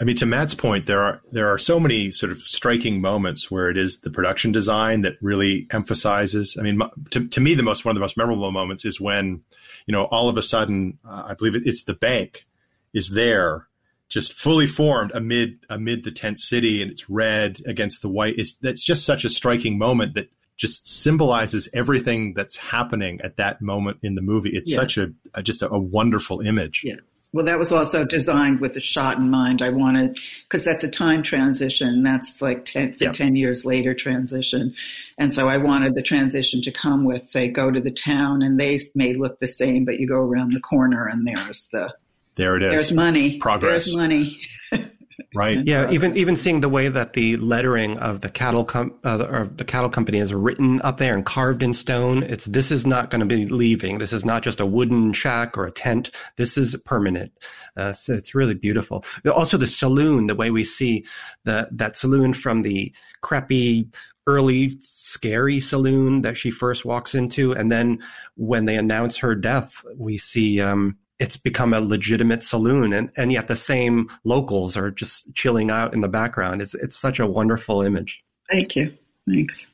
I 0.00 0.04
mean, 0.04 0.16
to 0.16 0.26
Matt's 0.26 0.54
point, 0.54 0.86
there 0.86 1.00
are 1.00 1.20
there 1.30 1.46
are 1.46 1.58
so 1.58 1.78
many 1.78 2.10
sort 2.10 2.32
of 2.32 2.40
striking 2.42 3.00
moments 3.00 3.52
where 3.52 3.70
it 3.70 3.78
is 3.78 4.00
the 4.00 4.10
production 4.10 4.50
design 4.50 5.02
that 5.02 5.14
really 5.20 5.68
emphasizes. 5.70 6.56
I 6.58 6.62
mean, 6.62 6.80
to, 7.10 7.28
to 7.28 7.40
me, 7.40 7.54
the 7.54 7.62
most 7.62 7.84
one 7.84 7.90
of 7.92 7.94
the 7.94 8.00
most 8.00 8.16
memorable 8.16 8.50
moments 8.50 8.84
is 8.84 9.00
when, 9.00 9.42
you 9.86 9.92
know, 9.92 10.06
all 10.06 10.28
of 10.28 10.36
a 10.36 10.42
sudden, 10.42 10.98
uh, 11.08 11.26
I 11.28 11.34
believe 11.34 11.54
it, 11.54 11.62
it's 11.66 11.84
the 11.84 11.94
bank 11.94 12.46
is 12.92 13.10
there, 13.10 13.68
just 14.08 14.32
fully 14.32 14.66
formed 14.66 15.12
amid 15.14 15.60
amid 15.70 16.02
the 16.02 16.10
tent 16.10 16.40
city, 16.40 16.82
and 16.82 16.90
it's 16.90 17.08
red 17.08 17.60
against 17.64 18.02
the 18.02 18.08
white. 18.08 18.38
It's 18.38 18.54
that's 18.54 18.82
just 18.82 19.04
such 19.04 19.24
a 19.24 19.30
striking 19.30 19.78
moment 19.78 20.14
that 20.14 20.30
just 20.62 20.86
symbolizes 20.86 21.68
everything 21.74 22.34
that's 22.34 22.56
happening 22.56 23.20
at 23.24 23.36
that 23.36 23.60
moment 23.60 23.98
in 24.04 24.14
the 24.14 24.22
movie. 24.22 24.50
It's 24.54 24.70
Yeah. 24.70 24.76
such 24.76 24.96
a, 24.96 25.12
a 25.34 25.42
just 25.42 25.60
a, 25.60 25.68
a 25.68 25.78
wonderful 25.78 26.40
image. 26.40 26.82
Yeah. 26.84 26.94
Well, 27.34 27.46
that 27.46 27.58
was 27.58 27.72
also 27.72 28.04
designed 28.04 28.60
with 28.60 28.74
the 28.74 28.80
shot 28.80 29.16
in 29.18 29.28
mind. 29.28 29.60
I 29.60 29.70
wanted, 29.70 30.18
because 30.44 30.62
that's 30.64 30.84
a 30.84 30.88
time 30.88 31.22
transition. 31.24 32.04
That's 32.04 32.40
like 32.40 32.64
10, 32.64 32.92
the 32.98 33.06
Yeah. 33.06 33.12
10 33.12 33.34
years 33.34 33.64
later 33.64 33.92
transition. 33.94 34.74
And 35.18 35.34
so 35.34 35.48
I 35.48 35.56
wanted 35.58 35.96
the 35.96 36.02
transition 36.02 36.62
to 36.62 36.70
come 36.70 37.04
with, 37.04 37.32
they 37.32 37.48
go 37.48 37.70
to 37.72 37.80
the 37.80 37.90
town 37.90 38.42
and 38.42 38.60
they 38.60 38.78
may 38.94 39.14
look 39.14 39.40
the 39.40 39.48
same, 39.48 39.84
but 39.84 39.98
you 39.98 40.06
go 40.06 40.20
around 40.20 40.52
the 40.52 40.60
corner 40.60 41.08
and 41.10 41.26
there's 41.26 41.68
the, 41.72 41.92
There 42.36 42.56
it 42.56 42.62
is. 42.62 42.70
there's 42.70 42.92
money. 42.92 43.38
Progress. 43.38 43.86
There's 43.86 43.96
money. 43.96 44.38
Right. 45.34 45.64
Yeah, 45.64 45.90
even 45.90 46.16
even 46.16 46.36
seeing 46.36 46.60
the 46.60 46.68
way 46.68 46.88
that 46.88 47.14
the 47.14 47.36
lettering 47.38 47.98
of 47.98 48.20
the 48.20 48.28
cattle 48.28 48.64
com- 48.64 48.98
uh, 49.02 49.16
the, 49.16 49.28
or 49.28 49.44
the 49.46 49.64
cattle 49.64 49.88
company 49.88 50.18
is 50.18 50.32
written 50.32 50.82
up 50.82 50.98
there 50.98 51.14
and 51.14 51.24
carved 51.24 51.62
in 51.62 51.72
stone. 51.72 52.22
It's 52.22 52.44
this 52.44 52.70
is 52.70 52.84
not 52.84 53.08
going 53.08 53.20
to 53.20 53.26
be 53.26 53.46
leaving. 53.46 53.98
This 53.98 54.12
is 54.12 54.24
not 54.24 54.42
just 54.42 54.60
a 54.60 54.66
wooden 54.66 55.12
shack 55.14 55.56
or 55.56 55.64
a 55.64 55.70
tent. 55.70 56.10
This 56.36 56.58
is 56.58 56.76
permanent. 56.84 57.32
Uh, 57.76 57.92
so 57.94 58.12
it's 58.12 58.34
really 58.34 58.54
beautiful. 58.54 59.04
Also, 59.26 59.56
the 59.56 59.66
saloon, 59.66 60.26
the 60.26 60.34
way 60.34 60.50
we 60.50 60.64
see 60.64 61.06
the 61.44 61.68
that 61.72 61.96
saloon 61.96 62.34
from 62.34 62.62
the 62.62 62.94
crappy 63.22 63.88
early 64.26 64.76
scary 64.80 65.60
saloon 65.60 66.22
that 66.22 66.36
she 66.36 66.50
first 66.50 66.84
walks 66.84 67.14
into, 67.14 67.52
and 67.52 67.72
then 67.72 67.98
when 68.36 68.66
they 68.66 68.76
announce 68.76 69.16
her 69.16 69.34
death, 69.34 69.82
we 69.96 70.18
see. 70.18 70.60
Um, 70.60 70.98
it's 71.18 71.36
become 71.36 71.72
a 71.72 71.80
legitimate 71.80 72.42
saloon 72.42 72.92
and, 72.92 73.10
and 73.16 73.32
yet 73.32 73.48
the 73.48 73.56
same 73.56 74.08
locals 74.24 74.76
are 74.76 74.90
just 74.90 75.32
chilling 75.34 75.70
out 75.70 75.94
in 75.94 76.00
the 76.00 76.08
background. 76.08 76.60
It's, 76.60 76.74
it's 76.74 76.96
such 76.96 77.20
a 77.20 77.26
wonderful 77.26 77.82
image. 77.82 78.24
Thank 78.50 78.76
you. 78.76 78.96
Thanks. 79.26 79.70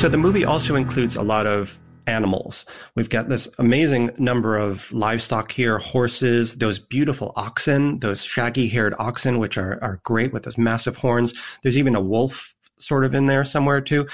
So 0.00 0.08
the 0.08 0.16
movie 0.16 0.46
also 0.46 0.76
includes 0.76 1.16
a 1.16 1.22
lot 1.22 1.46
of 1.46 1.78
animals. 2.10 2.66
We've 2.94 3.08
got 3.08 3.28
this 3.28 3.48
amazing 3.58 4.10
number 4.18 4.58
of 4.58 4.92
livestock 4.92 5.52
here, 5.52 5.78
horses, 5.78 6.56
those 6.56 6.78
beautiful 6.78 7.32
oxen, 7.36 8.00
those 8.00 8.24
shaggy 8.24 8.68
haired 8.68 8.94
oxen, 8.98 9.38
which 9.38 9.56
are, 9.56 9.82
are 9.82 10.00
great 10.02 10.32
with 10.32 10.42
those 10.42 10.58
massive 10.58 10.96
horns. 10.96 11.32
There's 11.62 11.78
even 11.78 11.94
a 11.94 12.00
wolf 12.00 12.54
sort 12.78 13.04
of 13.04 13.14
in 13.14 13.26
there 13.26 13.44
somewhere 13.44 13.80
too. 13.80 14.06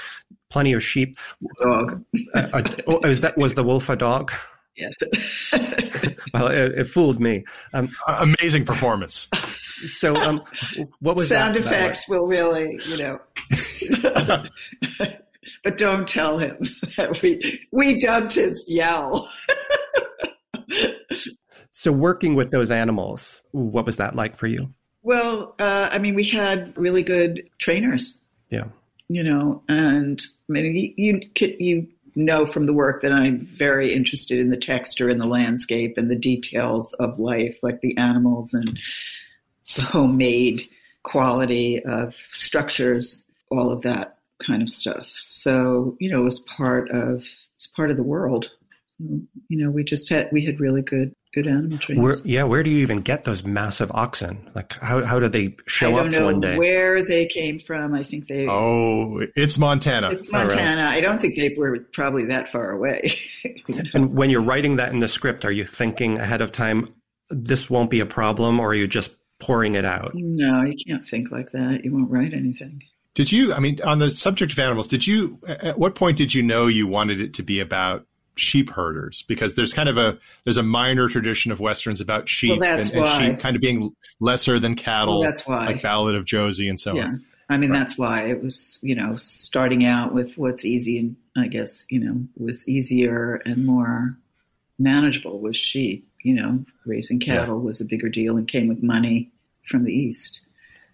Plenty 0.49 0.73
of 0.73 0.83
sheep. 0.83 1.17
Dog. 1.61 2.03
uh, 2.33 2.47
uh, 2.53 2.63
oh, 2.87 2.99
was 2.99 3.21
that, 3.21 3.37
was 3.37 3.55
the 3.55 3.63
wolf 3.63 3.89
a 3.89 3.95
dog? 3.95 4.31
Yeah. 4.75 4.89
well, 6.33 6.47
it, 6.47 6.77
it, 6.77 6.83
fooled 6.85 7.19
me. 7.19 7.43
Um, 7.73 7.89
Amazing 8.07 8.65
performance. 8.65 9.27
So, 9.33 10.13
um, 10.15 10.43
what 10.99 11.15
was 11.15 11.29
sound 11.29 11.55
that, 11.55 11.65
effects 11.65 12.05
that 12.05 12.11
will 12.11 12.27
really, 12.27 12.79
you 12.85 12.97
know. 12.97 13.19
but 15.63 15.77
don't 15.77 16.07
tell 16.07 16.37
him 16.37 16.57
that 16.97 17.21
we 17.21 17.67
we 17.71 17.99
dubbed 17.99 18.33
his 18.33 18.65
yell. 18.67 19.29
so, 21.71 21.91
working 21.91 22.35
with 22.35 22.51
those 22.51 22.71
animals, 22.71 23.41
what 23.51 23.85
was 23.85 23.97
that 23.97 24.15
like 24.15 24.37
for 24.37 24.47
you? 24.47 24.73
Well, 25.03 25.55
uh, 25.59 25.89
I 25.91 25.99
mean, 25.99 26.15
we 26.15 26.25
had 26.25 26.77
really 26.77 27.03
good 27.03 27.49
trainers. 27.59 28.17
Yeah. 28.49 28.65
You 29.09 29.23
know, 29.23 29.63
and 29.69 30.21
I 30.49 30.53
mean, 30.53 30.93
you 30.97 31.21
you, 31.37 31.55
you 31.59 31.87
know 32.15 32.45
from 32.45 32.65
the 32.65 32.73
work 32.73 33.03
that 33.03 33.13
I'm 33.13 33.45
very 33.45 33.93
interested 33.93 34.39
in 34.39 34.49
the 34.49 34.57
texture 34.57 35.07
and 35.07 35.19
the 35.19 35.27
landscape 35.27 35.93
and 35.97 36.09
the 36.09 36.17
details 36.17 36.93
of 36.93 37.19
life, 37.19 37.57
like 37.61 37.79
the 37.81 37.97
animals 37.97 38.53
and 38.53 38.79
the 39.75 39.83
homemade 39.83 40.67
quality 41.03 41.83
of 41.85 42.15
structures, 42.33 43.23
all 43.49 43.71
of 43.71 43.83
that 43.83 44.16
kind 44.45 44.61
of 44.61 44.69
stuff. 44.69 45.07
So, 45.07 45.95
you 45.99 46.11
know, 46.11 46.21
it 46.21 46.25
was 46.25 46.39
part 46.41 46.89
of, 46.91 47.19
it's 47.55 47.67
part 47.75 47.89
of 47.89 47.97
the 47.97 48.03
world. 48.03 48.49
So, 48.97 49.03
you 49.49 49.63
know, 49.63 49.69
we 49.69 49.83
just 49.83 50.09
had, 50.09 50.29
we 50.31 50.45
had 50.45 50.59
really 50.59 50.81
good, 50.81 51.13
good 51.33 51.47
animal 51.47 51.77
trainers. 51.77 52.03
Where, 52.03 52.15
yeah. 52.25 52.43
Where 52.43 52.63
do 52.63 52.69
you 52.71 52.79
even 52.79 53.01
get 53.01 53.23
those 53.23 53.43
massive 53.43 53.91
oxen? 53.93 54.49
Like 54.55 54.73
how, 54.73 55.03
how 55.03 55.19
do 55.19 55.27
they 55.27 55.55
show 55.67 55.97
up 55.97 56.07
know 56.07 56.25
one 56.25 56.39
day? 56.39 56.57
where 56.57 57.03
they 57.03 57.25
came 57.25 57.59
from. 57.59 57.93
I 57.93 58.03
think 58.03 58.27
they, 58.27 58.47
Oh, 58.47 59.21
it's 59.35 59.57
Montana. 59.57 60.09
it's 60.11 60.31
Montana. 60.31 60.83
I 60.83 61.01
don't 61.01 61.21
think 61.21 61.35
they 61.35 61.53
were 61.57 61.79
probably 61.93 62.25
that 62.25 62.51
far 62.51 62.71
away. 62.71 63.13
And 63.93 64.13
when 64.15 64.29
you're 64.29 64.41
writing 64.41 64.77
that 64.77 64.93
in 64.93 64.99
the 64.99 65.07
script, 65.07 65.43
are 65.45 65.51
you 65.51 65.65
thinking 65.65 66.19
ahead 66.19 66.41
of 66.41 66.51
time, 66.51 66.93
this 67.29 67.69
won't 67.69 67.89
be 67.89 67.99
a 67.99 68.05
problem, 68.05 68.59
or 68.59 68.69
are 68.69 68.73
you 68.73 68.87
just 68.87 69.11
pouring 69.39 69.75
it 69.75 69.83
out? 69.85 70.11
no, 70.13 70.63
you 70.63 70.75
can't 70.85 71.05
think 71.07 71.31
like 71.31 71.51
that. 71.51 71.83
You 71.83 71.93
won't 71.93 72.09
write 72.09 72.33
anything. 72.33 72.81
Did 73.17 73.31
you, 73.31 73.51
I 73.51 73.59
mean, 73.59 73.79
on 73.83 73.97
the 73.97 74.11
subject 74.11 74.51
of 74.51 74.59
animals, 74.59 74.85
did 74.85 75.07
you, 75.07 75.39
at 75.47 75.75
what 75.79 75.95
point 75.95 76.17
did 76.17 76.35
you 76.35 76.43
know 76.43 76.67
you 76.67 76.85
wanted 76.85 77.19
it 77.19 77.33
to 77.33 77.41
be 77.41 77.59
about 77.61 78.05
sheep 78.35 78.69
herders? 78.69 79.23
Because 79.27 79.55
there's 79.55 79.73
kind 79.73 79.89
of 79.89 79.97
a, 79.97 80.19
there's 80.43 80.57
a 80.57 80.63
minor 80.63 81.09
tradition 81.09 81.51
of 81.51 81.59
Westerns 81.59 81.99
about 81.99 82.29
sheep 82.29 82.59
Well, 82.59 82.77
and, 82.79 82.93
and 82.93 83.07
sheep 83.25 83.39
kind 83.39 83.55
of 83.55 83.61
being 83.63 83.95
lesser 84.19 84.59
than 84.59 84.75
cattle, 84.75 85.21
Well, 85.21 85.29
that's 85.29 85.47
why. 85.47 85.65
like 85.65 85.81
Ballad 85.81 86.13
of 86.13 86.25
Josie 86.25 86.69
and 86.69 86.79
so 86.79 86.95
yeah. 86.95 87.05
on. 87.05 87.25
I 87.49 87.57
mean, 87.57 87.71
Right. 87.71 87.79
that's 87.79 87.97
why 87.97 88.25
it 88.25 88.43
was, 88.43 88.77
you 88.83 88.93
know, 88.93 89.15
starting 89.15 89.83
out 89.83 90.13
with 90.13 90.37
what's 90.37 90.63
easy 90.63 90.99
and 90.99 91.15
I 91.35 91.47
guess, 91.47 91.87
you 91.89 91.99
know, 91.99 92.21
was 92.37 92.67
easier 92.67 93.41
and 93.47 93.65
more 93.65 94.15
manageable 94.77 95.39
was 95.39 95.57
sheep, 95.57 96.07
you 96.21 96.35
know, 96.35 96.63
raising 96.85 97.19
cattle 97.19 97.59
was 97.61 97.81
a 97.81 97.85
bigger 97.85 98.09
deal 98.09 98.37
and 98.37 98.47
came 98.47 98.67
with 98.67 98.83
money 98.83 99.31
from 99.65 99.85
the 99.85 99.91
East. 99.91 100.41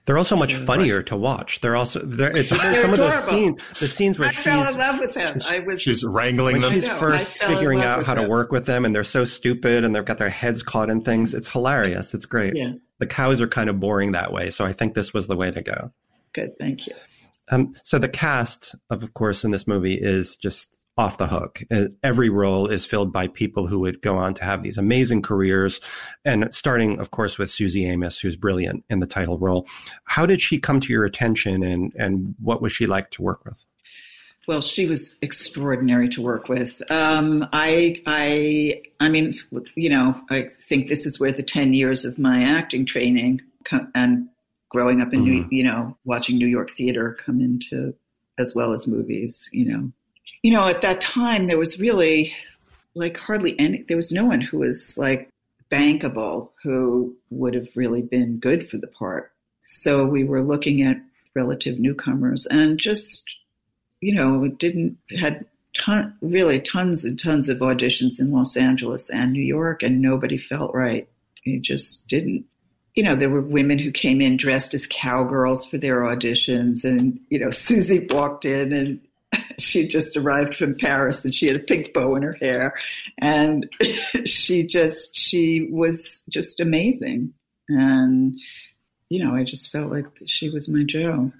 They're 0.05 0.17
also 0.17 0.35
much 0.35 0.53
funnier 0.53 1.01
to 1.03 1.15
watch. 1.15 1.61
They're 1.61 1.77
also, 1.77 1.99
they're, 1.99 2.35
it's 2.35 2.49
They're 2.49 2.81
some 2.81 2.91
of 2.91 2.97
those 2.97 3.23
scenes, 3.23 3.61
the 3.79 3.87
scenes 3.87 4.19
where 4.19 4.27
I 4.29 4.33
fell 4.33 4.67
in 4.69 4.77
love 4.77 4.99
with 4.99 5.13
them. 5.13 5.39
I 5.47 5.59
was, 5.59 5.81
She's 5.81 6.03
wrangling 6.03 6.53
when 6.55 6.61
them. 6.63 6.73
she's 6.73 6.85
know, 6.85 6.95
first 6.97 7.29
figuring 7.37 7.81
out 7.83 7.99
with 7.99 8.07
how 8.07 8.15
to 8.15 8.27
work 8.27 8.51
with 8.51 8.65
them 8.65 8.83
and 8.83 8.93
they're 8.93 9.05
so 9.05 9.23
stupid 9.23 9.85
and 9.85 9.95
they've 9.95 10.03
got 10.03 10.17
their 10.17 10.29
heads 10.29 10.61
caught 10.61 10.89
in 10.89 11.03
things. 11.03 11.33
It's 11.33 11.47
hilarious. 11.47 12.13
It's 12.13 12.25
great. 12.25 12.53
yeah, 12.55 12.73
The 12.99 13.07
cows 13.07 13.39
are 13.39 13.47
kind 13.47 13.69
of 13.69 13.79
boring 13.79 14.11
that 14.11 14.33
way. 14.33 14.49
So 14.49 14.65
I 14.65 14.73
think 14.73 14.93
this 14.93 15.13
was 15.13 15.27
the 15.27 15.37
way 15.37 15.51
to 15.51 15.61
go. 15.61 15.91
good. 16.33 16.51
Thank 16.59 16.85
you. 16.87 16.93
Um, 17.49 17.73
so 17.83 17.97
the 17.97 18.09
cast, 18.09 18.75
of, 18.89 19.03
of 19.03 19.13
course, 19.13 19.45
in 19.45 19.51
this 19.51 19.67
movie 19.67 19.95
is 19.95 20.35
just 20.35 20.67
off 20.97 21.17
the 21.17 21.27
hook. 21.27 21.63
Uh, 21.71 21.86
Every 22.03 22.29
role 22.29 22.67
is 22.67 22.86
filled 22.86 23.12
by 23.12 23.27
people 23.27 23.67
who 23.67 23.79
would 23.82 24.01
go 24.01 24.17
on 24.17 24.34
to 24.36 24.43
have 24.43 24.63
these 24.63 24.77
amazing 24.77 25.21
careers, 25.21 25.82
and 26.23 26.53
starting, 26.53 26.99
of 26.99 27.12
course, 27.12 27.38
with 27.38 27.51
Suzy 27.51 27.86
Amis, 27.86 28.19
who's 28.19 28.36
brilliant 28.36 28.84
in 28.89 28.99
the 28.99 29.08
title 29.08 29.39
role. 29.39 29.67
How 30.06 30.25
did 30.25 30.41
she 30.41 30.60
come 30.60 30.79
to 30.82 30.93
your 30.93 31.06
attention, 31.06 31.63
and 31.63 31.93
and 31.95 32.36
what 32.39 32.62
was 32.62 32.71
she 32.71 32.88
like 32.88 33.12
to 33.12 33.21
work 33.21 33.43
with? 33.45 33.65
Well, 34.45 34.62
she 34.62 34.88
was 34.88 35.15
extraordinary 35.21 36.10
to 36.10 36.21
work 36.21 36.49
with. 36.49 36.82
Um, 36.91 37.47
I, 37.53 38.01
I, 38.06 38.82
I 38.99 39.08
mean, 39.08 39.34
you 39.75 39.89
know, 39.89 40.19
I 40.29 40.49
think 40.67 40.89
this 40.89 41.06
is 41.06 41.17
where 41.17 41.32
the 41.32 41.43
10 41.43 41.73
years 41.73 42.03
of 42.03 42.19
my 42.19 42.43
acting 42.43 42.86
training 42.86 43.41
and 43.95 44.27
growing 44.67 44.99
up 44.99 45.13
in 45.13 45.23
New, 45.23 45.47
you 45.49 45.63
know, 45.63 45.97
watching 46.03 46.38
New 46.38 46.47
York 46.47 46.71
theater 46.71 47.17
come 47.25 47.39
into 47.39 47.95
as 48.38 48.53
well 48.53 48.73
as 48.73 48.86
movies, 48.86 49.49
you 49.53 49.65
know. 49.65 49.91
You 50.43 50.53
know, 50.53 50.67
at 50.67 50.82
that 50.82 51.01
time 51.01 51.47
there 51.47 51.58
was 51.58 51.79
really 51.79 52.36
like 52.93 53.17
hardly 53.17 53.60
any, 53.60 53.84
there 53.88 53.97
was 53.97 54.12
no 54.12 54.25
one 54.25 54.41
who 54.41 54.60
was 54.60 54.97
like 54.97 55.29
bankable 55.71 56.49
who 56.62 57.15
would 57.32 57.56
have 57.56 57.69
really 57.75 58.03
been 58.03 58.39
good 58.39 58.69
for 58.69 58.77
the 58.77 58.88
part. 58.88 59.32
So 59.65 60.06
we 60.06 60.23
were 60.23 60.43
looking 60.43 60.84
at 60.84 60.97
relative 61.34 61.79
newcomers 61.79 62.45
and 62.45 62.77
just 62.77 63.23
you 64.03 64.13
know, 64.13 64.49
didn't 64.49 64.97
had 65.17 65.45
ton, 65.73 66.15
really 66.21 66.60
tons 66.60 67.06
and 67.06 67.17
tons 67.17 67.47
of 67.47 67.60
auditions 67.60 68.19
in 68.19 68.34
Los 68.34 68.58
Angeles 68.58 69.10
and 69.10 69.32
New 69.32 69.41
York, 69.41 69.82
and 69.82 70.01
nobody 70.01 70.38
felt 70.38 70.75
right. 70.75 71.08
It 71.45 71.62
just 71.62 72.06
didn't. 72.10 72.45
You 72.95 73.03
know, 73.03 73.15
there 73.15 73.29
were 73.29 73.41
women 73.41 73.79
who 73.79 73.91
came 73.91 74.19
in 74.19 74.36
dressed 74.36 74.73
as 74.73 74.88
cowgirls 74.88 75.65
for 75.65 75.77
their 75.77 76.01
auditions, 76.01 76.84
and 76.84 77.21
you 77.29 77.39
know, 77.39 77.49
Suzy 77.51 78.06
walked 78.10 78.43
in 78.43 78.73
and 78.73 78.99
she 79.60 79.88
just 79.88 80.17
arrived 80.17 80.56
from 80.56 80.76
Paris 80.76 81.24
and 81.26 81.34
she 81.34 81.48
had 81.48 81.56
a 81.56 81.60
pink 81.60 81.93
bow 81.93 82.15
in 82.15 82.24
her 82.24 82.38
hair, 82.39 82.74
and 83.17 83.69
she 84.26 84.65
just 84.65 85.15
she 85.15 85.67
was 85.69 86.24
just 86.30 86.60
amazing, 86.60 87.34
and 87.69 88.36
you 89.10 89.24
know, 89.24 89.36
I 89.36 89.43
just 89.43 89.72
felt 89.72 89.91
like 89.91 90.06
she 90.26 90.50
was 90.50 90.67
my 90.67 90.84
Joe. 90.84 91.32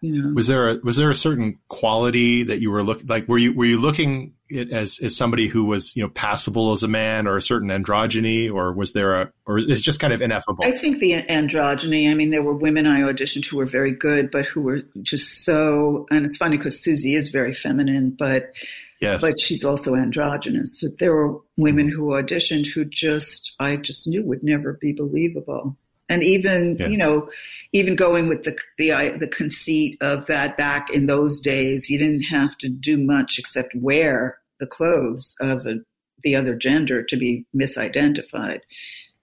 You 0.00 0.22
know, 0.22 0.34
Was 0.34 0.46
there 0.46 0.70
a, 0.70 0.76
was 0.76 0.96
there 0.96 1.10
a 1.10 1.14
certain 1.16 1.58
quality 1.68 2.44
that 2.44 2.60
you 2.60 2.70
were 2.70 2.84
looking 2.84 3.06
like? 3.06 3.26
Were 3.28 3.38
you 3.38 3.54
were 3.54 3.64
you 3.64 3.80
looking 3.80 4.34
it 4.48 4.70
as 4.70 4.98
as 5.02 5.16
somebody 5.16 5.48
who 5.48 5.64
was 5.64 5.96
you 5.96 6.02
know 6.02 6.08
passable 6.08 6.72
as 6.72 6.82
a 6.82 6.88
man, 6.88 7.26
or 7.26 7.36
a 7.36 7.42
certain 7.42 7.68
androgyny, 7.68 8.52
or 8.52 8.72
was 8.72 8.92
there 8.92 9.22
a 9.22 9.32
or 9.46 9.58
is 9.58 9.80
just 9.80 10.00
kind 10.00 10.12
of 10.12 10.22
ineffable? 10.22 10.64
I 10.64 10.72
think 10.72 10.98
the 10.98 11.12
androgyny. 11.12 12.10
I 12.10 12.14
mean, 12.14 12.30
there 12.30 12.42
were 12.42 12.54
women 12.54 12.86
I 12.86 13.00
auditioned 13.00 13.46
who 13.46 13.56
were 13.56 13.66
very 13.66 13.92
good, 13.92 14.30
but 14.30 14.44
who 14.44 14.62
were 14.62 14.82
just 15.02 15.44
so. 15.44 16.06
And 16.10 16.24
it's 16.24 16.36
funny 16.36 16.56
because 16.56 16.82
Suzy 16.82 17.14
is 17.14 17.28
very 17.30 17.54
feminine, 17.54 18.10
but 18.10 18.54
yes, 19.00 19.20
but 19.20 19.40
she's 19.40 19.64
also 19.64 19.94
androgynous. 19.94 20.80
So 20.80 20.88
there 20.98 21.14
were 21.14 21.40
women 21.56 21.88
mm-hmm. 21.88 21.96
who 21.96 22.12
auditioned 22.12 22.66
who 22.66 22.84
just 22.84 23.54
I 23.58 23.76
just 23.76 24.06
knew 24.06 24.24
would 24.24 24.42
never 24.42 24.74
be 24.74 24.92
believable. 24.92 25.76
And 26.08 26.22
even 26.22 26.76
Yeah. 26.76 26.88
you 26.88 26.96
know, 26.96 27.30
even 27.72 27.96
going 27.96 28.28
with 28.28 28.44
the 28.44 28.56
the 28.78 28.92
uh, 28.92 29.16
the 29.16 29.28
conceit 29.28 29.98
of 30.00 30.26
that 30.26 30.56
back 30.56 30.90
in 30.90 31.06
those 31.06 31.40
days, 31.40 31.90
you 31.90 31.98
didn't 31.98 32.22
have 32.22 32.56
to 32.58 32.68
do 32.68 32.96
much 32.96 33.38
except 33.38 33.74
wear 33.74 34.38
the 34.60 34.66
clothes 34.66 35.34
of 35.40 35.66
a, 35.66 35.80
the 36.22 36.36
other 36.36 36.54
gender 36.54 37.02
to 37.02 37.16
be 37.16 37.44
misidentified. 37.54 38.60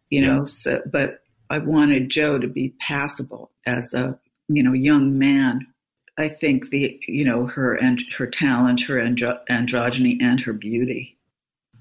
You 0.09 0.21
know, 0.21 0.43
so 0.43 0.81
but 0.91 1.21
I 1.49 1.59
wanted 1.59 2.09
Joe 2.09 2.37
to 2.37 2.47
be 2.47 2.73
passable 2.79 3.51
as 3.65 3.93
a, 3.93 4.19
you 4.47 4.63
know, 4.63 4.73
young 4.73 5.17
man. 5.17 5.67
I 6.17 6.29
think 6.29 6.69
the, 6.69 6.99
you 7.07 7.25
know, 7.25 7.47
her 7.47 7.73
and 7.73 8.03
her 8.17 8.27
talent, 8.27 8.81
her 8.81 8.95
andro- 8.95 9.39
androgyny 9.49 10.21
and 10.21 10.39
her 10.41 10.53
beauty. 10.53 11.17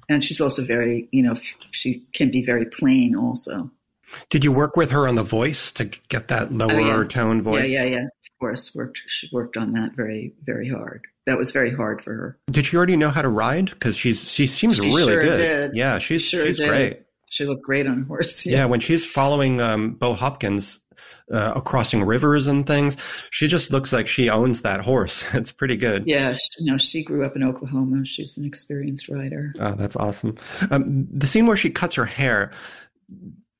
And 0.08 0.24
she's 0.24 0.40
also 0.40 0.64
very, 0.64 1.08
you 1.10 1.22
know, 1.22 1.36
she 1.70 2.04
can 2.14 2.30
be 2.30 2.42
very 2.44 2.66
plain 2.66 3.14
also. 3.14 3.70
Did 4.30 4.44
you 4.44 4.52
work 4.52 4.76
with 4.76 4.90
her 4.90 5.06
on 5.08 5.14
the 5.14 5.22
voice 5.22 5.72
to 5.72 5.84
get 6.08 6.28
that 6.28 6.52
lower 6.52 6.72
Oh, 6.72 7.00
yeah. 7.02 7.08
tone 7.08 7.42
voice? 7.42 7.68
Yeah, 7.70 7.84
yeah, 7.84 7.90
yeah. 7.90 8.02
Of 8.04 8.38
course, 8.40 8.74
worked. 8.74 9.00
She 9.06 9.28
worked 9.32 9.56
on 9.56 9.70
that 9.72 9.94
very, 9.94 10.34
very 10.44 10.68
hard. 10.68 11.02
That 11.26 11.38
was 11.38 11.52
very 11.52 11.72
hard 11.74 12.02
for 12.02 12.12
her. 12.14 12.38
Did 12.50 12.66
she 12.66 12.76
already 12.76 12.96
know 12.96 13.10
how 13.10 13.22
to 13.22 13.28
ride? 13.28 13.70
Because 13.70 13.96
she's 13.96 14.28
she 14.28 14.46
seems 14.48 14.76
She 14.76 14.82
really 14.82 15.12
sure 15.12 15.22
good. 15.22 15.36
did. 15.38 15.76
Yeah, 15.76 15.98
she's 16.00 16.22
Sure 16.22 16.44
she's 16.46 16.56
did. 16.58 16.68
great. 16.68 17.02
She 17.30 17.44
looked 17.44 17.62
great 17.62 17.86
on 17.86 18.02
a 18.02 18.04
horse. 18.04 18.44
Yeah, 18.44 18.64
when 18.66 18.80
she's 18.80 19.06
following 19.06 19.60
um, 19.60 19.92
Bo 19.94 20.12
Hopkins 20.14 20.80
uh, 21.32 21.58
crossing 21.60 22.02
rivers 22.04 22.46
and 22.48 22.66
things, 22.66 22.96
she 23.30 23.46
just 23.48 23.70
looks 23.70 23.90
like 23.92 24.06
she 24.08 24.28
owns 24.28 24.62
that 24.62 24.80
horse. 24.80 25.24
It's 25.34 25.52
pretty 25.52 25.76
good. 25.76 26.04
Yeah, 26.06 26.34
she, 26.34 26.64
no, 26.64 26.76
she 26.76 27.02
grew 27.04 27.24
up 27.24 27.36
in 27.36 27.42
Oklahoma. 27.44 28.04
She's 28.04 28.36
an 28.36 28.44
experienced 28.44 29.08
rider. 29.08 29.54
Oh, 29.60 29.74
that's 29.76 29.96
awesome. 29.96 30.36
Um, 30.70 31.06
the 31.10 31.26
scene 31.26 31.46
where 31.46 31.56
she 31.56 31.70
cuts 31.70 31.94
her 31.94 32.04
hair 32.04 32.50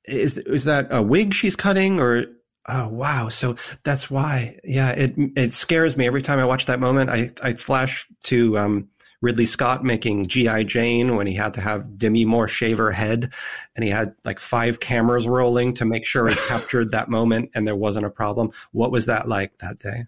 is 0.05 0.37
is 0.37 0.65
that 0.65 0.87
a 0.89 1.01
wig 1.01 1.33
she's 1.33 1.55
cutting 1.55 1.99
or? 1.99 2.25
Oh 2.65 2.87
wow! 2.87 3.27
So 3.27 3.57
that's 3.83 4.09
why. 4.09 4.59
Yeah, 4.63 4.91
it 4.91 5.15
it 5.35 5.53
scares 5.53 5.97
me 5.97 6.05
every 6.05 6.21
time 6.21 6.39
I 6.39 6.45
watch 6.45 6.67
that 6.67 6.79
moment. 6.79 7.09
I 7.09 7.31
I 7.41 7.53
flash 7.53 8.07
to 8.25 8.57
um, 8.57 8.87
Ridley 9.23 9.45
Scott 9.45 9.83
making 9.83 10.27
GI 10.27 10.65
Jane 10.65 11.15
when 11.15 11.27
he 11.27 11.33
had 11.33 11.53
to 11.55 11.61
have 11.61 11.97
Demi 11.97 12.25
Moore 12.25 12.47
shave 12.47 12.77
her 12.77 12.91
head, 12.91 13.33
and 13.75 13.83
he 13.83 13.89
had 13.89 14.15
like 14.25 14.39
five 14.39 14.79
cameras 14.79 15.27
rolling 15.27 15.73
to 15.75 15.85
make 15.85 16.05
sure 16.05 16.27
it 16.27 16.37
captured 16.47 16.91
that 16.91 17.09
moment, 17.09 17.51
and 17.55 17.65
there 17.65 17.75
wasn't 17.75 18.05
a 18.05 18.09
problem. 18.09 18.51
What 18.71 18.91
was 18.91 19.07
that 19.07 19.27
like 19.27 19.57
that 19.59 19.79
day? 19.79 20.05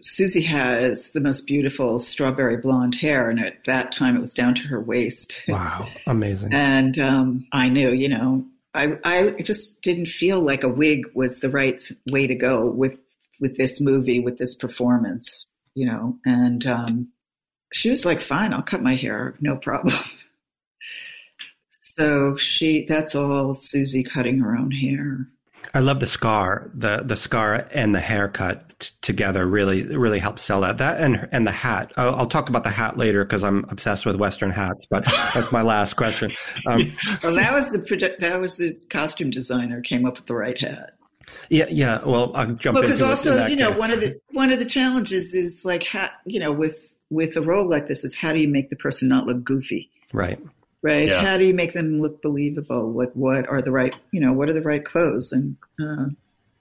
Suzy 0.00 0.42
has 0.42 1.10
the 1.10 1.20
most 1.20 1.46
beautiful 1.46 1.98
strawberry 1.98 2.56
blonde 2.58 2.94
hair, 2.94 3.28
and 3.28 3.40
at 3.40 3.64
that 3.64 3.92
time 3.92 4.16
it 4.16 4.20
was 4.20 4.32
down 4.32 4.54
to 4.54 4.68
her 4.68 4.80
waist. 4.80 5.42
Wow, 5.48 5.88
amazing. 6.06 6.52
And 6.52 6.98
um, 6.98 7.46
I 7.52 7.68
knew, 7.68 7.90
you 7.90 8.08
know, 8.08 8.46
I 8.74 8.98
I 9.04 9.30
just 9.42 9.82
didn't 9.82 10.06
feel 10.06 10.40
like 10.40 10.64
a 10.64 10.68
wig 10.68 11.06
was 11.14 11.36
the 11.36 11.50
right 11.50 11.82
way 12.10 12.26
to 12.26 12.34
go 12.34 12.66
with 12.66 12.98
with 13.40 13.56
this 13.56 13.80
movie, 13.80 14.20
with 14.20 14.38
this 14.38 14.54
performance, 14.54 15.46
you 15.74 15.86
know. 15.86 16.18
And 16.24 16.66
um, 16.66 17.12
she 17.72 17.90
was 17.90 18.04
like, 18.04 18.22
"Fine, 18.22 18.52
I'll 18.52 18.62
cut 18.62 18.82
my 18.82 18.94
hair, 18.94 19.34
no 19.40 19.56
problem." 19.56 19.96
so 21.70 22.36
she, 22.36 22.84
that's 22.86 23.14
all 23.14 23.54
Suzy 23.54 24.02
cutting 24.02 24.38
her 24.38 24.56
own 24.56 24.70
hair. 24.70 25.28
I 25.74 25.78
love 25.80 26.00
the 26.00 26.06
scar, 26.06 26.70
the 26.74 27.02
the 27.04 27.16
scar 27.16 27.66
and 27.72 27.94
the 27.94 28.00
haircut 28.00 28.74
t- 28.78 28.90
together 29.00 29.46
really 29.46 29.96
really 29.96 30.18
helps 30.18 30.42
sell 30.42 30.60
that. 30.62 30.78
That 30.78 31.00
and 31.00 31.28
and 31.32 31.46
the 31.46 31.50
hat. 31.52 31.92
I'll, 31.96 32.14
I'll 32.16 32.26
talk 32.26 32.48
about 32.48 32.62
the 32.64 32.70
hat 32.70 32.96
later 32.98 33.24
because 33.24 33.42
I'm 33.42 33.64
obsessed 33.70 34.04
with 34.04 34.16
Western 34.16 34.50
hats. 34.50 34.86
But 34.86 35.04
that's 35.34 35.50
my 35.52 35.62
last 35.62 35.94
question. 35.94 36.30
Um, 36.68 36.80
Well, 37.22 37.34
that 37.34 37.54
was 37.54 37.70
the 37.70 37.78
produ- 37.78 38.18
that 38.18 38.40
was 38.40 38.56
the 38.56 38.74
costume 38.90 39.30
designer 39.30 39.80
came 39.80 40.04
up 40.06 40.16
with 40.18 40.26
the 40.26 40.34
right 40.34 40.58
hat. 40.58 40.92
yeah, 41.48 41.66
yeah. 41.70 42.00
Well, 42.04 42.32
I'll 42.36 42.46
jump 42.54 42.74
Well, 42.76 42.84
into 42.84 42.96
because 42.96 43.00
it 43.00 43.04
in 43.04 43.10
also, 43.10 43.34
that 43.36 43.50
you 43.50 43.56
know, 43.56 43.70
case. 43.70 43.78
one 43.78 43.90
of 43.90 44.00
the 44.00 44.20
one 44.32 44.50
of 44.52 44.58
the 44.58 44.64
challenges 44.66 45.34
is 45.34 45.64
like, 45.64 45.82
how, 45.84 46.10
you 46.24 46.38
know, 46.40 46.52
with 46.52 46.94
with 47.10 47.36
a 47.36 47.42
role 47.42 47.68
like 47.68 47.88
this, 47.88 48.04
is 48.04 48.14
how 48.14 48.32
do 48.32 48.38
you 48.38 48.48
make 48.48 48.68
the 48.70 48.76
person 48.76 49.08
not 49.08 49.26
look 49.26 49.42
goofy, 49.44 49.90
right. 50.12 50.38
Right? 50.82 51.08
Yeah. 51.08 51.20
How 51.20 51.36
do 51.38 51.44
you 51.46 51.54
make 51.54 51.72
them 51.72 52.00
look 52.00 52.20
believable? 52.22 52.92
Like, 52.92 53.12
what 53.14 53.48
are 53.48 53.62
the 53.62 53.70
right, 53.72 53.94
you 54.10 54.20
know, 54.20 54.32
what 54.32 54.48
are 54.48 54.52
the 54.52 54.62
right 54.62 54.84
clothes? 54.84 55.32
And 55.32 55.56
uh, 55.80 56.06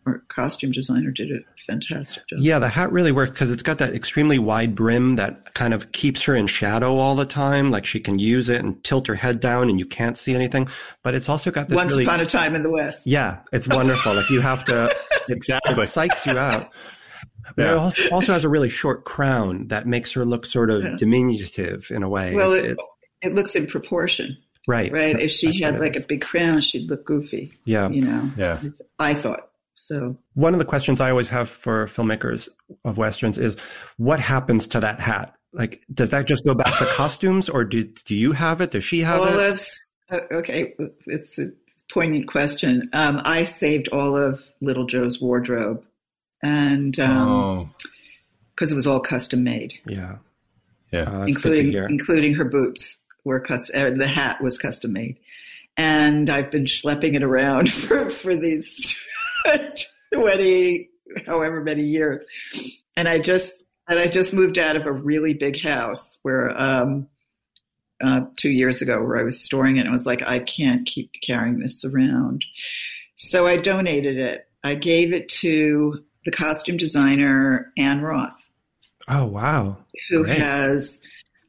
our 0.05 0.19
costume 0.29 0.71
designer 0.71 1.11
did 1.11 1.31
a 1.31 1.39
fantastic 1.67 2.27
job. 2.27 2.39
Yeah, 2.39 2.57
the 2.59 2.69
hat 2.69 2.91
really 2.91 3.11
works 3.11 3.31
because 3.31 3.51
it's 3.51 3.61
got 3.63 3.77
that 3.79 3.93
extremely 3.93 4.39
wide 4.39 4.73
brim 4.73 5.15
that 5.17 5.53
kind 5.53 5.73
of 5.73 5.91
keeps 5.91 6.23
her 6.23 6.35
in 6.35 6.47
shadow 6.47 6.97
all 6.97 7.15
the 7.15 7.25
time. 7.25 7.69
Like 7.69 7.85
she 7.85 7.99
can 7.99 8.17
use 8.17 8.49
it 8.49 8.63
and 8.63 8.83
tilt 8.83 9.05
her 9.07 9.15
head 9.15 9.39
down 9.39 9.69
and 9.69 9.77
you 9.79 9.85
can't 9.85 10.17
see 10.17 10.33
anything. 10.33 10.67
But 11.03 11.13
it's 11.13 11.29
also 11.29 11.51
got 11.51 11.69
this 11.69 11.75
Once 11.75 11.91
really 11.91 12.05
upon 12.05 12.19
a 12.19 12.25
time 12.25 12.55
in 12.55 12.63
the 12.63 12.71
West. 12.71 13.05
Yeah, 13.05 13.39
it's 13.51 13.67
wonderful. 13.67 14.15
like 14.15 14.29
you 14.29 14.41
have 14.41 14.63
to, 14.65 14.85
it, 14.85 14.91
Exactly. 15.29 15.73
it 15.73 15.77
psychs 15.87 16.25
you 16.31 16.37
out. 16.37 16.69
But 17.55 17.63
Yeah. 17.63 17.73
it 18.05 18.11
also, 18.11 18.33
has 18.33 18.43
a 18.43 18.49
really 18.49 18.69
short 18.69 19.03
crown 19.05 19.67
that 19.67 19.85
makes 19.85 20.11
her 20.13 20.25
look 20.25 20.45
sort 20.47 20.69
of 20.71 20.83
Yeah. 20.83 20.95
diminutive 20.97 21.87
in 21.91 22.01
a 22.01 22.09
way. 22.09 22.33
Well, 22.33 22.53
it, 22.53 22.65
it's- 22.65 22.87
it 23.21 23.35
looks 23.35 23.55
in 23.55 23.67
proportion, 23.67 24.37
right, 24.67 24.91
right? 24.91 25.19
If 25.19 25.31
she 25.31 25.47
That's 25.47 25.59
had 25.61 25.79
like 25.79 25.95
a 25.95 26.01
big 26.01 26.21
crown, 26.21 26.61
she'd 26.61 26.89
look 26.89 27.05
goofy, 27.05 27.53
yeah. 27.65 27.89
you 27.89 28.01
know. 28.01 28.31
Yeah. 28.35 28.59
I 28.99 29.13
thought 29.13 29.49
so. 29.75 30.17
One 30.33 30.53
of 30.53 30.59
the 30.59 30.65
questions 30.65 30.99
I 30.99 31.09
always 31.09 31.27
have 31.29 31.49
for 31.49 31.87
filmmakers 31.87 32.49
of 32.83 32.97
westerns 32.97 33.37
is, 33.37 33.55
what 33.97 34.19
happens 34.19 34.67
to 34.67 34.79
that 34.79 34.99
hat? 34.99 35.35
Like, 35.53 35.83
does 35.93 36.11
that 36.11 36.25
just 36.25 36.45
go 36.45 36.53
back 36.53 36.77
to 36.77 36.85
costumes, 36.85 37.49
or 37.49 37.63
do 37.65 37.83
do 38.05 38.15
you 38.15 38.31
have 38.31 38.61
it? 38.61 38.71
Does 38.71 38.83
she 38.83 39.01
have 39.01 39.21
All 39.21 39.27
it? 39.27 39.53
of 39.53 39.67
uh, 40.09 40.19
okay, 40.31 40.73
it's 41.07 41.37
a 41.39 41.47
poignant 41.91 42.27
question. 42.27 42.89
Um, 42.93 43.21
I 43.23 43.43
saved 43.43 43.89
all 43.89 44.15
of 44.15 44.43
Little 44.61 44.85
Joe's 44.85 45.19
wardrobe, 45.19 45.85
and 46.41 46.97
oh, 46.99 47.69
because 48.55 48.71
it 48.71 48.75
was 48.75 48.87
all 48.87 49.01
custom 49.01 49.43
made, 49.43 49.73
yeah, 49.85 50.19
yeah. 50.91 51.01
Uh, 51.01 51.25
that's 51.25 51.37
good 51.37 51.55
to 51.55 51.59
including 51.59 51.89
including 51.89 52.33
her 52.35 52.45
boots 52.45 52.97
were 53.23 53.39
custom. 53.39 53.93
Uh, 53.93 53.97
the 53.97 54.07
hat 54.07 54.41
was 54.41 54.57
custom 54.57 54.93
made, 54.93 55.17
and 55.77 56.29
I've 56.29 56.51
been 56.51 56.65
schlepping 56.65 57.15
it 57.15 57.23
around 57.23 57.71
for 57.73 58.09
for 58.09 58.35
these 58.35 58.97
twenty, 60.13 60.89
however 61.25 61.61
many 61.61 61.83
years, 61.83 62.23
and 62.95 63.07
I 63.07 63.19
just 63.19 63.53
and 63.87 63.99
I 63.99 64.07
just 64.07 64.33
moved 64.33 64.57
out 64.57 64.75
of 64.75 64.85
a 64.85 64.91
really 64.91 65.33
big 65.33 65.61
house 65.61 66.17
where. 66.21 66.51
Um, 66.55 67.07
uh, 68.03 68.21
two 68.35 68.49
years 68.49 68.81
ago 68.81 68.99
where 68.99 69.19
I 69.19 69.21
was 69.21 69.39
storing 69.39 69.77
it 69.77 69.81
and 69.81 69.89
I 69.89 69.91
was 69.91 70.07
like, 70.07 70.23
I 70.27 70.39
can't 70.39 70.87
keep 70.87 71.11
carrying 71.21 71.59
this 71.59 71.85
around. 71.85 72.43
So 73.13 73.45
I 73.45 73.57
donated 73.57 74.17
it. 74.17 74.47
I 74.63 74.73
gave 74.73 75.13
it 75.13 75.29
to 75.41 76.03
the 76.25 76.31
costume 76.31 76.77
designer, 76.77 77.71
Anne 77.77 78.01
Roth, 78.01 78.49
Oh 79.07 79.25
wow, 79.25 79.77
who 80.09 80.23
Great. 80.23 80.37
has 80.37 80.99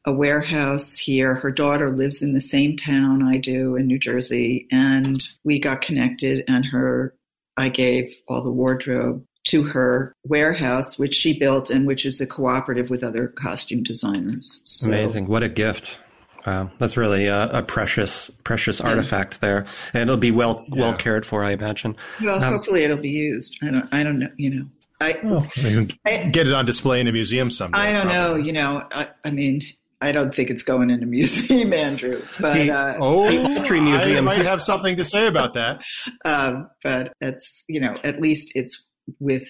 a 0.05 0.11
warehouse 0.11 0.97
here. 0.97 1.35
Her 1.35 1.51
daughter 1.51 1.91
lives 1.95 2.21
in 2.21 2.33
the 2.33 2.41
same 2.41 2.77
town 2.77 3.23
I 3.23 3.37
do 3.37 3.75
in 3.75 3.87
New 3.87 3.99
Jersey 3.99 4.67
and 4.71 5.21
we 5.43 5.59
got 5.59 5.81
connected 5.81 6.43
and 6.47 6.65
her, 6.65 7.15
I 7.55 7.69
gave 7.69 8.13
all 8.27 8.43
the 8.43 8.51
wardrobe 8.51 9.25
to 9.45 9.63
her 9.63 10.15
warehouse, 10.23 10.97
which 10.97 11.13
she 11.13 11.37
built 11.37 11.69
and 11.69 11.85
which 11.85 12.05
is 12.05 12.21
a 12.21 12.25
cooperative 12.25 12.89
with 12.89 13.03
other 13.03 13.27
costume 13.27 13.83
designers. 13.83 14.61
So- 14.63 14.87
amazing! 14.87 15.27
What 15.27 15.43
a 15.43 15.49
gift. 15.49 15.99
Wow, 16.45 16.71
that's 16.77 16.97
really 16.97 17.27
a, 17.27 17.59
a 17.59 17.63
precious, 17.63 18.29
precious 18.43 18.81
artifact 18.81 19.39
there, 19.39 19.65
and 19.93 20.03
it'll 20.03 20.17
be 20.17 20.31
well 20.31 20.65
well 20.69 20.93
cared 20.93 21.25
for, 21.25 21.41
I 21.43 21.51
imagine. 21.51 21.95
Well, 22.21 22.43
Um, 22.43 22.51
hopefully 22.53 22.83
it'll 22.83 22.97
be 22.97 23.09
used. 23.11 23.59
I 23.61 23.71
don't. 23.71 23.87
I 23.93 24.03
don't 24.03 24.19
know. 24.19 24.29
You 24.35 24.49
know. 24.49 24.65
I. 24.99 25.19
Well, 25.23 25.49
you 25.55 25.85
can 25.85 25.97
I, 26.05 26.29
get 26.29 26.47
it 26.47 26.53
on 26.53 26.65
display 26.65 26.99
in 26.99 27.07
a 27.07 27.13
museum 27.13 27.49
someday. 27.49 27.77
I 27.77 27.93
don't 27.93 28.07
know. 28.07 28.35
You 28.35 28.51
know. 28.51 28.85
I, 28.91 29.07
I 29.23 29.31
mean, 29.31 29.61
I 30.03 30.11
don't 30.11 30.33
think 30.35 30.49
it's 30.49 30.63
going 30.63 30.89
in 30.89 31.01
a 31.01 31.05
museum, 31.05 31.73
Andrew. 31.87 32.21
But 32.39 32.53
The- 32.55 32.71
uh, 32.71 32.95
Oh, 32.99 33.23
Poetry 33.27 33.79
I 33.79 33.81
Museum. 33.81 34.25
might 34.25 34.45
have 34.45 34.61
something 34.61 34.95
to 34.97 35.03
say 35.03 35.27
about 35.27 35.53
that. 35.55 35.83
um, 36.25 36.69
but 36.83 37.13
it's 37.21 37.63
you 37.67 37.79
know 37.79 37.97
at 38.03 38.21
least 38.21 38.51
it's 38.55 38.83
with 39.19 39.47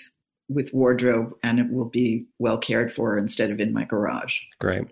with 0.50 0.72
wardrobe 0.74 1.32
and 1.44 1.60
it 1.60 1.72
will 1.72 1.90
be 1.90 2.26
well 2.38 2.58
cared 2.58 2.94
for 2.94 3.18
instead 3.18 3.50
of 3.52 3.60
in 3.60 3.74
my 3.74 3.86
garage. 3.86 4.40
Great. 4.60 4.86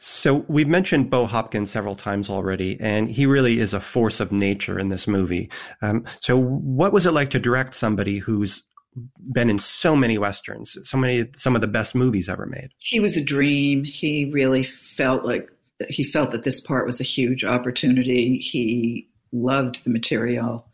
So 0.00 0.44
we've 0.46 0.68
mentioned 0.68 1.10
Bo 1.10 1.26
Hopkins 1.26 1.72
several 1.72 1.96
times 1.96 2.30
already, 2.30 2.76
and 2.80 3.10
he 3.10 3.26
really 3.26 3.58
is 3.58 3.74
a 3.74 3.80
force 3.80 4.20
of 4.20 4.30
nature 4.30 4.78
in 4.78 4.90
this 4.90 5.08
movie. 5.08 5.50
Um, 5.82 6.04
so 6.20 6.36
what 6.38 6.92
was 6.92 7.04
it 7.04 7.10
like 7.10 7.30
to 7.30 7.40
direct 7.40 7.74
somebody 7.74 8.18
who's 8.18 8.62
been 9.32 9.50
in 9.50 9.58
so 9.58 9.96
many 9.96 10.18
westerns, 10.18 10.76
so 10.84 10.96
many, 10.96 11.26
some 11.36 11.54
of 11.54 11.60
the 11.60 11.66
best 11.66 11.94
movies 11.94 12.28
ever 12.28 12.46
made? 12.46 12.70
He 12.78 13.00
was 13.00 13.16
a 13.16 13.24
dream. 13.24 13.84
He 13.84 14.30
really 14.32 14.64
felt 14.64 15.24
like 15.24 15.50
he 15.88 16.04
felt 16.04 16.32
that 16.32 16.42
this 16.42 16.60
part 16.60 16.86
was 16.86 17.00
a 17.00 17.04
huge 17.04 17.44
opportunity. 17.44 18.38
He 18.38 19.08
loved 19.32 19.84
the 19.84 19.90
material, 19.90 20.66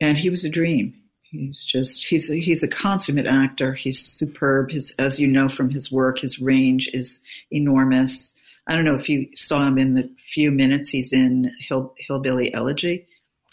and 0.00 0.16
he 0.16 0.30
was 0.30 0.44
a 0.44 0.50
dream. 0.50 0.94
He's 1.22 1.64
just 1.64 2.06
he's 2.06 2.30
a, 2.30 2.36
he's 2.36 2.62
a 2.62 2.68
consummate 2.68 3.26
actor. 3.26 3.74
He's 3.74 4.00
superb. 4.00 4.70
His 4.70 4.94
as 4.98 5.20
you 5.20 5.26
know 5.26 5.48
from 5.48 5.70
his 5.70 5.90
work, 5.90 6.20
his 6.20 6.40
range 6.40 6.88
is 6.92 7.20
enormous. 7.50 8.34
I 8.66 8.74
don't 8.74 8.84
know 8.84 8.94
if 8.94 9.08
you 9.08 9.28
saw 9.36 9.66
him 9.66 9.78
in 9.78 9.94
the 9.94 10.10
few 10.18 10.50
minutes 10.50 10.88
he's 10.88 11.12
in 11.12 11.50
Hill, 11.60 11.94
Hillbilly 11.98 12.52
Elegy. 12.54 13.06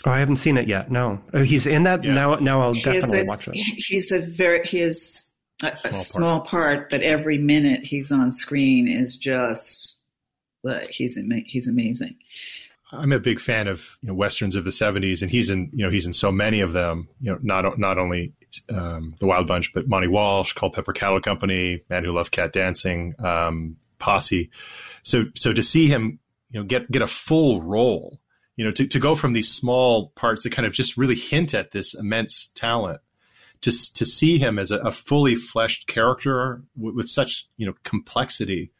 Oh, 0.05 0.11
I 0.11 0.19
haven't 0.19 0.37
seen 0.37 0.57
it 0.57 0.67
yet. 0.67 0.89
No, 0.91 1.21
oh, 1.33 1.43
he's 1.43 1.65
in 1.67 1.83
that 1.83 2.03
Yeah. 2.03 2.13
now. 2.13 2.35
Now 2.35 2.61
I'll 2.61 2.73
He 2.73 2.81
definitely 2.81 3.19
a, 3.21 3.25
watch 3.25 3.47
it. 3.47 3.55
He's 3.55 4.11
a 4.11 4.21
very 4.21 4.65
he 4.65 4.79
is 4.81 5.23
a, 5.63 5.75
Small 5.77 5.91
a 5.91 5.93
part. 5.93 6.05
small 6.07 6.41
part, 6.45 6.89
but 6.89 7.01
every 7.01 7.37
minute 7.37 7.85
he's 7.85 8.11
on 8.11 8.31
screen 8.31 8.87
is 8.87 9.15
just, 9.17 9.97
but 10.63 10.87
he's 10.89 11.17
he's 11.45 11.67
amazing. 11.67 12.15
I'm 12.93 13.11
a 13.13 13.19
big 13.19 13.39
fan 13.39 13.67
of 13.67 13.97
you 14.01 14.07
know 14.07 14.13
westerns 14.13 14.55
of 14.55 14.63
the 14.65 14.71
'70s, 14.71 15.21
and 15.21 15.29
he's 15.31 15.49
in 15.49 15.69
you 15.73 15.85
know 15.85 15.91
he's 15.91 16.07
in 16.07 16.13
so 16.13 16.31
many 16.31 16.61
of 16.61 16.73
them. 16.73 17.07
You 17.21 17.33
know, 17.33 17.39
not 17.41 17.77
not 17.79 17.97
only 17.97 18.33
um, 18.69 19.15
the 19.19 19.27
Wild 19.27 19.47
Bunch, 19.47 19.71
but 19.73 19.87
Monte 19.87 20.07
Walsh, 20.07 20.53
Culpeper 20.53 20.93
Cattle 20.93 21.21
Company, 21.21 21.83
Man 21.89 22.03
Who 22.03 22.11
Loved 22.11 22.31
Cat 22.31 22.51
Dancing, 22.53 23.13
um, 23.19 23.77
Posse. 23.99 24.49
So 25.03 25.25
so 25.35 25.53
to 25.53 25.61
see 25.61 25.87
him 25.87 26.19
you 26.49 26.59
know 26.59 26.65
get 26.65 26.89
get 26.91 27.01
a 27.01 27.07
full 27.07 27.61
role, 27.61 28.19
you 28.61 28.67
know, 28.67 28.71
to 28.73 28.85
to 28.85 28.99
go 28.99 29.15
from 29.15 29.33
these 29.33 29.51
small 29.51 30.09
parts 30.09 30.43
that 30.43 30.51
kind 30.51 30.67
of 30.67 30.73
just 30.73 30.95
really 30.95 31.15
hint 31.15 31.55
at 31.55 31.71
this 31.71 31.95
immense 31.95 32.51
talent 32.53 33.01
to 33.61 33.71
to 33.95 34.05
see 34.05 34.37
him 34.37 34.59
as 34.59 34.69
a, 34.69 34.77
a 34.77 34.91
fully 34.91 35.33
fleshed 35.33 35.87
character 35.87 36.61
with, 36.77 36.93
with, 36.93 37.09
such 37.09 37.47
you 37.57 37.65
know 37.65 37.73
complexity 37.83 38.71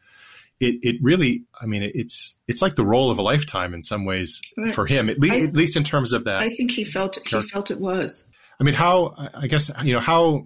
it, 0.59 0.75
it 0.83 0.95
really, 1.01 1.45
I 1.59 1.65
mean, 1.65 1.81
it's 1.81 2.35
it's 2.47 2.61
like 2.61 2.75
the 2.75 2.85
role 2.85 3.09
of 3.09 3.17
a 3.17 3.23
lifetime 3.23 3.73
in 3.73 3.81
some 3.81 4.05
ways 4.05 4.43
for 4.75 4.85
him, 4.85 5.09
at 5.09 5.17
least, 5.19 5.33
I, 5.33 5.39
at 5.39 5.55
least 5.55 5.75
in 5.75 5.83
terms 5.83 6.13
of 6.13 6.25
that. 6.25 6.37
I 6.37 6.49
think 6.49 6.69
he 6.69 6.85
felt 6.85 7.17
he 7.25 7.41
felt 7.47 7.71
it 7.71 7.79
was. 7.79 8.23
I 8.59 8.63
mean, 8.63 8.75
how 8.75 9.15
I 9.33 9.47
guess 9.47 9.71
you 9.83 9.93
know 9.93 9.99
how 9.99 10.43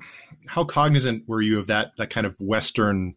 how 0.48 0.64
cognizant 0.64 1.28
were 1.28 1.42
you 1.42 1.60
of 1.60 1.68
that 1.68 1.92
that 1.98 2.12
kind 2.12 2.26
of 2.26 2.34
Western 2.40 3.16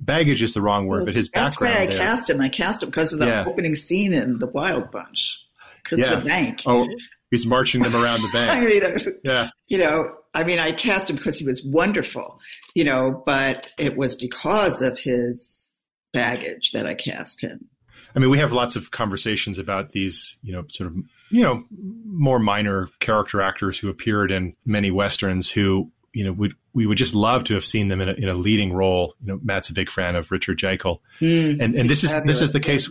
baggage 0.00 0.42
is 0.42 0.52
the 0.54 0.62
wrong 0.62 0.86
word, 0.86 0.98
well, 0.98 1.06
but 1.06 1.14
his 1.14 1.28
background. 1.28 1.52
That's 1.52 1.78
why 1.78 1.82
I 1.82 1.86
there. 1.86 1.98
cast 1.98 2.30
him. 2.30 2.40
I 2.40 2.48
cast 2.48 2.82
him 2.82 2.90
because 2.90 3.12
of 3.12 3.18
the 3.18 3.26
yeah. 3.26 3.44
opening 3.46 3.74
scene 3.74 4.12
in 4.12 4.38
The 4.38 4.46
Wild 4.46 4.90
Bunch, 4.90 5.38
because 5.82 6.00
yeah. 6.00 6.16
the 6.16 6.24
bank. 6.24 6.62
Oh, 6.66 6.88
he's 7.30 7.46
marching 7.46 7.82
them 7.82 7.94
around 7.94 8.22
the 8.22 8.28
bank. 8.32 8.50
I 8.50 8.64
mean, 8.64 8.84
uh, 8.84 9.12
yeah. 9.24 9.48
You 9.68 9.78
know, 9.78 10.14
I 10.34 10.44
mean, 10.44 10.58
I 10.58 10.72
cast 10.72 11.10
him 11.10 11.16
because 11.16 11.38
he 11.38 11.44
was 11.44 11.62
wonderful, 11.64 12.40
you 12.74 12.84
know, 12.84 13.22
but 13.26 13.68
it 13.78 13.96
was 13.96 14.16
because 14.16 14.80
of 14.80 14.98
his 14.98 15.74
baggage 16.12 16.72
that 16.72 16.86
I 16.86 16.94
cast 16.94 17.40
him. 17.40 17.68
I 18.14 18.18
mean, 18.18 18.30
we 18.30 18.38
have 18.38 18.52
lots 18.52 18.76
of 18.76 18.90
conversations 18.90 19.58
about 19.58 19.90
these, 19.90 20.38
you 20.42 20.52
know, 20.52 20.64
sort 20.68 20.88
of, 20.88 20.96
you 21.30 21.42
know, 21.42 21.64
more 22.04 22.38
minor 22.38 22.88
character 23.00 23.40
actors 23.40 23.78
who 23.78 23.88
appeared 23.88 24.30
in 24.30 24.54
many 24.66 24.90
westerns 24.90 25.50
who, 25.50 25.90
you 26.12 26.24
know, 26.24 26.32
would 26.32 26.54
we 26.72 26.86
would 26.86 26.98
just 26.98 27.14
love 27.14 27.44
to 27.44 27.54
have 27.54 27.64
seen 27.64 27.88
them 27.88 28.00
in 28.00 28.08
a, 28.08 28.12
in 28.12 28.28
a 28.28 28.34
leading 28.34 28.72
role. 28.72 29.14
You 29.20 29.32
know, 29.32 29.40
Matt's 29.42 29.70
a 29.70 29.74
big 29.74 29.90
fan 29.90 30.16
of 30.16 30.30
Richard 30.30 30.58
Jaeckel, 30.58 31.00
mm, 31.20 31.60
and 31.60 31.74
and 31.74 31.88
this 31.88 32.04
is 32.04 32.12
fabulous. 32.12 32.38
this 32.38 32.48
is 32.48 32.52
the 32.52 32.60
case. 32.60 32.90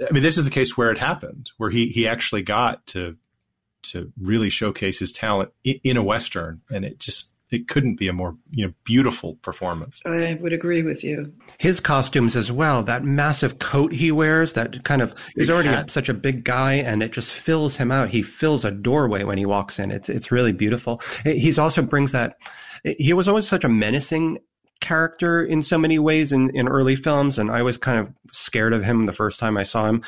I 0.00 0.12
mean, 0.12 0.22
this 0.22 0.38
is 0.38 0.44
the 0.44 0.50
case 0.50 0.76
where 0.76 0.90
it 0.90 0.98
happened, 0.98 1.50
where 1.58 1.70
he 1.70 1.88
he 1.88 2.06
actually 2.06 2.42
got 2.42 2.86
to 2.88 3.16
to 3.84 4.10
really 4.18 4.48
showcase 4.48 4.98
his 4.98 5.12
talent 5.12 5.50
in, 5.62 5.80
in 5.84 5.96
a 5.96 6.02
western, 6.02 6.62
and 6.70 6.84
it 6.84 6.98
just 6.98 7.33
it 7.50 7.68
couldn't 7.68 7.96
be 7.96 8.08
a 8.08 8.12
more 8.12 8.36
you 8.50 8.66
know 8.66 8.72
beautiful 8.84 9.34
performance. 9.36 10.00
I 10.06 10.38
would 10.40 10.52
agree 10.52 10.82
with 10.82 11.04
you. 11.04 11.32
His 11.58 11.80
costumes 11.80 12.36
as 12.36 12.50
well, 12.50 12.82
that 12.84 13.04
massive 13.04 13.58
coat 13.58 13.92
he 13.92 14.10
wears, 14.10 14.54
that 14.54 14.84
kind 14.84 15.02
of 15.02 15.14
he's 15.34 15.50
already 15.50 15.68
a, 15.68 15.88
such 15.88 16.08
a 16.08 16.14
big 16.14 16.44
guy, 16.44 16.74
and 16.74 17.02
it 17.02 17.12
just 17.12 17.30
fills 17.30 17.76
him 17.76 17.92
out. 17.92 18.08
He 18.08 18.22
fills 18.22 18.64
a 18.64 18.70
doorway 18.70 19.24
when 19.24 19.38
he 19.38 19.46
walks 19.46 19.78
in. 19.78 19.90
It's 19.90 20.08
it's 20.08 20.32
really 20.32 20.52
beautiful. 20.52 21.00
He's 21.24 21.58
also 21.58 21.82
brings 21.82 22.12
that. 22.12 22.36
He 22.98 23.14
was 23.14 23.28
always 23.28 23.48
such 23.48 23.64
a 23.64 23.68
menacing 23.68 24.38
character 24.84 25.42
in 25.42 25.62
so 25.62 25.78
many 25.78 25.98
ways 25.98 26.30
in, 26.30 26.50
in 26.50 26.68
early 26.68 26.94
films. 26.94 27.38
And 27.38 27.50
I 27.50 27.62
was 27.62 27.78
kind 27.78 27.98
of 27.98 28.12
scared 28.32 28.74
of 28.74 28.84
him 28.84 29.06
the 29.06 29.12
first 29.12 29.40
time 29.40 29.56
I 29.56 29.62
saw 29.62 29.86
him. 29.86 30.02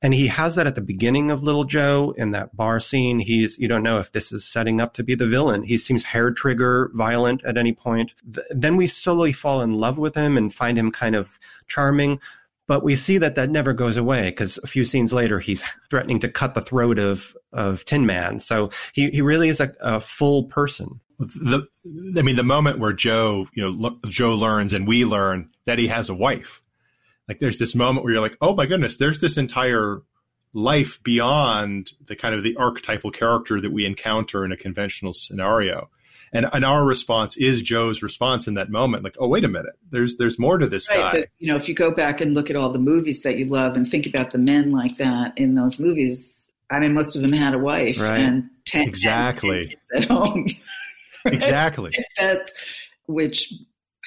And 0.00 0.14
he 0.14 0.28
has 0.28 0.54
that 0.54 0.66
at 0.66 0.74
the 0.74 0.80
beginning 0.80 1.30
of 1.30 1.42
Little 1.42 1.64
Joe 1.64 2.14
in 2.16 2.30
that 2.30 2.56
bar 2.56 2.80
scene. 2.80 3.18
He's, 3.18 3.58
you 3.58 3.68
don't 3.68 3.82
know 3.82 3.98
if 3.98 4.12
this 4.12 4.32
is 4.32 4.44
setting 4.44 4.80
up 4.80 4.94
to 4.94 5.04
be 5.04 5.14
the 5.14 5.28
villain. 5.28 5.62
He 5.62 5.76
seems 5.76 6.02
hair 6.04 6.30
trigger 6.30 6.90
violent 6.94 7.44
at 7.44 7.58
any 7.58 7.74
point. 7.74 8.14
Th- 8.32 8.46
then 8.50 8.76
we 8.76 8.86
slowly 8.86 9.34
fall 9.34 9.60
in 9.60 9.74
love 9.74 9.98
with 9.98 10.14
him 10.14 10.38
and 10.38 10.52
find 10.52 10.78
him 10.78 10.90
kind 10.90 11.14
of 11.14 11.38
charming. 11.68 12.18
But 12.66 12.82
we 12.82 12.96
see 12.96 13.18
that 13.18 13.34
that 13.34 13.50
never 13.50 13.74
goes 13.74 13.98
away 13.98 14.30
because 14.30 14.58
a 14.62 14.66
few 14.66 14.86
scenes 14.86 15.12
later, 15.12 15.38
he's 15.38 15.62
threatening 15.90 16.18
to 16.20 16.30
cut 16.30 16.54
the 16.54 16.62
throat 16.62 16.98
of, 16.98 17.36
of 17.52 17.84
Tin 17.84 18.06
Man. 18.06 18.38
So 18.38 18.70
he, 18.94 19.10
he 19.10 19.20
really 19.20 19.50
is 19.50 19.60
a, 19.60 19.74
a 19.80 20.00
full 20.00 20.44
person 20.44 21.00
the 21.18 21.66
I 22.16 22.22
mean 22.22 22.36
the 22.36 22.42
moment 22.42 22.78
where 22.78 22.92
Joe, 22.92 23.46
you 23.54 23.62
know, 23.62 23.98
Joe 24.08 24.34
learns 24.34 24.72
and 24.72 24.86
we 24.86 25.04
learn 25.04 25.50
that 25.64 25.78
he 25.78 25.88
has 25.88 26.08
a 26.08 26.14
wife. 26.14 26.62
Like 27.28 27.38
there's 27.40 27.58
this 27.58 27.74
moment 27.74 28.04
where 28.04 28.14
you're 28.14 28.22
like, 28.22 28.36
"Oh 28.40 28.54
my 28.54 28.66
goodness, 28.66 28.96
there's 28.96 29.20
this 29.20 29.36
entire 29.36 30.02
life 30.52 31.02
beyond 31.02 31.92
the 32.06 32.16
kind 32.16 32.34
of 32.34 32.42
the 32.42 32.56
archetypal 32.56 33.10
character 33.10 33.60
that 33.60 33.72
we 33.72 33.86
encounter 33.86 34.44
in 34.44 34.52
a 34.52 34.56
conventional 34.56 35.12
scenario." 35.12 35.88
And, 36.34 36.50
and 36.52 36.64
our 36.64 36.84
response 36.84 37.36
is 37.36 37.62
Joe's 37.62 38.02
response 38.02 38.48
in 38.48 38.54
that 38.54 38.68
moment, 38.68 39.04
like, 39.04 39.16
"Oh, 39.20 39.28
wait 39.28 39.44
a 39.44 39.48
minute, 39.48 39.74
there's 39.90 40.16
there's 40.16 40.38
more 40.38 40.58
to 40.58 40.66
this 40.66 40.88
right, 40.90 40.98
guy." 40.98 41.10
But, 41.12 41.28
you 41.38 41.46
know, 41.46 41.56
if 41.56 41.68
you 41.68 41.74
go 41.74 41.92
back 41.92 42.20
and 42.20 42.34
look 42.34 42.50
at 42.50 42.56
all 42.56 42.70
the 42.70 42.78
movies 42.78 43.22
that 43.22 43.38
you 43.38 43.46
love 43.46 43.76
and 43.76 43.88
think 43.88 44.06
about 44.06 44.32
the 44.32 44.38
men 44.38 44.72
like 44.72 44.98
that 44.98 45.38
in 45.38 45.54
those 45.54 45.78
movies, 45.78 46.42
I 46.70 46.80
mean, 46.80 46.92
most 46.92 47.14
of 47.14 47.22
them 47.22 47.32
had 47.32 47.54
a 47.54 47.58
wife 47.58 48.00
right. 48.00 48.18
and 48.18 48.50
ten, 48.64 48.88
exactly 48.88 49.64
kids 49.68 49.76
at 49.94 50.04
home. 50.06 50.46
Exactly. 51.32 51.92
that, 52.18 52.50
which 53.06 53.52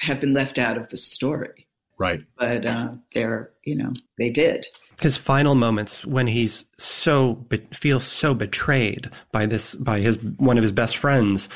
have 0.00 0.20
been 0.20 0.34
left 0.34 0.58
out 0.58 0.78
of 0.78 0.88
the 0.88 0.96
story. 0.96 1.66
Right. 1.98 2.20
But 2.38 2.64
uh, 2.64 2.92
they're, 3.12 3.50
you 3.64 3.76
know, 3.76 3.92
they 4.18 4.30
did. 4.30 4.66
His 5.00 5.16
final 5.16 5.54
moments 5.54 6.04
when 6.06 6.28
he's 6.28 6.64
so 6.76 7.34
be- 7.34 7.66
feels 7.72 8.04
so 8.04 8.34
betrayed 8.34 9.10
by 9.32 9.46
this 9.46 9.74
by 9.74 10.00
his 10.00 10.18
one 10.38 10.56
of 10.58 10.62
his 10.62 10.72
best 10.72 10.96
friends, 10.96 11.48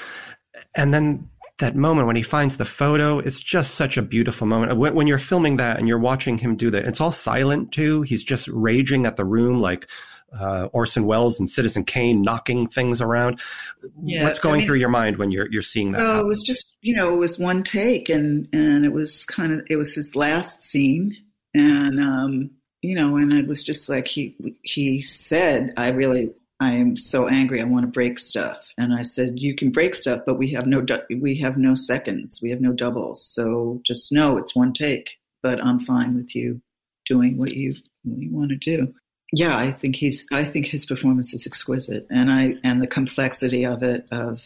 and 0.74 0.92
then 0.92 1.28
that 1.58 1.76
moment 1.76 2.06
when 2.08 2.16
he 2.16 2.22
finds 2.22 2.56
the 2.56 2.64
photo, 2.64 3.18
it's 3.20 3.40
just 3.40 3.74
such 3.74 3.96
a 3.96 4.02
beautiful 4.02 4.46
moment. 4.46 4.76
When, 4.76 4.94
when, 4.94 5.06
you're 5.06 5.18
filming 5.18 5.58
that 5.58 5.78
and 5.78 5.86
you're 5.86 5.98
watching 5.98 6.38
him 6.38 6.56
do 6.56 6.70
that, 6.70 6.84
it's 6.84 7.00
all 7.00 7.12
silent 7.12 7.72
too. 7.72 8.02
He's 8.02 8.24
just 8.24 8.48
raging 8.48 9.06
at 9.06 9.16
the 9.16 9.24
room 9.24 9.60
like 9.60 9.88
uh, 10.38 10.68
Orson 10.72 11.06
Welles 11.06 11.38
and 11.38 11.48
Citizen 11.48 11.84
Kane 11.84 12.22
knocking 12.22 12.66
things 12.66 13.00
around. 13.00 13.40
Yeah, 14.02 14.24
What's 14.24 14.38
going 14.38 14.54
I 14.54 14.58
mean, 14.58 14.66
through 14.66 14.78
your 14.78 14.88
mind 14.88 15.18
when 15.18 15.30
you're 15.30 15.50
you're 15.50 15.62
seeing 15.62 15.92
that? 15.92 16.00
Oh, 16.00 16.20
it 16.20 16.26
was 16.26 16.42
just 16.42 16.72
you 16.80 16.94
know 16.94 17.12
it 17.14 17.18
was 17.18 17.38
one 17.38 17.62
take, 17.62 18.08
and 18.08 18.48
and 18.52 18.84
it 18.84 18.92
was 18.92 19.24
kind 19.24 19.52
of 19.52 19.66
it 19.68 19.76
was 19.76 19.94
his 19.94 20.14
last 20.16 20.62
scene, 20.62 21.16
and 21.54 22.00
um, 22.00 22.50
you 22.80 22.94
know, 22.94 23.16
and 23.16 23.32
it 23.32 23.46
was 23.46 23.62
just 23.62 23.88
like 23.88 24.08
he 24.08 24.36
he 24.62 25.02
said, 25.02 25.74
I 25.76 25.90
really 25.90 26.32
I 26.60 26.74
am 26.74 26.96
so 26.96 27.28
angry, 27.28 27.60
I 27.60 27.64
want 27.64 27.84
to 27.84 27.90
break 27.90 28.18
stuff, 28.18 28.72
and 28.78 28.94
I 28.94 29.02
said, 29.02 29.38
you 29.38 29.56
can 29.56 29.70
break 29.70 29.94
stuff, 29.94 30.22
but 30.24 30.38
we 30.38 30.52
have 30.52 30.66
no 30.66 30.84
we 31.10 31.38
have 31.38 31.56
no 31.56 31.74
seconds, 31.74 32.40
we 32.42 32.50
have 32.50 32.60
no 32.60 32.72
doubles, 32.72 33.24
so 33.24 33.80
just 33.84 34.12
know 34.12 34.38
it's 34.38 34.54
one 34.54 34.72
take. 34.72 35.18
But 35.42 35.64
I'm 35.64 35.80
fine 35.80 36.14
with 36.14 36.36
you 36.36 36.62
doing 37.04 37.36
what 37.36 37.52
you 37.52 37.74
what 38.04 38.18
you 38.18 38.32
want 38.32 38.50
to 38.50 38.56
do 38.56 38.94
yeah, 39.32 39.56
I 39.56 39.72
think 39.72 39.96
he's, 39.96 40.26
I 40.30 40.44
think 40.44 40.66
his 40.66 40.86
performance 40.86 41.34
is 41.34 41.46
exquisite 41.46 42.06
and 42.10 42.30
I, 42.30 42.56
and 42.62 42.80
the 42.82 42.86
complexity 42.86 43.66
of 43.66 43.82
it, 43.82 44.06
of 44.12 44.40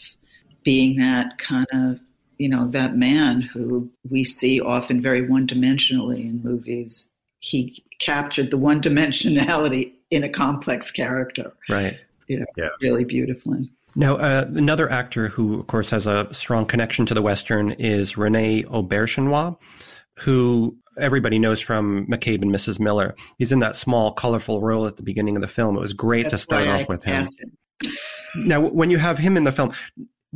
being 0.63 0.99
that 0.99 1.39
kind 1.39 1.67
of, 1.73 2.01
you 2.39 2.49
know, 2.49 2.67
that 2.67 2.95
man 2.95 3.41
who 3.41 3.91
we 4.09 4.25
see 4.25 4.61
often 4.61 5.03
very 5.03 5.29
one 5.29 5.47
dimensionally 5.47 6.21
in 6.21 6.43
movies. 6.43 7.07
He 7.41 7.85
captured 7.99 8.51
the 8.51 8.59
one 8.59 8.81
dimensionality 8.81 9.93
in 10.11 10.23
a 10.23 10.29
complex 10.29 10.91
character. 10.91 11.53
Right. 11.69 11.99
You 12.29 12.41
know, 12.41 12.47
yeah. 12.57 12.69
really 12.81 13.05
beautifully. 13.05 13.71
Now, 13.95 14.17
uh, 14.17 14.45
another 14.55 14.91
actor 14.91 15.29
who, 15.29 15.61
of 15.61 15.67
course, 15.67 15.91
has 15.91 16.07
a 16.07 16.33
strong 16.35 16.67
connection 16.67 17.07
to 17.07 17.15
the 17.15 17.23
Western 17.23 17.73
is 17.73 18.19
Rene 18.19 18.65
Auberjonois, 18.65 19.57
who 20.19 20.77
everybody 20.99 21.39
knows 21.39 21.61
from 21.61 22.07
McCabe 22.07 22.43
and 22.43 22.55
Mrs. 22.55 22.79
Miller. 22.79 23.15
He's 23.39 23.53
in 23.53 23.61
that 23.61 23.77
small, 23.77 24.13
colorful 24.13 24.61
role 24.61 24.87
at 24.87 24.97
the 24.97 25.03
beginning 25.03 25.37
of 25.37 25.43
the 25.43 25.49
film. 25.49 25.77
It 25.77 25.81
was 25.81 25.93
great 25.93 26.25
That's 26.25 26.33
to 26.33 26.39
start 26.39 26.69
off 26.69 26.81
I 26.81 26.87
with 26.89 27.05
him. 27.05 27.27
him. 27.83 27.93
Now, 28.35 28.61
when 28.61 28.91
you 28.91 28.99
have 28.99 29.19
him 29.19 29.37
in 29.37 29.45
the 29.45 29.53
film, 29.53 29.73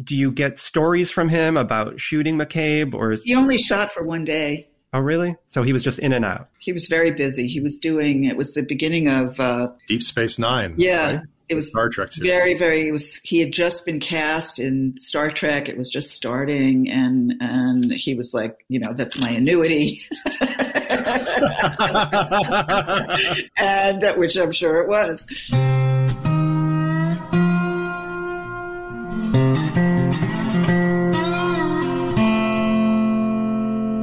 do 0.03 0.17
you 0.17 0.31
get 0.31 0.59
stories 0.59 1.11
from 1.11 1.29
him 1.29 1.57
about 1.57 2.01
shooting 2.01 2.37
McCabe, 2.39 2.95
or 2.95 3.13
is 3.13 3.25
he 3.25 3.35
only 3.35 3.59
shot 3.59 3.93
for 3.93 4.05
one 4.05 4.25
day? 4.25 4.69
Oh, 4.93 5.01
really? 5.01 5.37
So 5.47 5.63
he 5.63 5.73
was 5.73 5.85
just 5.85 5.99
in 6.01 6.13
and 6.13 6.25
out. 6.25 6.49
He 6.59 6.73
was 6.73 6.87
very 6.87 7.13
busy. 7.13 7.47
He 7.47 7.61
was 7.61 7.79
doing. 7.79 8.25
It 8.25 8.37
was 8.37 8.55
the 8.55 8.63
beginning 8.63 9.09
of 9.09 9.39
uh, 9.39 9.69
Deep 9.87 10.03
Space 10.03 10.39
Nine. 10.39 10.75
Yeah, 10.79 11.07
right? 11.07 11.21
It 11.51 11.57
was 11.57 11.67
Star 11.67 11.89
Trek. 11.89 12.13
Series. 12.13 12.31
Very, 12.31 12.55
very. 12.55 12.87
It 12.87 12.93
was. 12.93 13.17
He 13.25 13.41
had 13.41 13.53
just 13.53 13.85
been 13.85 13.99
cast 13.99 14.61
in 14.61 14.97
Star 14.99 15.33
Trek. 15.33 15.69
It 15.69 15.77
was 15.77 15.91
just 15.91 16.13
starting, 16.13 16.89
and 16.89 17.35
and 17.41 17.93
he 17.93 18.15
was 18.15 18.33
like, 18.33 18.65
you 18.69 18.79
know, 18.79 18.95
that's 18.95 19.19
my 19.19 19.31
annuity. 19.31 20.01
and 23.57 24.05
uh, 24.05 24.15
which 24.15 24.37
I'm 24.37 24.53
sure 24.53 24.81
it 24.81 24.89
was. 24.89 25.27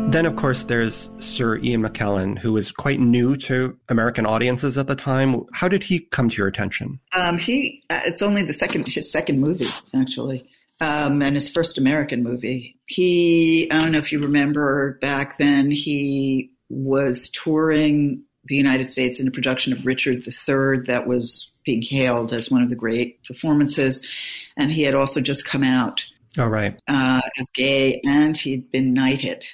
Then, 0.09 0.25
of 0.25 0.35
course, 0.37 0.63
there's 0.63 1.09
Sir 1.17 1.57
Ian 1.57 1.83
McKellen, 1.83 2.39
who 2.39 2.53
was 2.53 2.71
quite 2.71 2.99
new 2.99 3.35
to 3.37 3.77
American 3.89 4.25
audiences 4.25 4.77
at 4.77 4.87
the 4.87 4.95
time. 4.95 5.43
How 5.53 5.67
did 5.67 5.83
he 5.83 5.99
come 5.99 6.29
to 6.29 6.35
your 6.37 6.47
attention? 6.47 6.99
Um, 7.13 7.37
he, 7.37 7.81
uh, 7.89 8.01
it's 8.05 8.21
only 8.21 8.43
the 8.43 8.53
second, 8.53 8.87
his 8.87 9.11
second 9.11 9.39
movie, 9.41 9.67
actually 9.95 10.49
um, 10.79 11.21
and 11.21 11.35
his 11.35 11.49
first 11.49 11.77
American 11.77 12.23
movie. 12.23 12.77
He, 12.85 13.69
I 13.71 13.81
don't 13.81 13.91
know 13.91 13.97
if 13.97 14.11
you 14.11 14.19
remember 14.19 14.97
back 15.01 15.37
then, 15.37 15.71
he 15.71 16.51
was 16.69 17.29
touring 17.29 18.23
the 18.45 18.55
United 18.55 18.89
States 18.89 19.19
in 19.19 19.27
a 19.27 19.31
production 19.31 19.73
of 19.73 19.85
Richard 19.85 20.25
III 20.25 20.83
that 20.87 21.05
was 21.07 21.51
being 21.65 21.81
hailed 21.81 22.31
as 22.31 22.49
one 22.49 22.61
of 22.61 22.69
the 22.69 22.75
great 22.75 23.23
performances. 23.23 24.07
And 24.55 24.71
he 24.71 24.83
had 24.83 24.95
also 24.95 25.19
just 25.19 25.45
come 25.45 25.63
out 25.63 26.05
Oh, 26.37 26.45
right. 26.45 26.79
uh, 26.87 27.21
as 27.39 27.49
gay 27.53 27.99
and 28.05 28.37
he'd 28.37 28.71
been 28.71 28.93
knighted. 28.93 29.45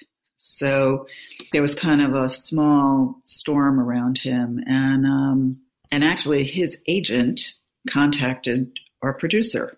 So 0.46 1.08
there 1.54 1.62
was 1.62 1.74
kind 1.74 2.02
of 2.02 2.14
a 2.14 2.28
small 2.28 3.22
storm 3.24 3.80
around 3.80 4.18
him. 4.18 4.62
And, 4.68 5.06
um, 5.06 5.60
and 5.90 6.04
actually 6.04 6.44
his 6.44 6.78
agent 6.86 7.54
contacted 7.90 8.78
our 9.02 9.14
producer 9.14 9.78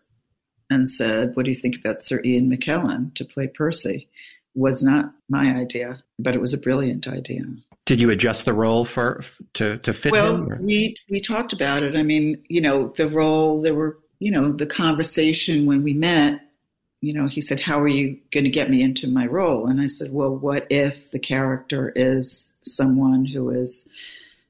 and 0.71 0.89
said, 0.89 1.35
what 1.35 1.45
do 1.45 1.51
you 1.51 1.55
think 1.55 1.75
about 1.77 2.01
Sir 2.01 2.19
Ian 2.25 2.49
McKellen 2.49 3.13
to 3.13 3.25
play 3.25 3.45
Percy? 3.47 4.09
Was 4.55 4.81
not 4.81 5.13
my 5.29 5.53
idea, 5.55 6.03
but 6.17 6.33
it 6.33 6.41
was 6.41 6.55
a 6.55 6.57
brilliant 6.57 7.07
idea. 7.07 7.43
Did 7.85 8.01
you 8.01 8.09
adjust 8.09 8.45
the 8.45 8.53
role 8.53 8.85
for 8.85 9.21
to 9.55 9.77
to 9.79 9.93
fit 9.93 10.13
Well, 10.13 10.35
him? 10.35 10.51
or- 10.51 10.59
we 10.61 10.95
we 11.09 11.21
talked 11.21 11.53
about 11.53 11.83
it. 11.83 11.95
I 11.95 12.01
mean, 12.01 12.41
you 12.47 12.61
know, 12.61 12.93
the 12.95 13.07
role. 13.09 13.61
There 13.61 13.75
were, 13.75 13.99
you 14.19 14.31
know, 14.31 14.51
the 14.53 14.65
conversation 14.65 15.65
when 15.65 15.83
we 15.83 15.93
met. 15.93 16.39
You 17.05 17.13
know, 17.13 17.27
he 17.27 17.41
said, 17.41 17.59
"How 17.59 17.79
are 17.81 17.87
you 17.87 18.17
going 18.31 18.45
to 18.45 18.49
get 18.49 18.67
me 18.67 18.81
into 18.81 19.07
my 19.07 19.27
role?" 19.27 19.67
And 19.67 19.79
I 19.79 19.85
said, 19.85 20.11
"Well, 20.11 20.35
what 20.35 20.65
if 20.71 21.11
the 21.11 21.19
character 21.19 21.93
is 21.95 22.51
someone 22.63 23.25
who 23.25 23.51
is 23.51 23.85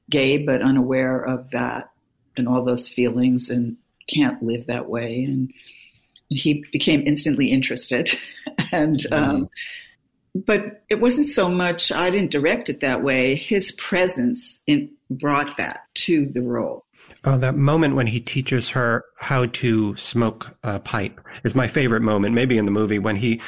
gay 0.08 0.38
but 0.38 0.62
unaware 0.62 1.20
of 1.20 1.50
that 1.50 1.90
and 2.34 2.48
all 2.48 2.64
those 2.64 2.88
feelings 2.88 3.50
and 3.50 3.76
can't 4.08 4.42
live 4.42 4.68
that 4.68 4.88
way?" 4.88 5.24
And 5.24 5.52
he 6.30 6.64
became 6.72 7.02
instantly 7.06 7.50
interested, 7.50 8.18
and. 8.72 9.00
Um, 9.12 9.48
but 10.34 10.84
it 10.90 11.00
wasn't 11.00 11.28
so 11.28 11.48
much 11.48 11.90
I 11.90 12.10
didn't 12.10 12.30
direct 12.30 12.68
it 12.68 12.80
that 12.80 13.02
way. 13.02 13.36
His 13.36 13.72
presence 13.72 14.60
in, 14.66 14.90
brought 15.10 15.56
that 15.56 15.80
to 15.94 16.26
the 16.26 16.42
role. 16.42 16.85
Oh, 17.26 17.36
that 17.38 17.56
moment 17.56 17.96
when 17.96 18.06
he 18.06 18.20
teaches 18.20 18.68
her 18.70 19.04
how 19.18 19.46
to 19.46 19.96
smoke 19.96 20.56
a 20.62 20.78
pipe 20.78 21.20
is 21.42 21.56
my 21.56 21.66
favorite 21.66 22.02
moment. 22.02 22.34
Maybe 22.34 22.56
in 22.56 22.66
the 22.66 22.70
movie 22.70 23.00
when 23.00 23.16
he 23.16 23.40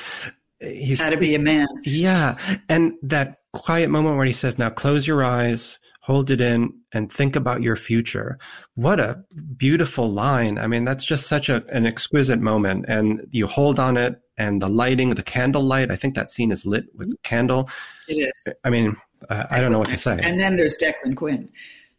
he's 0.61 1.01
How 1.01 1.11
to 1.11 1.17
be 1.17 1.37
a 1.37 1.39
man. 1.39 1.69
yeah, 1.85 2.37
and 2.69 2.95
that 3.03 3.37
quiet 3.53 3.89
moment 3.89 4.17
where 4.17 4.27
he 4.27 4.33
says, 4.33 4.59
"Now 4.59 4.71
close 4.71 5.07
your 5.07 5.25
eyes." 5.25 5.79
Hold 6.01 6.31
it 6.31 6.41
in 6.41 6.73
and 6.93 7.13
think 7.13 7.37
about 7.37 7.61
your 7.61 7.77
future. 7.77 8.39
What 8.77 8.99
a 8.99 9.23
beautiful 9.59 10.11
line. 10.11 10.59
I 10.59 10.67
mean, 10.67 10.87
that's 10.87 11.05
just 11.05 11.27
such 11.27 11.51
a, 11.51 11.63
an 11.71 11.85
exquisite 11.85 12.41
moment. 12.41 12.87
And 12.89 13.27
you 13.31 13.47
hold 13.47 13.79
on 13.79 13.99
it 13.99 14.19
and 14.39 14.63
the 14.63 14.71
lighting, 14.71 15.11
the 15.11 15.23
candle 15.23 15.63
light. 15.63 15.91
I 15.91 15.97
think 15.97 16.15
that 16.15 16.31
scene 16.31 16.51
is 16.51 16.65
lit 16.65 16.87
with 16.95 17.15
candle. 17.25 17.69
It 18.09 18.15
is. 18.15 18.55
I 18.65 18.71
mean, 18.71 18.97
uh, 19.29 19.45
I 19.51 19.61
don't 19.61 19.71
know 19.71 19.81
what 19.81 19.91
to 19.91 19.99
say. 19.99 20.19
And 20.23 20.41
then 20.41 20.57
there's 20.57 20.79
Declan 20.79 21.15
Quinn. 21.15 21.51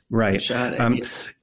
Right. 0.10 0.42
Shot 0.42 0.74
it. 0.74 0.80
Um, 0.80 1.00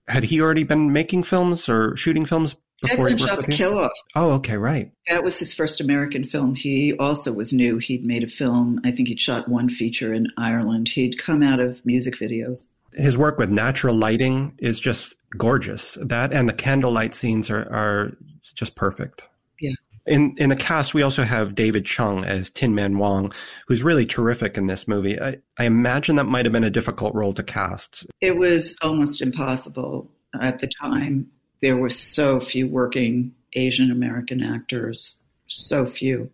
had 0.08 0.24
he 0.24 0.40
already 0.40 0.64
been 0.64 0.92
making 0.92 1.24
films 1.24 1.68
or 1.68 1.96
shooting 1.96 2.24
films 2.26 2.56
before 2.82 3.08
he 3.08 3.14
Declan 3.14 3.26
shot 3.26 3.44
the 3.44 3.50
you? 3.50 3.56
kill 3.56 3.78
off. 3.78 3.92
Oh, 4.14 4.32
okay, 4.32 4.56
right. 4.56 4.92
That 5.08 5.24
was 5.24 5.38
his 5.38 5.54
first 5.54 5.80
American 5.80 6.24
film. 6.24 6.54
He 6.54 6.94
also 6.98 7.32
was 7.32 7.52
new. 7.52 7.78
He'd 7.78 8.04
made 8.04 8.22
a 8.22 8.28
film. 8.28 8.80
I 8.84 8.90
think 8.90 9.08
he'd 9.08 9.20
shot 9.20 9.48
one 9.48 9.68
feature 9.68 10.12
in 10.12 10.28
Ireland. 10.36 10.88
He'd 10.88 11.18
come 11.18 11.42
out 11.42 11.60
of 11.60 11.84
music 11.84 12.16
videos. 12.16 12.72
His 12.92 13.16
work 13.16 13.38
with 13.38 13.50
natural 13.50 13.94
lighting 13.94 14.54
is 14.58 14.80
just 14.80 15.14
gorgeous. 15.36 15.98
That 16.00 16.32
and 16.32 16.48
the 16.48 16.54
candlelight 16.54 17.14
scenes 17.14 17.50
are, 17.50 17.62
are 17.72 18.16
just 18.54 18.74
perfect. 18.74 19.22
Yeah. 19.60 19.72
In 20.06 20.34
in 20.38 20.50
the 20.50 20.56
cast, 20.56 20.94
we 20.94 21.02
also 21.02 21.24
have 21.24 21.54
David 21.54 21.84
Chung 21.84 22.24
as 22.24 22.50
Tin 22.50 22.74
Man 22.74 22.98
Wong, 22.98 23.32
who's 23.66 23.82
really 23.82 24.06
terrific 24.06 24.56
in 24.56 24.66
this 24.66 24.86
movie. 24.86 25.20
I, 25.20 25.38
I 25.58 25.64
imagine 25.64 26.16
that 26.16 26.24
might 26.24 26.46
have 26.46 26.52
been 26.52 26.64
a 26.64 26.70
difficult 26.70 27.14
role 27.14 27.34
to 27.34 27.42
cast. 27.42 28.06
It 28.20 28.36
was 28.36 28.76
almost 28.82 29.20
impossible 29.20 30.10
at 30.40 30.60
the 30.60 30.68
time. 30.68 31.30
There 31.60 31.76
were 31.76 31.90
so 31.90 32.38
few 32.38 32.68
working 32.68 33.34
Asian 33.54 33.90
American 33.90 34.42
actors, 34.42 35.16
so 35.48 35.86
few. 35.86 36.30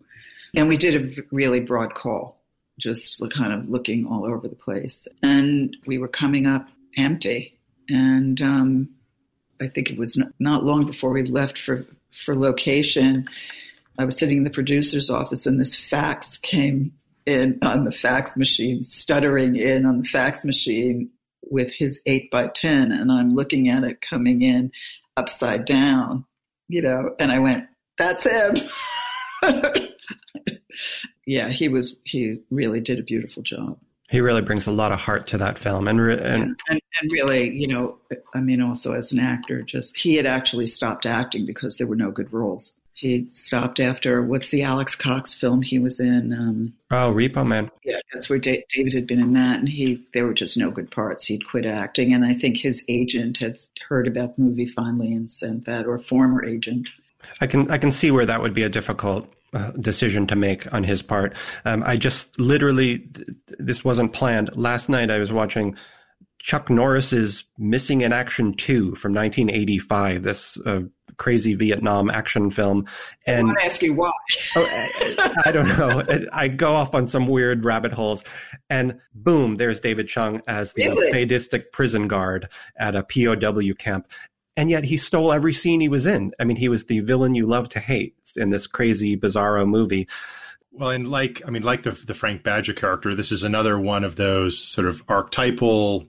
And 0.55 0.69
we 0.69 0.77
did 0.77 1.19
a 1.19 1.23
really 1.31 1.61
broad 1.61 1.95
call, 1.95 2.43
just 2.79 3.23
kind 3.31 3.53
of 3.53 3.69
looking 3.69 4.07
all 4.07 4.27
over 4.27 4.49
the 4.49 4.57
place. 4.57 5.09
And 5.23 5.77
we 5.87 5.99
were 5.99 6.09
coming 6.09 6.47
up 6.47 6.69
empty. 6.97 7.59
And 7.89 8.41
um, 8.43 8.91
I 9.61 9.69
think 9.69 9.91
it 9.91 9.99
was 9.99 10.21
not 10.39 10.65
long 10.65 10.85
before 10.85 11.11
we 11.11 11.23
left 11.23 11.59
for, 11.59 11.87
for 12.25 12.37
location. 12.37 13.29
I 13.99 14.05
was 14.05 14.17
sitting 14.17 14.39
in 14.39 14.45
the 14.45 14.51
producer's 14.51 15.11
office 15.11 15.47
and 15.47 15.61
this 15.61 15.77
fax 15.77 16.39
came 16.39 16.95
in 17.27 17.59
on 17.63 17.85
the 17.85 17.93
fax 17.93 18.37
machine, 18.37 18.85
stuttering 18.85 19.57
in 19.57 19.87
on 19.87 19.99
the 19.99 20.09
fax 20.09 20.45
machine 20.45 21.11
with 21.51 21.73
his 21.73 22.01
8 22.07 22.31
by 22.31 22.49
10 22.49 22.93
and 22.93 23.11
I'm 23.13 23.31
looking 23.31 23.69
at 23.69 23.85
it 23.85 24.01
coming 24.01 24.43
in 24.43 24.73
upside 25.17 25.65
down, 25.65 26.25
you 26.69 26.83
know, 26.83 27.15
and 27.19 27.31
I 27.31 27.39
went, 27.41 27.67
that's 27.99 28.25
him. 28.25 28.69
yeah, 31.27 31.49
he 31.49 31.69
was, 31.69 31.97
he 32.05 32.43
really 32.51 32.81
did 32.81 32.99
a 32.99 33.03
beautiful 33.03 33.43
job. 33.43 33.79
He 34.11 34.21
really 34.21 34.43
brings 34.43 34.67
a 34.67 34.73
lot 34.73 34.93
of 34.93 35.01
heart 35.01 35.29
to 35.29 35.39
that 35.39 35.59
film, 35.59 35.89
and 35.89 35.99
re- 35.99 36.19
and 36.19 36.61
And, 36.69 36.83
and 37.01 37.13
really, 37.13 37.51
you 37.51 37.67
know, 37.67 37.99
I 38.35 38.41
mean, 38.41 38.61
also 38.61 38.93
as 38.93 39.13
an 39.13 39.19
actor, 39.19 39.63
just, 39.63 39.97
he 39.97 40.17
had 40.17 40.27
actually 40.27 40.67
stopped 40.67 41.07
acting 41.07 41.47
because 41.47 41.79
there 41.79 41.87
were 41.87 41.97
no 41.97 42.11
good 42.11 42.31
roles. 42.31 42.75
He 42.95 43.29
stopped 43.33 43.81
after, 43.81 44.23
what's 44.23 44.51
the 44.51 44.63
Alex 44.63 44.95
Cox 44.95 45.35
film 45.35 45.63
he 45.63 45.79
was 45.79 45.99
in? 45.99 46.33
Um, 46.33 46.75
oh, 46.91 47.13
Repo 47.13 47.47
Man. 47.47 47.71
Yeah, 47.85 47.97
that's 48.13 48.29
where 48.29 48.39
da- 48.39 48.65
David 48.75 48.93
had 48.93 49.07
been 49.07 49.21
in 49.21 49.33
that, 49.33 49.59
and 49.59 49.69
he 49.69 50.07
there 50.13 50.27
were 50.27 50.35
just 50.35 50.57
no 50.57 50.71
good 50.71 50.91
parts. 50.91 51.25
He'd 51.25 51.49
quit 51.49 51.67
acting, 51.67 52.13
and 52.13 52.25
I 52.25 52.35
think 52.35 52.59
his 52.59 52.85
agent 52.89 53.39
had 53.39 53.59
heard 53.89 54.07
about 54.07 54.37
the 54.37 54.43
movie 54.43 54.67
finally 54.67 55.13
and 55.13 55.31
sent 55.31 55.65
that, 55.65 55.87
or 55.87 55.99
former 55.99 56.45
agent. 56.45 56.89
I 57.41 57.47
can 57.47 57.71
I 57.71 57.79
can 57.79 57.93
see 57.93 58.11
where 58.11 58.27
that 58.27 58.43
would 58.43 58.55
be 58.55 58.63
a 58.63 58.69
difficult 58.69 59.33
uh, 59.55 59.71
decision 59.73 60.27
to 60.29 60.37
make 60.37 60.73
on 60.73 60.85
his 60.85 61.03
part. 61.03 61.35
Um, 61.65 61.83
I 61.85 61.97
just 61.97 62.39
literally 62.39 62.99
th- 63.01 63.29
this 63.59 63.85
wasn't 63.85 64.13
planned. 64.13 64.57
Last 64.57 64.89
night 64.89 65.11
I 65.11 65.19
was 65.19 65.33
watching 65.33 65.77
Chuck 66.39 66.71
Norris's 66.71 67.45
Missing 67.59 68.01
in 68.03 68.13
Action 68.13 68.55
Two 68.55 68.95
from 68.95 69.13
1985. 69.13 70.23
This 70.23 70.59
uh, 70.65 70.83
crazy 71.23 71.55
Vietnam 71.55 72.11
action 72.11 72.51
film, 72.51 72.85
and 73.29 73.47
want 73.47 73.61
to 73.61 73.65
ask 73.65 73.81
you 73.81 73.95
why. 73.95 74.11
Oh, 74.57 74.67
I, 74.69 75.43
I 75.47 75.53
don't 75.53 75.69
know. 75.69 76.27
I 76.33 76.49
go 76.49 76.73
off 76.73 76.97
on 76.97 77.07
some 77.07 77.29
weird 77.29 77.65
rabbit 77.65 77.93
holes, 77.93 78.25
and 78.69 78.99
boom, 79.15 79.57
there's 79.57 79.79
David 79.79 80.09
Chung 80.09 80.43
as 80.49 80.73
the 80.73 80.89
Really? 80.89 81.11
sadistic 81.13 81.71
prison 81.71 82.09
guard 82.09 82.49
at 82.77 82.97
a 82.97 83.05
POW 83.05 83.73
camp. 83.79 84.09
And 84.57 84.69
yet 84.69 84.83
he 84.85 84.97
stole 84.97 85.33
every 85.33 85.53
scene 85.53 85.81
he 85.81 85.89
was 85.89 86.07
in. 86.07 86.33
I 86.41 86.45
mean, 86.45 86.57
he 86.57 86.69
was 86.69 86.87
the 86.87 87.01
villain 87.01 87.37
you 87.37 87.47
love 87.47 87.69
to 87.71 87.79
hate 87.81 88.17
in 88.37 88.51
this 88.51 88.67
crazy, 88.67 89.17
bizarro 89.17 89.67
movie. 89.67 90.09
Well, 90.73 90.91
and 90.91 91.07
like 91.09 91.41
I 91.47 91.51
mean, 91.51 91.63
like 91.63 91.85
the 91.85 91.93
the 91.93 92.15
Frank 92.15 92.43
Badger 92.43 92.73
character, 92.75 93.15
this 93.15 93.31
is 93.31 93.45
another 93.45 93.79
one 93.79 94.03
of 94.03 94.17
those 94.17 94.59
sort 94.59 94.89
of 94.89 95.05
archetypal, 95.09 96.09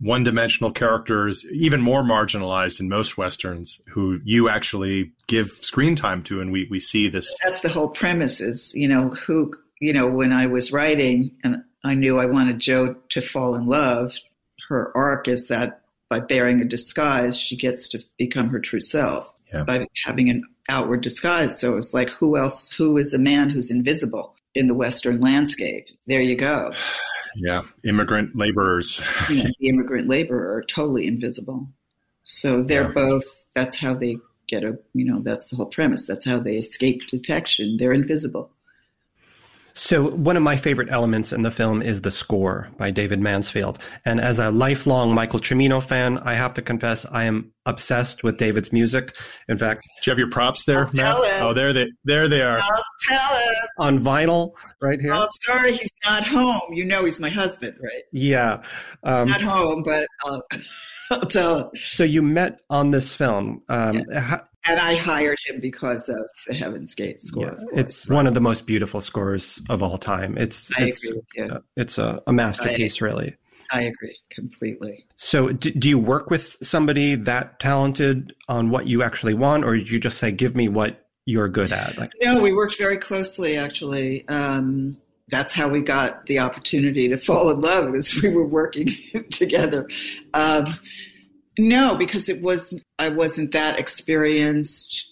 one-dimensional 0.00 0.72
characters, 0.72 1.44
even 1.50 1.80
more 1.80 2.02
marginalized 2.02 2.80
in 2.80 2.88
most 2.88 3.18
westerns, 3.18 3.82
who 3.88 4.20
you 4.24 4.48
actually 4.48 5.12
give 5.26 5.50
screen 5.60 5.96
time 5.96 6.22
to, 6.24 6.40
and 6.40 6.52
we 6.52 6.68
we 6.70 6.80
see 6.80 7.08
this. 7.08 7.34
That's 7.44 7.60
the 7.60 7.68
whole 7.68 7.88
premise. 7.88 8.40
Is 8.40 8.72
you 8.74 8.88
know 8.88 9.10
who 9.10 9.52
you 9.80 9.92
know 9.92 10.08
when 10.08 10.32
I 10.32 10.46
was 10.46 10.72
writing, 10.72 11.36
and 11.42 11.64
I 11.84 11.94
knew 11.94 12.18
I 12.18 12.26
wanted 12.26 12.58
Joe 12.60 12.94
to 13.10 13.20
fall 13.20 13.54
in 13.56 13.66
love. 13.66 14.14
Her 14.68 14.92
arc 14.96 15.28
is 15.28 15.48
that 15.48 15.82
by 16.08 16.20
bearing 16.20 16.60
a 16.60 16.64
disguise, 16.64 17.38
she 17.38 17.56
gets 17.56 17.88
to 17.88 18.00
become 18.18 18.48
her 18.48 18.60
true 18.60 18.80
self 18.80 19.32
Yeah. 19.52 19.64
by 19.64 19.86
having 20.04 20.30
an 20.30 20.44
outward 20.68 21.00
disguise. 21.00 21.58
So 21.58 21.76
it's 21.76 21.92
like 21.92 22.10
who 22.10 22.36
else? 22.36 22.70
Who 22.70 22.98
is 22.98 23.14
a 23.14 23.18
man 23.18 23.50
who's 23.50 23.70
invisible 23.70 24.36
in 24.54 24.68
the 24.68 24.74
Western 24.74 25.20
landscape? 25.20 25.88
There 26.06 26.20
you 26.20 26.36
go. 26.36 26.72
Yeah, 27.40 27.62
immigrant 27.84 28.34
laborers. 28.34 29.00
you 29.30 29.44
know, 29.44 29.50
the 29.60 29.68
immigrant 29.68 30.08
laborer 30.08 30.56
are 30.56 30.62
totally 30.62 31.06
invisible. 31.06 31.68
So 32.24 32.62
they're 32.62 32.88
Yeah. 32.88 32.92
both, 32.92 33.44
that's 33.54 33.78
how 33.78 33.94
they 33.94 34.18
get 34.48 34.64
a, 34.64 34.78
you 34.92 35.04
know, 35.04 35.20
that's 35.22 35.46
the 35.46 35.56
whole 35.56 35.66
premise. 35.66 36.04
That's 36.04 36.24
how 36.24 36.40
they 36.40 36.56
escape 36.56 37.06
detection. 37.06 37.76
They're 37.78 37.92
invisible. 37.92 38.50
So 39.80 40.10
one 40.10 40.36
of 40.36 40.42
my 40.42 40.56
favorite 40.56 40.88
elements 40.90 41.32
in 41.32 41.42
the 41.42 41.52
film 41.52 41.82
is 41.82 42.00
the 42.00 42.10
score 42.10 42.68
by 42.78 42.90
David 42.90 43.20
Mansfield. 43.20 43.78
And 44.04 44.20
as 44.20 44.40
a 44.40 44.50
lifelong 44.50 45.14
Michael 45.14 45.38
Cimino 45.38 45.80
fan, 45.80 46.18
I 46.18 46.34
have 46.34 46.52
to 46.54 46.62
confess 46.62 47.06
I 47.12 47.24
am 47.24 47.52
obsessed 47.64 48.24
with 48.24 48.38
David's 48.38 48.72
music. 48.72 49.16
In 49.48 49.56
fact, 49.56 49.82
Do 50.02 50.08
you 50.08 50.10
have 50.10 50.18
your 50.18 50.30
props 50.30 50.64
there, 50.64 50.86
I'll 50.86 50.92
Matt? 50.92 51.04
tell 51.04 51.22
him. 51.22 51.30
Oh, 51.42 51.54
there 51.54 51.72
they 51.72 51.86
there 52.04 52.26
they 52.26 52.42
are. 52.42 52.58
I'll 52.58 52.82
tell 53.08 53.34
him. 53.38 53.54
on 53.78 53.98
vinyl 54.00 54.50
right 54.82 55.00
here. 55.00 55.12
Oh, 55.14 55.22
I'm 55.22 55.28
sorry 55.46 55.76
he's 55.76 55.90
not 56.04 56.26
home. 56.26 56.60
You 56.72 56.84
know 56.84 57.04
he's 57.04 57.20
my 57.20 57.30
husband, 57.30 57.74
right? 57.80 58.02
Yeah. 58.12 58.62
Um, 59.04 59.28
Not 59.28 59.42
home, 59.42 59.84
but 59.84 60.08
I'll, 60.24 60.42
I'll 61.10 61.20
tell 61.26 61.58
him. 61.60 61.70
so 61.76 62.04
you 62.04 62.22
met 62.22 62.60
on 62.70 62.90
this 62.90 63.12
film. 63.12 63.62
Um, 63.68 64.04
ha- 64.12 64.46
And 64.66 64.78
I 64.80 64.96
hired 64.96 65.38
him 65.46 65.58
because 65.60 66.08
of 66.08 66.26
the 66.46 66.54
Heaven's 66.54 66.94
Gate 66.94 67.22
score. 67.22 67.44
yeah, 67.44 67.50
course. 67.54 67.68
it's 67.74 68.08
one 68.08 68.26
of 68.26 68.34
the 68.34 68.40
most 68.40 68.66
beautiful 68.66 69.00
scores 69.00 69.60
of 69.68 69.82
all 69.82 69.98
time. 69.98 70.36
It's 70.36 70.70
I 70.78 70.86
it's 70.88 71.04
agree 71.04 71.16
with 71.16 71.24
you. 71.36 71.44
uh, 71.54 71.60
it's 71.76 71.98
a, 71.98 72.22
a 72.26 72.32
masterpiece, 72.32 73.00
really. 73.00 73.36
I 73.70 73.82
agree 73.82 74.16
completely. 74.30 75.04
So, 75.16 75.48
do, 75.52 75.70
do 75.70 75.88
you 75.90 75.98
work 75.98 76.30
with 76.30 76.56
somebody 76.62 77.14
that 77.16 77.60
talented 77.60 78.32
on 78.48 78.70
what 78.70 78.86
you 78.86 79.02
actually 79.02 79.34
want, 79.34 79.64
or 79.64 79.76
did 79.76 79.90
you 79.90 80.00
just 80.00 80.16
say, 80.16 80.32
"Give 80.32 80.56
me 80.56 80.68
what 80.68 81.06
you're 81.26 81.48
good 81.50 81.70
at"? 81.72 81.98
Like, 81.98 82.12
no, 82.22 82.40
we 82.40 82.54
worked 82.54 82.78
very 82.78 82.96
closely. 82.96 83.58
Actually, 83.58 84.26
um, 84.28 84.96
that's 85.30 85.52
how 85.52 85.68
we 85.68 85.80
got 85.80 86.26
the 86.26 86.40
opportunity 86.40 87.08
to 87.08 87.18
fall 87.18 87.50
in 87.50 87.60
love, 87.60 87.94
as 87.94 88.14
we 88.22 88.28
were 88.30 88.46
working 88.46 88.88
together. 89.30 89.88
Um, 90.34 90.78
no, 91.58 91.96
because 91.96 92.28
it 92.28 92.40
was 92.40 92.78
I 92.98 93.10
wasn't 93.10 93.52
that 93.52 93.78
experienced. 93.78 95.10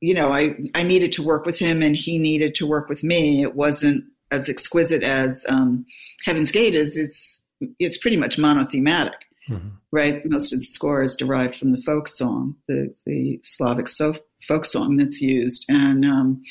You 0.00 0.14
know, 0.14 0.28
I 0.28 0.56
I 0.74 0.84
needed 0.84 1.12
to 1.12 1.22
work 1.22 1.44
with 1.44 1.58
him, 1.58 1.82
and 1.82 1.96
he 1.96 2.18
needed 2.18 2.54
to 2.56 2.66
work 2.66 2.88
with 2.88 3.02
me. 3.02 3.42
It 3.42 3.54
wasn't 3.54 4.04
as 4.30 4.48
exquisite 4.48 5.02
as 5.02 5.44
um, 5.48 5.84
Heaven's 6.24 6.52
Gate 6.52 6.74
is. 6.74 6.96
It's 6.96 7.40
it's 7.78 7.98
pretty 7.98 8.16
much 8.16 8.38
monothematic, 8.38 9.26
mm-hmm. 9.48 9.68
right? 9.90 10.24
Most 10.24 10.52
of 10.52 10.60
the 10.60 10.64
score 10.64 11.02
is 11.02 11.16
derived 11.16 11.56
from 11.56 11.72
the 11.72 11.82
folk 11.82 12.08
song, 12.08 12.56
the 12.68 12.94
the 13.04 13.40
Slavic 13.42 13.88
so, 13.88 14.14
folk 14.46 14.64
song 14.64 14.96
that's 14.96 15.20
used, 15.20 15.66
and 15.68 16.04
um, 16.04 16.42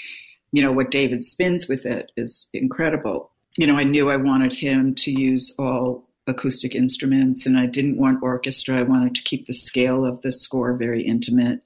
you 0.52 0.62
know 0.62 0.72
what 0.72 0.92
David 0.92 1.24
spins 1.24 1.68
with 1.68 1.86
it 1.86 2.12
is 2.18 2.48
incredible. 2.54 3.32
You 3.58 3.68
know, 3.68 3.76
I 3.76 3.84
knew 3.84 4.10
I 4.10 4.18
wanted 4.18 4.54
him 4.54 4.96
to 4.96 5.12
use 5.12 5.54
all 5.58 6.08
acoustic 6.28 6.76
instruments 6.76 7.46
and 7.46 7.58
I 7.58 7.66
didn't 7.66 7.98
want 7.98 8.24
orchestra. 8.24 8.80
I 8.80 8.84
wanted 8.84 9.16
to 9.16 9.24
keep 9.24 9.48
the 9.48 9.54
scale 9.54 10.06
of 10.06 10.22
the 10.22 10.32
score 10.32 10.74
very 10.74 11.02
intimate. 11.02 11.62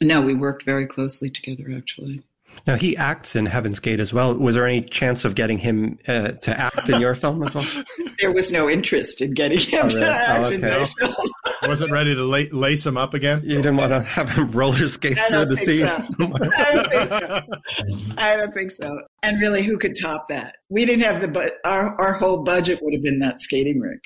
No, 0.00 0.20
we 0.20 0.34
worked 0.34 0.64
very 0.64 0.86
closely 0.86 1.30
together 1.30 1.72
actually. 1.76 2.22
Now 2.66 2.74
he 2.74 2.96
acts 2.96 3.36
in 3.36 3.46
Heaven's 3.46 3.78
Gate 3.78 4.00
as 4.00 4.12
well. 4.12 4.34
Was 4.34 4.56
there 4.56 4.66
any 4.66 4.82
chance 4.82 5.24
of 5.24 5.36
getting 5.36 5.58
him 5.58 5.98
uh, 6.08 6.30
to 6.32 6.60
act 6.60 6.88
in 6.88 7.00
your 7.00 7.14
film 7.14 7.42
as 7.42 7.54
well? 7.54 7.64
There 8.18 8.32
was 8.32 8.50
no 8.50 8.66
interest 8.66 9.20
in 9.20 9.34
getting 9.34 9.60
him 9.60 9.80
oh, 9.82 9.88
really? 9.88 10.00
to 10.00 10.06
act 10.06 10.40
oh, 10.40 10.44
okay. 10.46 10.54
in 10.54 10.60
my 10.62 10.86
film. 10.98 11.14
Wasn't 11.68 11.90
ready 11.90 12.14
to 12.14 12.24
lace 12.24 12.86
him 12.86 12.96
up 12.96 13.12
again. 13.12 13.42
You 13.44 13.56
didn't 13.56 13.76
want 13.76 13.90
to 13.90 14.00
have 14.00 14.30
him 14.30 14.50
roller 14.52 14.88
skate 14.88 15.18
through 15.18 15.44
the 15.44 15.56
scene. 15.58 15.86
So. 15.86 16.14
I 16.56 16.72
don't 16.72 16.90
think 16.90 17.10
so. 17.10 18.14
I 18.16 18.36
don't 18.36 18.54
think 18.54 18.70
so. 18.70 18.98
And 19.22 19.38
really, 19.38 19.62
who 19.62 19.76
could 19.76 19.98
top 20.00 20.30
that? 20.30 20.56
We 20.70 20.86
didn't 20.86 21.04
have 21.04 21.20
the 21.20 21.28
but 21.28 21.58
our 21.66 21.94
our 22.00 22.14
whole 22.14 22.42
budget 22.42 22.78
would 22.80 22.94
have 22.94 23.02
been 23.02 23.18
that 23.18 23.38
skating 23.38 23.80
rink. 23.80 24.02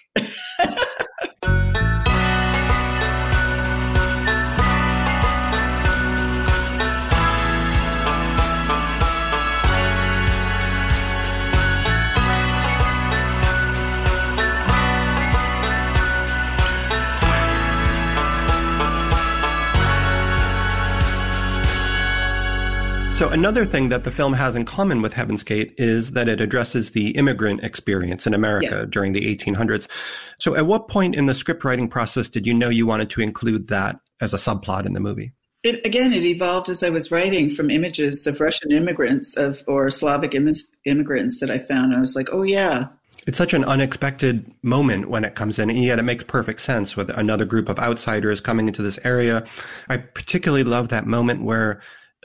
So 23.20 23.28
another 23.28 23.66
thing 23.66 23.90
that 23.90 24.04
the 24.04 24.10
film 24.10 24.32
has 24.32 24.56
in 24.56 24.64
common 24.64 25.02
with 25.02 25.12
Heaven's 25.12 25.42
Gate 25.42 25.74
is 25.76 26.12
that 26.12 26.26
it 26.26 26.40
addresses 26.40 26.92
the 26.92 27.10
immigrant 27.10 27.62
experience 27.62 28.26
in 28.26 28.32
America 28.32 28.78
yeah. 28.78 28.84
during 28.88 29.12
the 29.12 29.36
1800s. 29.36 29.88
So 30.38 30.54
at 30.54 30.64
what 30.64 30.88
point 30.88 31.14
in 31.14 31.26
the 31.26 31.34
script 31.34 31.62
writing 31.62 31.86
process 31.86 32.30
did 32.30 32.46
you 32.46 32.54
know 32.54 32.70
you 32.70 32.86
wanted 32.86 33.10
to 33.10 33.20
include 33.20 33.66
that 33.66 34.00
as 34.22 34.32
a 34.32 34.38
subplot 34.38 34.86
in 34.86 34.94
the 34.94 35.00
movie? 35.00 35.34
It, 35.62 35.84
again, 35.84 36.14
it 36.14 36.24
evolved 36.24 36.70
as 36.70 36.82
I 36.82 36.88
was 36.88 37.10
writing 37.10 37.54
from 37.54 37.68
images 37.68 38.26
of 38.26 38.40
Russian 38.40 38.72
immigrants 38.72 39.36
of 39.36 39.62
or 39.66 39.90
Slavic 39.90 40.34
Im- 40.34 40.54
immigrants 40.86 41.40
that 41.40 41.50
I 41.50 41.58
found. 41.58 41.94
I 41.94 42.00
was 42.00 42.16
like, 42.16 42.30
oh 42.32 42.44
yeah, 42.44 42.86
it's 43.26 43.36
such 43.36 43.52
an 43.52 43.64
unexpected 43.64 44.50
moment 44.62 45.10
when 45.10 45.24
it 45.24 45.34
comes 45.34 45.58
in, 45.58 45.68
and 45.68 45.84
yet 45.84 45.98
it 45.98 46.04
makes 46.04 46.24
perfect 46.24 46.62
sense 46.62 46.96
with 46.96 47.10
another 47.10 47.44
group 47.44 47.68
of 47.68 47.78
outsiders 47.78 48.40
coming 48.40 48.66
into 48.66 48.80
this 48.80 48.98
area. 49.04 49.44
I 49.90 49.98
particularly 49.98 50.64
love 50.64 50.88
that 50.88 51.06
moment 51.06 51.42
where 51.42 51.82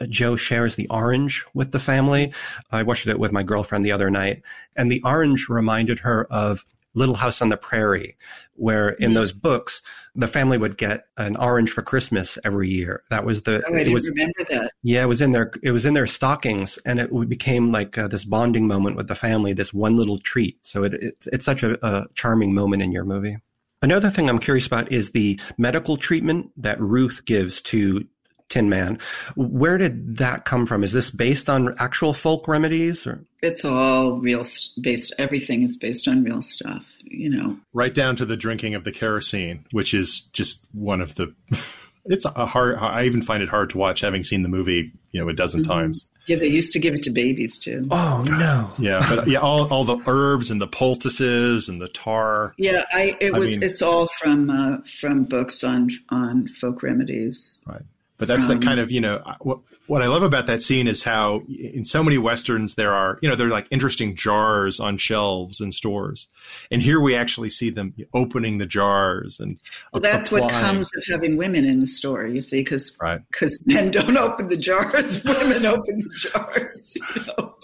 Joe 0.09 0.35
shares 0.35 0.75
the 0.75 0.87
orange 0.89 1.45
with 1.53 1.71
the 1.71 1.79
family. 1.79 2.33
I 2.71 2.83
watched 2.83 3.07
it 3.07 3.19
with 3.19 3.31
my 3.31 3.43
girlfriend 3.43 3.85
the 3.85 3.91
other 3.91 4.09
night, 4.09 4.41
and 4.75 4.91
the 4.91 5.01
orange 5.03 5.47
reminded 5.49 5.99
her 5.99 6.25
of 6.31 6.65
Little 6.95 7.15
House 7.15 7.41
on 7.41 7.49
the 7.49 7.57
Prairie, 7.57 8.15
where 8.53 8.89
in 8.89 9.13
those 9.13 9.33
books 9.33 9.81
the 10.15 10.29
family 10.29 10.57
would 10.57 10.77
get 10.77 11.07
an 11.17 11.35
orange 11.35 11.71
for 11.71 11.81
Christmas 11.81 12.37
every 12.45 12.69
year. 12.69 13.03
That 13.09 13.25
was 13.25 13.43
the. 13.43 13.61
Oh, 13.67 13.73
I 13.73 13.79
didn't 13.79 13.93
was, 13.93 14.09
remember 14.09 14.43
that. 14.49 14.71
Yeah, 14.81 15.03
it 15.03 15.07
was 15.07 15.21
in 15.21 15.33
their 15.33 15.51
it 15.61 15.71
was 15.71 15.85
in 15.85 15.93
their 15.93 16.07
stockings, 16.07 16.79
and 16.85 16.99
it 16.99 17.29
became 17.29 17.71
like 17.71 17.97
uh, 17.97 18.07
this 18.07 18.23
bonding 18.23 18.65
moment 18.67 18.95
with 18.95 19.07
the 19.07 19.15
family. 19.15 19.53
This 19.53 19.73
one 19.73 19.95
little 19.95 20.19
treat. 20.19 20.65
So 20.65 20.83
it, 20.83 20.93
it 20.93 21.27
it's 21.33 21.45
such 21.45 21.63
a, 21.63 21.85
a 21.85 22.05
charming 22.15 22.53
moment 22.53 22.81
in 22.81 22.91
your 22.91 23.05
movie. 23.05 23.37
Another 23.81 24.09
thing 24.09 24.29
I'm 24.29 24.39
curious 24.39 24.65
about 24.65 24.91
is 24.91 25.11
the 25.11 25.39
medical 25.57 25.97
treatment 25.97 26.49
that 26.57 26.79
Ruth 26.79 27.23
gives 27.25 27.61
to 27.63 28.07
Tin 28.49 28.69
Man. 28.69 28.99
Where 29.35 29.77
did 29.77 30.17
that 30.17 30.45
come 30.45 30.65
from? 30.65 30.83
Is 30.83 30.91
this 30.91 31.09
based 31.09 31.49
on 31.49 31.75
actual 31.79 32.13
folk 32.13 32.47
remedies 32.47 33.07
or? 33.07 33.23
It's 33.41 33.65
all 33.65 34.17
real 34.19 34.43
based. 34.81 35.13
Everything 35.17 35.63
is 35.63 35.77
based 35.77 36.07
on 36.07 36.23
real 36.23 36.41
stuff, 36.41 36.85
you 37.03 37.29
know. 37.29 37.57
Right 37.73 37.93
down 37.93 38.15
to 38.17 38.25
the 38.25 38.37
drinking 38.37 38.75
of 38.75 38.83
the 38.83 38.91
kerosene, 38.91 39.65
which 39.71 39.93
is 39.93 40.21
just 40.33 40.65
one 40.73 41.01
of 41.01 41.15
the. 41.15 41.33
it's 42.05 42.25
a 42.25 42.45
hard. 42.45 42.77
I 42.77 43.05
even 43.05 43.21
find 43.21 43.41
it 43.41 43.49
hard 43.49 43.71
to 43.71 43.77
watch, 43.77 44.01
having 44.01 44.23
seen 44.23 44.43
the 44.43 44.49
movie, 44.49 44.91
you 45.11 45.21
know, 45.21 45.29
a 45.29 45.33
dozen 45.33 45.61
mm-hmm. 45.61 45.71
times. 45.71 46.07
Yeah, 46.27 46.37
they 46.37 46.47
used 46.47 46.73
to 46.73 46.79
give 46.79 46.95
it 46.95 47.03
to 47.03 47.11
babies 47.11 47.59
too. 47.59 47.87
Oh 47.91 48.23
no! 48.23 48.71
Yeah, 48.79 49.05
but 49.07 49.27
yeah, 49.27 49.39
all 49.39 49.71
all 49.71 49.85
the 49.85 50.01
herbs 50.07 50.49
and 50.49 50.59
the 50.59 50.67
poultices 50.67 51.69
and 51.69 51.79
the 51.79 51.87
tar. 51.87 52.55
Yeah, 52.57 52.83
I 52.91 53.15
it 53.21 53.33
was. 53.33 53.45
I 53.45 53.49
mean, 53.49 53.63
it's 53.63 53.83
all 53.83 54.07
from 54.19 54.49
uh, 54.49 54.77
from 54.99 55.25
books 55.25 55.63
on 55.63 55.91
on 56.09 56.47
folk 56.47 56.81
remedies. 56.81 57.61
Right. 57.67 57.83
But 58.17 58.29
that's 58.29 58.47
um, 58.49 58.59
the 58.59 58.65
kind 58.65 58.79
of, 58.79 58.91
you 58.91 59.01
know, 59.01 59.21
what, 59.41 59.59
what 59.87 60.01
I 60.01 60.07
love 60.07 60.23
about 60.23 60.47
that 60.47 60.63
scene 60.63 60.87
is 60.87 61.03
how 61.03 61.43
in 61.49 61.83
so 61.83 62.01
many 62.01 62.17
Westerns 62.17 62.75
there 62.75 62.93
are, 62.93 63.19
you 63.21 63.27
know, 63.27 63.35
they're 63.35 63.49
like 63.49 63.67
interesting 63.71 64.15
jars 64.15 64.79
on 64.79 64.97
shelves 64.97 65.59
in 65.59 65.71
stores. 65.73 66.27
And 66.71 66.81
here 66.81 67.01
we 67.01 67.13
actually 67.15 67.49
see 67.49 67.69
them 67.69 67.93
opening 68.13 68.57
the 68.57 68.65
jars 68.65 69.39
and 69.39 69.59
well, 69.91 70.01
that's 70.01 70.27
applying. 70.27 70.45
what 70.45 70.51
comes 70.53 70.87
of 70.95 71.03
having 71.11 71.35
women 71.35 71.65
in 71.65 71.81
the 71.81 71.87
store, 71.87 72.25
you 72.25 72.41
see, 72.41 72.61
because 72.61 72.95
right. 73.01 73.21
Cause 73.33 73.59
men 73.65 73.91
don't 73.91 74.17
open 74.17 74.47
the 74.47 74.57
jars, 74.57 75.23
women 75.25 75.65
open 75.65 75.97
the 75.97 76.15
jars. 76.15 76.93
You 77.15 77.21
know? 77.37 77.55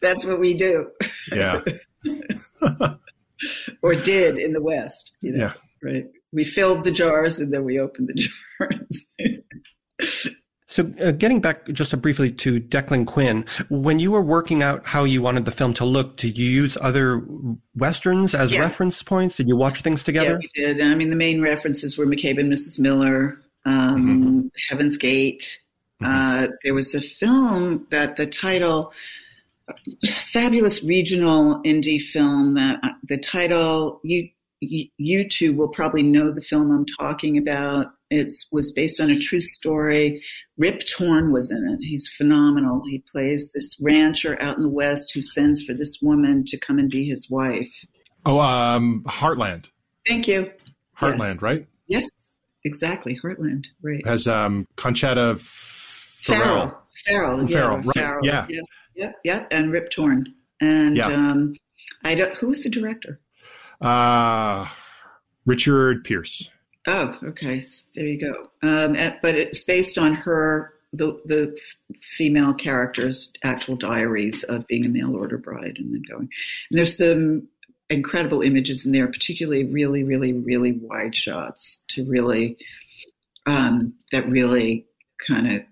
That's 0.00 0.24
what 0.24 0.40
we 0.40 0.54
do. 0.54 0.88
Yeah. 1.32 1.60
or 3.82 3.94
did 3.94 4.38
in 4.38 4.52
the 4.52 4.62
West, 4.62 5.12
you 5.20 5.32
know, 5.32 5.44
yeah. 5.44 5.52
right? 5.82 6.06
We 6.32 6.44
filled 6.44 6.84
the 6.84 6.90
jars 6.90 7.38
and 7.38 7.52
then 7.52 7.64
we 7.64 7.78
opened 7.78 8.08
the 8.08 8.14
jars. 8.14 9.41
So, 10.72 10.90
uh, 11.04 11.10
getting 11.10 11.42
back 11.42 11.68
just 11.68 12.00
briefly 12.00 12.32
to 12.32 12.58
Declan 12.58 13.06
Quinn, 13.06 13.44
when 13.68 13.98
you 13.98 14.10
were 14.10 14.22
working 14.22 14.62
out 14.62 14.86
how 14.86 15.04
you 15.04 15.20
wanted 15.20 15.44
the 15.44 15.50
film 15.50 15.74
to 15.74 15.84
look, 15.84 16.16
did 16.16 16.38
you 16.38 16.48
use 16.48 16.78
other 16.80 17.22
westerns 17.74 18.34
as 18.34 18.54
yeah. 18.54 18.60
reference 18.62 19.02
points? 19.02 19.36
Did 19.36 19.48
you 19.48 19.56
watch 19.56 19.82
things 19.82 20.02
together? 20.02 20.30
Yeah, 20.30 20.36
we 20.38 20.74
did. 20.74 20.80
I 20.80 20.94
mean, 20.94 21.10
the 21.10 21.16
main 21.16 21.42
references 21.42 21.98
were 21.98 22.06
McCabe 22.06 22.40
and 22.40 22.50
Mrs. 22.50 22.78
Miller, 22.78 23.38
um, 23.66 23.96
mm-hmm. 23.96 24.46
Heaven's 24.70 24.96
Gate. 24.96 25.60
Mm-hmm. 26.02 26.10
Uh, 26.10 26.56
there 26.64 26.72
was 26.72 26.94
a 26.94 27.02
film 27.02 27.86
that 27.90 28.16
the 28.16 28.26
title, 28.26 28.94
fabulous 30.32 30.82
regional 30.82 31.62
indie 31.64 32.00
film 32.00 32.54
that 32.54 32.80
uh, 32.82 32.92
the 33.02 33.18
title 33.18 34.00
you 34.04 34.30
you 34.60 35.28
two 35.28 35.52
will 35.54 35.68
probably 35.68 36.02
know 36.02 36.30
the 36.30 36.40
film 36.40 36.70
I'm 36.70 36.86
talking 36.86 37.36
about. 37.36 37.92
It 38.12 38.32
was 38.50 38.72
based 38.72 39.00
on 39.00 39.10
a 39.10 39.18
true 39.18 39.40
story. 39.40 40.22
Rip 40.58 40.82
Torn 40.86 41.32
was 41.32 41.50
in 41.50 41.66
it. 41.68 41.78
He's 41.84 42.10
phenomenal. 42.16 42.82
He 42.88 43.02
plays 43.10 43.50
this 43.52 43.76
rancher 43.80 44.40
out 44.40 44.56
in 44.56 44.62
the 44.62 44.68
West 44.68 45.12
who 45.14 45.22
sends 45.22 45.62
for 45.62 45.72
this 45.72 45.98
woman 46.02 46.44
to 46.48 46.58
come 46.58 46.78
and 46.78 46.90
be 46.90 47.08
his 47.08 47.30
wife. 47.30 47.72
Oh, 48.26 48.38
um, 48.38 49.04
Heartland. 49.06 49.70
Thank 50.06 50.28
you. 50.28 50.50
Heartland, 50.98 51.34
yes. 51.34 51.42
right? 51.42 51.66
Yes, 51.88 52.10
exactly. 52.64 53.18
Heartland, 53.24 53.66
right. 53.82 54.06
Has 54.06 54.28
um, 54.28 54.66
Conchata 54.76 55.38
Ferrell. 55.38 56.78
Ferrell, 57.06 57.40
yeah. 57.40 57.56
Ferrell, 57.56 57.78
right. 57.78 57.94
Farrell, 57.94 58.20
yeah. 58.24 58.46
yeah. 58.48 58.60
Yeah, 58.94 59.12
yeah, 59.24 59.46
and 59.50 59.72
Rip 59.72 59.90
Torn. 59.90 60.34
And 60.60 60.98
yeah. 60.98 61.06
um, 61.06 61.54
I 62.04 62.14
don't, 62.14 62.36
who's 62.36 62.62
the 62.62 62.68
director? 62.68 63.18
Uh, 63.80 64.68
Richard 65.46 66.04
Pearce. 66.04 66.50
Oh, 66.86 67.16
okay. 67.22 67.64
There 67.94 68.06
you 68.06 68.20
go. 68.20 68.50
Um, 68.62 68.96
but 69.22 69.34
it's 69.34 69.62
based 69.62 69.98
on 69.98 70.14
her, 70.14 70.74
the 70.92 71.18
the 71.24 71.56
female 72.16 72.54
character's 72.54 73.30
actual 73.42 73.76
diaries 73.76 74.42
of 74.44 74.66
being 74.66 74.84
a 74.84 74.88
mail 74.88 75.16
order 75.16 75.38
bride 75.38 75.76
and 75.78 75.94
then 75.94 76.02
going. 76.08 76.28
And 76.70 76.78
there's 76.78 76.98
some 76.98 77.48
incredible 77.88 78.42
images 78.42 78.84
in 78.84 78.92
there, 78.92 79.06
particularly 79.06 79.64
really, 79.64 80.02
really, 80.02 80.32
really 80.32 80.72
wide 80.72 81.14
shots 81.14 81.80
to 81.88 82.08
really 82.08 82.58
um, 83.46 83.94
that 84.10 84.28
really 84.28 84.86
kind 85.26 85.52
of 85.52 85.62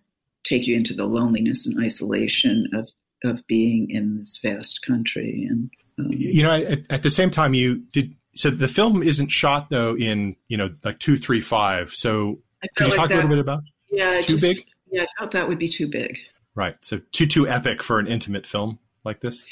take 0.44 0.66
you 0.66 0.76
into 0.76 0.94
the 0.94 1.04
loneliness 1.04 1.66
and 1.66 1.84
isolation 1.84 2.68
of 2.74 2.88
of 3.22 3.46
being 3.46 3.90
in 3.90 4.18
this 4.18 4.40
vast 4.42 4.80
country 4.86 5.46
and 5.48 5.70
um, 5.98 6.08
you 6.10 6.42
know 6.42 6.54
at, 6.54 6.90
at, 6.90 7.02
the 7.02 7.10
same 7.10 7.28
time 7.28 7.52
you 7.52 7.76
did 7.92 8.14
So 8.34 8.50
the 8.50 8.68
film 8.68 9.02
isn't 9.02 9.28
shot 9.30 9.70
though 9.70 9.96
in 9.96 10.36
you 10.48 10.56
know 10.56 10.70
like 10.84 10.98
two 10.98 11.16
three 11.16 11.40
five. 11.40 11.92
So 11.94 12.38
could 12.76 12.86
you 12.86 12.90
like 12.90 12.96
talk 12.96 13.10
a 13.10 13.14
little 13.14 13.28
bit 13.30 13.38
about 13.38 13.62
Yeah, 13.90 14.20
too 14.20 14.34
just- 14.38 14.42
big? 14.42 14.64
Yeah, 14.92 15.02
I 15.02 15.06
felt 15.18 15.30
that 15.32 15.48
would 15.48 15.58
be 15.58 15.68
too 15.68 15.86
big. 15.88 16.18
Right. 16.56 16.76
So 16.80 17.00
too 17.12 17.26
too 17.26 17.48
epic 17.48 17.82
for 17.82 17.98
an 18.00 18.06
intimate 18.08 18.46
film 18.46 18.78
like 19.04 19.20
this. 19.20 19.42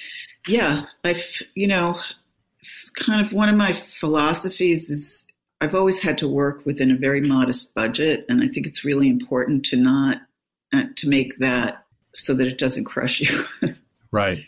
Yeah, 0.49 0.85
I, 1.05 1.21
you 1.55 1.69
know, 1.69 1.99
kind 2.97 3.21
of 3.25 3.33
one 3.33 3.49
of 3.49 3.55
my 3.57 3.73
philosophies 3.73 4.91
is 4.91 5.25
I've 5.61 5.75
always 5.75 6.01
had 6.01 6.19
to 6.19 6.29
work 6.29 6.65
within 6.67 6.91
a 6.91 6.97
very 6.97 7.21
modest 7.21 7.75
budget, 7.75 8.25
and 8.29 8.43
I 8.43 8.49
think 8.49 8.67
it's 8.67 8.85
really 8.85 9.09
important 9.09 9.65
to 9.67 9.77
not 9.77 10.19
uh, 10.73 10.85
to 10.97 11.09
make 11.09 11.39
that 11.39 11.85
so 12.15 12.35
that 12.35 12.47
it 12.49 12.59
doesn't 12.59 12.85
crush 12.85 13.21
you. 13.21 13.45
Right. 14.11 14.39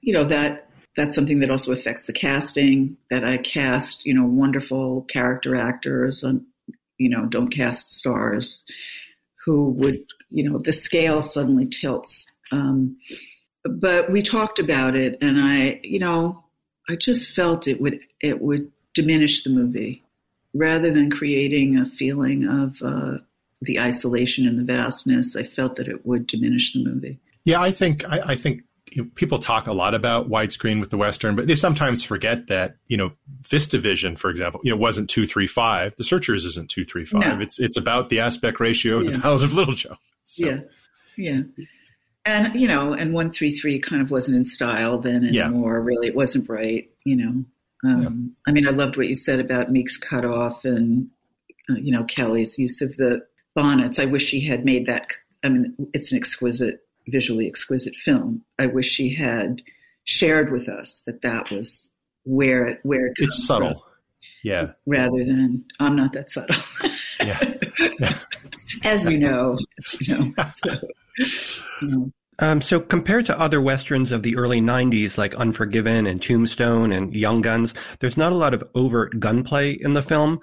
you 0.00 0.14
know 0.14 0.24
that 0.24 0.69
that's 1.00 1.14
something 1.14 1.40
that 1.40 1.50
also 1.50 1.72
affects 1.72 2.04
the 2.04 2.12
casting. 2.12 2.96
That 3.10 3.24
I 3.24 3.38
cast, 3.38 4.04
you 4.04 4.14
know, 4.14 4.26
wonderful 4.26 5.02
character 5.02 5.56
actors, 5.56 6.22
and 6.22 6.44
you 6.98 7.08
know, 7.08 7.26
don't 7.26 7.48
cast 7.48 7.92
stars 7.92 8.64
who 9.44 9.70
would, 9.70 10.04
you 10.30 10.48
know, 10.48 10.58
the 10.58 10.72
scale 10.72 11.22
suddenly 11.22 11.66
tilts. 11.66 12.26
Um, 12.52 12.98
but 13.64 14.12
we 14.12 14.22
talked 14.22 14.58
about 14.58 14.94
it, 14.96 15.16
and 15.22 15.38
I, 15.40 15.80
you 15.82 15.98
know, 15.98 16.44
I 16.88 16.96
just 16.96 17.34
felt 17.34 17.66
it 17.66 17.80
would 17.80 18.00
it 18.20 18.40
would 18.40 18.70
diminish 18.94 19.42
the 19.42 19.50
movie 19.50 20.04
rather 20.52 20.92
than 20.92 21.10
creating 21.10 21.78
a 21.78 21.86
feeling 21.86 22.46
of 22.46 22.82
uh, 22.82 23.18
the 23.62 23.80
isolation 23.80 24.46
and 24.46 24.58
the 24.58 24.64
vastness. 24.64 25.34
I 25.36 25.44
felt 25.44 25.76
that 25.76 25.88
it 25.88 26.04
would 26.04 26.26
diminish 26.26 26.72
the 26.72 26.84
movie. 26.84 27.20
Yeah, 27.44 27.62
I 27.62 27.70
think 27.70 28.04
I, 28.04 28.32
I 28.32 28.36
think 28.36 28.64
people 29.14 29.38
talk 29.38 29.66
a 29.66 29.72
lot 29.72 29.94
about 29.94 30.28
widescreen 30.28 30.80
with 30.80 30.90
the 30.90 30.96
Western, 30.96 31.36
but 31.36 31.46
they 31.46 31.54
sometimes 31.54 32.02
forget 32.04 32.48
that 32.48 32.76
you 32.86 32.96
know 32.96 33.12
VistaVision, 33.42 34.18
for 34.18 34.30
example, 34.30 34.60
you 34.64 34.70
know 34.70 34.76
wasn't 34.76 35.08
two 35.10 35.26
three 35.26 35.46
five. 35.46 35.94
The 35.96 36.04
Searchers 36.04 36.44
isn't 36.44 36.70
two 36.70 36.84
three 36.84 37.04
five. 37.04 37.22
No. 37.38 37.40
It's 37.40 37.58
it's 37.60 37.76
about 37.76 38.08
the 38.08 38.20
aspect 38.20 38.60
ratio 38.60 38.96
of 38.98 39.04
Yeah. 39.04 39.10
the 39.12 39.18
Ballad 39.18 39.42
of 39.42 39.52
Little 39.54 39.74
Joe. 39.74 39.94
So, 40.24 40.46
Yeah, 40.46 40.58
yeah, 41.16 41.40
and 42.24 42.60
you 42.60 42.68
know, 42.68 42.92
and 42.92 43.12
one 43.14 43.32
three 43.32 43.50
three 43.50 43.78
kind 43.80 44.02
of 44.02 44.10
wasn't 44.10 44.36
in 44.36 44.44
style 44.44 44.98
then 44.98 45.22
Yeah. 45.32 45.46
anymore. 45.46 45.80
Really, 45.80 46.08
it 46.08 46.14
wasn't 46.14 46.48
right. 46.48 46.88
You 47.04 47.16
know, 47.16 47.44
um, 47.84 48.36
I 48.46 48.52
mean, 48.52 48.66
I 48.66 48.70
loved 48.70 48.96
what 48.96 49.08
you 49.08 49.14
said 49.14 49.40
about 49.40 49.72
Meek's 49.72 49.96
cutoff 49.96 50.64
and 50.64 51.08
uh, 51.68 51.74
you 51.74 51.92
know 51.92 52.04
Kelly's 52.04 52.58
use 52.58 52.80
of 52.82 52.96
the 52.96 53.22
bonnets. 53.54 53.98
I 53.98 54.04
wish 54.04 54.24
she 54.26 54.40
had 54.40 54.64
made 54.64 54.86
that. 54.86 55.08
I 55.42 55.48
mean, 55.48 55.74
it's 55.94 56.12
an 56.12 56.18
exquisite, 56.18 56.80
visually 57.08 57.46
exquisite 57.46 57.94
film. 57.96 58.44
I 58.58 58.66
wish 58.66 58.88
she 58.88 59.14
had 59.14 59.62
shared 60.04 60.50
with 60.50 60.68
us 60.68 61.02
that 61.06 61.22
that 61.22 61.50
was 61.50 61.90
where 62.24 62.66
it 62.66 62.80
where 62.82 63.06
it 63.06 63.14
It's 63.18 63.46
subtle. 63.46 63.70
from, 63.72 63.80
Yeah. 64.42 64.70
rather 64.86 65.18
than 65.24 65.64
I'm 65.78 65.96
not 65.96 66.12
that 66.14 66.30
subtle. 66.30 66.56
Yeah. 67.24 67.38
as 68.84 69.04
you 69.04 69.18
know, 69.18 69.58
as 69.78 70.00
you 70.00 70.16
know. 70.16 70.44
So, 70.54 70.78
you 71.82 71.88
know. 71.88 72.12
Um, 72.38 72.62
so 72.62 72.80
compared 72.80 73.26
to 73.26 73.38
other 73.38 73.60
westerns 73.60 74.12
of 74.12 74.22
the 74.22 74.36
early 74.36 74.62
90s 74.62 75.18
like 75.18 75.34
Unforgiven 75.34 76.06
and 76.06 76.22
Tombstone 76.22 76.90
and 76.92 77.14
Young 77.14 77.42
Guns, 77.42 77.74
there's 77.98 78.16
not 78.16 78.32
a 78.32 78.36
lot 78.36 78.54
of 78.54 78.64
overt 78.74 79.20
gunplay 79.20 79.72
in 79.72 79.92
the 79.92 80.02
film, 80.02 80.40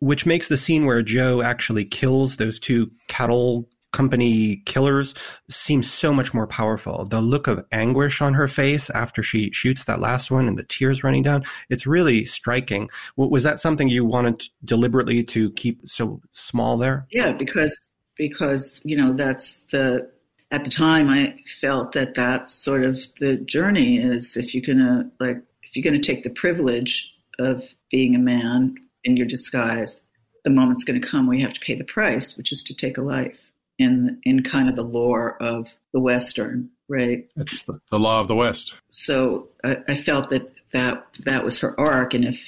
which 0.00 0.26
makes 0.26 0.48
the 0.48 0.56
scene 0.56 0.84
where 0.86 1.00
Joe 1.02 1.40
actually 1.40 1.84
kills 1.84 2.36
those 2.36 2.58
two 2.58 2.90
cattle 3.06 3.68
company 3.92 4.56
killers 4.66 5.14
seem 5.48 5.82
so 5.82 6.12
much 6.12 6.34
more 6.34 6.46
powerful. 6.46 7.04
The 7.04 7.20
look 7.20 7.46
of 7.46 7.64
anguish 7.72 8.20
on 8.20 8.34
her 8.34 8.48
face 8.48 8.90
after 8.90 9.22
she 9.22 9.50
shoots 9.52 9.84
that 9.84 10.00
last 10.00 10.30
one 10.30 10.46
and 10.46 10.58
the 10.58 10.64
tears 10.64 11.02
running 11.02 11.22
down, 11.22 11.44
it's 11.70 11.86
really 11.86 12.24
striking. 12.24 12.88
Was 13.16 13.42
that 13.42 13.60
something 13.60 13.88
you 13.88 14.04
wanted 14.04 14.42
deliberately 14.64 15.24
to 15.24 15.50
keep 15.52 15.88
so 15.88 16.20
small 16.32 16.76
there? 16.76 17.06
Yeah, 17.10 17.32
because 17.32 17.78
because 18.16 18.80
you 18.84 18.96
know 18.96 19.14
that's 19.14 19.58
the 19.70 20.10
at 20.50 20.64
the 20.64 20.70
time 20.70 21.08
I 21.08 21.36
felt 21.60 21.92
that 21.92 22.14
that's 22.14 22.52
sort 22.52 22.84
of 22.84 23.00
the 23.20 23.36
journey 23.36 23.98
is 23.98 24.36
if 24.36 24.54
you're 24.54 24.66
gonna 24.66 25.10
like 25.20 25.42
if 25.62 25.76
you're 25.76 25.84
gonna 25.84 26.02
take 26.02 26.24
the 26.24 26.30
privilege 26.30 27.10
of 27.38 27.62
being 27.90 28.14
a 28.14 28.18
man 28.18 28.74
in 29.04 29.16
your 29.16 29.26
disguise, 29.26 30.00
the 30.44 30.50
moment's 30.50 30.84
gonna 30.84 31.00
come 31.00 31.26
where 31.26 31.36
you 31.36 31.44
have 31.44 31.54
to 31.54 31.60
pay 31.60 31.74
the 31.74 31.84
price, 31.84 32.36
which 32.36 32.52
is 32.52 32.62
to 32.64 32.74
take 32.74 32.98
a 32.98 33.02
life 33.02 33.47
in 33.78 34.20
in 34.24 34.42
kind 34.42 34.68
of 34.68 34.76
the 34.76 34.82
lore 34.82 35.36
of 35.40 35.68
the 35.92 36.00
Western, 36.00 36.70
right? 36.88 37.28
That's 37.36 37.62
the, 37.62 37.80
the 37.90 37.98
law 37.98 38.20
of 38.20 38.28
the 38.28 38.34
West. 38.34 38.76
so 38.88 39.48
I, 39.64 39.78
I 39.88 39.94
felt 39.94 40.30
that 40.30 40.50
that 40.72 41.06
that 41.24 41.44
was 41.44 41.60
her 41.60 41.78
arc, 41.78 42.14
and 42.14 42.24
if 42.24 42.40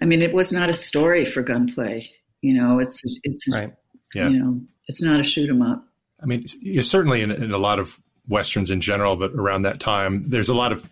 I 0.00 0.04
mean, 0.06 0.22
it 0.22 0.32
was 0.32 0.52
not 0.52 0.68
a 0.68 0.74
story 0.74 1.24
for 1.24 1.42
gunplay. 1.42 2.10
You 2.40 2.54
know, 2.54 2.78
it's 2.78 3.00
it's 3.22 3.48
Right. 3.48 3.72
Yeah. 4.14 4.28
you 4.28 4.38
know, 4.38 4.60
it's 4.86 5.02
not 5.02 5.18
a 5.18 5.24
shoot 5.24 5.48
'em 5.50 5.62
up. 5.62 5.84
I 6.22 6.26
mean, 6.26 6.44
you 6.60 6.82
certainly 6.82 7.22
in, 7.22 7.30
in 7.30 7.50
a 7.52 7.58
lot 7.58 7.78
of 7.78 7.98
westerns 8.28 8.70
in 8.70 8.80
general, 8.80 9.16
but 9.16 9.32
around 9.32 9.62
that 9.62 9.80
time, 9.80 10.22
there's 10.22 10.48
a 10.48 10.54
lot 10.54 10.72
of 10.72 10.88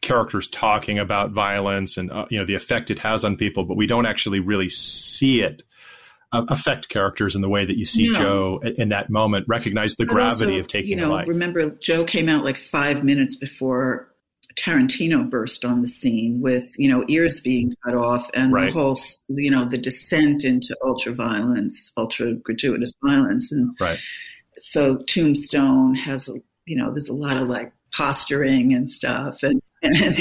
characters 0.00 0.48
talking 0.48 0.98
about 0.98 1.30
violence 1.30 1.96
and 1.96 2.10
uh, 2.10 2.26
you 2.30 2.38
know 2.38 2.44
the 2.44 2.54
effect 2.54 2.90
it 2.90 2.98
has 2.98 3.24
on 3.24 3.36
people, 3.36 3.64
but 3.64 3.76
we 3.76 3.86
don't 3.86 4.06
actually 4.06 4.40
really 4.40 4.68
see 4.68 5.42
it 5.42 5.62
uh, 6.32 6.44
affect 6.48 6.88
characters 6.88 7.34
in 7.36 7.42
the 7.42 7.48
way 7.48 7.64
that 7.64 7.76
you 7.76 7.84
see 7.84 8.08
No. 8.12 8.18
Joe 8.18 8.60
in, 8.76 8.88
that 8.90 9.10
moment. 9.10 9.46
Recognize 9.48 9.96
the 9.96 10.06
But 10.06 10.14
gravity 10.14 10.52
also, 10.52 10.60
of 10.60 10.66
taking 10.66 10.90
you 10.90 10.96
know, 10.96 11.10
life. 11.10 11.28
remember 11.28 11.70
Joe 11.82 12.04
came 12.04 12.28
out 12.28 12.44
like 12.44 12.58
five 12.70 13.04
minutes 13.04 13.36
before 13.36 14.08
Tarantino 14.56 15.28
burst 15.30 15.64
on 15.64 15.80
the 15.82 15.88
scene 15.88 16.40
with 16.42 16.64
you 16.78 16.88
know 16.90 17.04
ears 17.08 17.40
being 17.40 17.72
cut 17.84 17.94
off 17.94 18.28
and 18.34 18.52
Right. 18.52 18.66
the 18.66 18.72
whole 18.72 18.98
you 19.28 19.50
know 19.50 19.68
the 19.68 19.78
descent 19.78 20.44
into 20.44 20.76
ultra 20.84 21.14
violence, 21.14 21.90
ultra 21.96 22.34
gratuitous 22.34 22.92
violence, 23.04 23.50
and 23.50 23.74
Right. 23.80 23.98
so 24.60 24.98
Tombstone 25.06 25.94
has 25.94 26.28
a 26.28 26.34
you 26.66 26.76
know 26.76 26.90
there's 26.90 27.08
a 27.08 27.14
lot 27.14 27.36
of 27.38 27.48
like 27.48 27.72
posturing 27.94 28.74
and 28.74 28.90
stuff 28.90 29.42
and 29.42 29.60
and, 29.82 30.18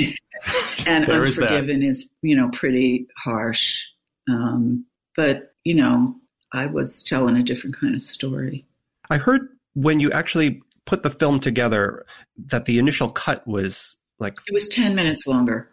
and 0.88 1.05
There 1.07 1.26
is 1.26 1.36
that. 1.38 1.51
Unforgiven 1.51 1.84
is 1.84 2.09
you 2.22 2.36
know 2.38 2.49
pretty 2.53 3.07
harsh, 3.18 3.84
um, 4.30 4.86
but 5.16 5.51
you 5.64 5.74
know 5.74 6.16
I 6.53 6.66
was 6.66 7.03
telling 7.03 7.38
a 7.38 7.43
different 7.43 7.80
kind 7.80 7.95
of 7.95 8.01
story. 8.01 8.66
I 9.09 9.18
heard 9.18 9.47
when 9.74 9.99
you 9.99 10.12
actually 10.12 10.62
put 10.86 11.03
the 11.03 11.09
film 11.09 11.39
together 11.39 12.05
that 12.47 12.66
the 12.66 12.78
initial 12.80 13.09
cut 13.09 13.45
was 13.47 13.95
like 14.20 14.38
It 14.47 14.53
was 14.53 14.68
10 14.70 14.95
minutes 14.95 15.26
longer. 15.28 15.70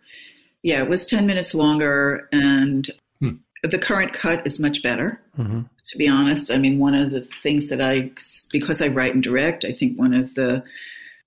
Yeah, 0.62 0.82
it 0.82 0.89
was 0.89 1.07
10 1.07 1.26
minutes 1.26 1.55
longer, 1.55 2.28
and 2.32 2.89
Hmm. 3.20 3.36
the 3.62 3.78
current 3.78 4.12
cut 4.12 4.47
is 4.47 4.59
much 4.59 4.82
better, 4.82 5.20
Mhm. 5.39 5.68
to 5.89 5.99
be 5.99 6.09
honest. 6.09 6.51
I 6.51 6.59
mean, 6.59 6.78
one 6.78 6.95
of 6.95 7.11
the 7.11 7.22
things 7.43 7.68
that 7.68 7.80
I, 7.80 8.11
because 8.53 8.80
I 8.82 8.89
write 8.89 9.14
and 9.14 9.22
direct, 9.22 9.64
I 9.64 9.72
think 9.72 9.99
one 9.99 10.14
of 10.14 10.34
the 10.34 10.62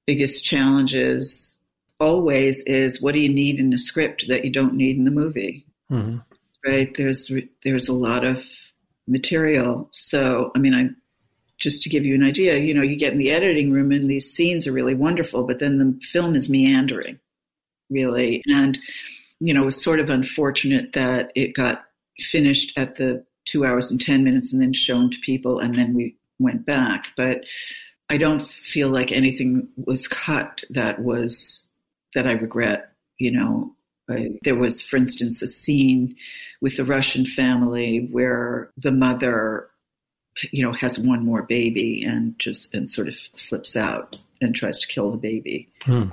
biggest 0.06 0.44
challenges 0.44 1.58
always 2.00 2.62
is 2.64 3.02
what 3.02 3.14
do 3.14 3.20
you 3.20 3.30
need 3.30 3.60
in 3.60 3.74
a 3.74 3.78
script 3.78 4.26
that 4.28 4.44
you 4.44 4.52
don't 4.52 4.74
need 4.74 4.98
in 4.98 5.04
the 5.06 5.12
movie? 5.12 5.66
Mhm. 5.92 6.24
Right? 6.66 6.94
There's 6.96 7.32
there's 7.64 7.90
a 7.90 7.94
lot 7.94 8.24
of 8.26 8.44
material. 9.08 9.90
So 9.92 10.52
I 10.56 10.60
mean, 10.60 10.74
I 10.74 10.90
just 11.58 11.84
to 11.84 11.90
give 11.90 12.06
you 12.06 12.16
an 12.16 12.24
idea, 12.24 12.58
you 12.58 12.74
know, 12.74 12.82
you 12.82 12.96
get 12.98 13.14
in 13.14 13.20
the 13.20 13.32
editing 13.32 13.72
room 13.72 13.92
and 13.92 14.10
these 14.10 14.34
scenes 14.34 14.68
are 14.68 14.74
really 14.74 14.96
wonderful, 14.96 15.44
but 15.44 15.60
then 15.60 15.78
the 15.78 16.00
film 16.08 16.36
is 16.36 16.50
meandering, 16.50 17.20
really, 17.90 18.42
and 18.48 18.80
you 19.40 19.54
know, 19.54 19.64
it 19.64 19.66
was 19.66 19.84
sort 19.84 20.00
of 20.00 20.10
unfortunate 20.10 20.94
that 20.94 21.32
it 21.36 21.56
got 21.56 21.84
finished 22.20 22.78
at 22.78 22.96
the 22.96 23.26
two 23.46 23.66
hours 23.66 23.92
and 23.92 24.00
ten 24.00 24.24
minutes 24.24 24.54
and 24.54 24.62
then 24.62 24.74
shown 24.74 25.10
to 25.10 25.20
people, 25.20 25.60
and 25.60 25.76
then 25.76 25.94
we 25.94 26.18
went 26.40 26.66
back, 26.66 27.08
but. 27.18 27.46
I 28.10 28.18
don't 28.18 28.46
feel 28.46 28.90
like 28.90 29.14
anything 29.14 29.70
was 29.78 30.10
cut 30.10 30.66
that 30.72 31.00
was 31.00 31.70
that 32.14 32.28
I 32.28 32.34
regret. 32.34 32.92
You 33.18 33.32
know, 33.32 33.76
I, 34.12 34.30
there 34.44 34.56
was, 34.56 34.82
for 34.82 34.98
instance, 34.98 35.42
a 35.42 35.48
scene 35.48 36.16
with 36.62 36.78
the 36.78 36.86
Russian 36.86 37.26
family 37.26 38.08
where 38.12 38.70
the 38.78 38.92
mother, 38.92 39.70
you 40.52 40.64
know, 40.64 40.74
has 40.74 41.00
one 41.00 41.26
more 41.26 41.44
baby 41.44 42.04
and 42.04 42.38
just 42.40 42.74
and 42.74 42.90
sort 42.90 43.08
of 43.08 43.16
flips 43.38 43.76
out 43.76 44.20
and 44.42 44.56
tries 44.56 44.80
to 44.80 44.88
kill 44.88 45.12
the 45.12 45.18
baby. 45.18 45.70
Oh, 45.88 46.10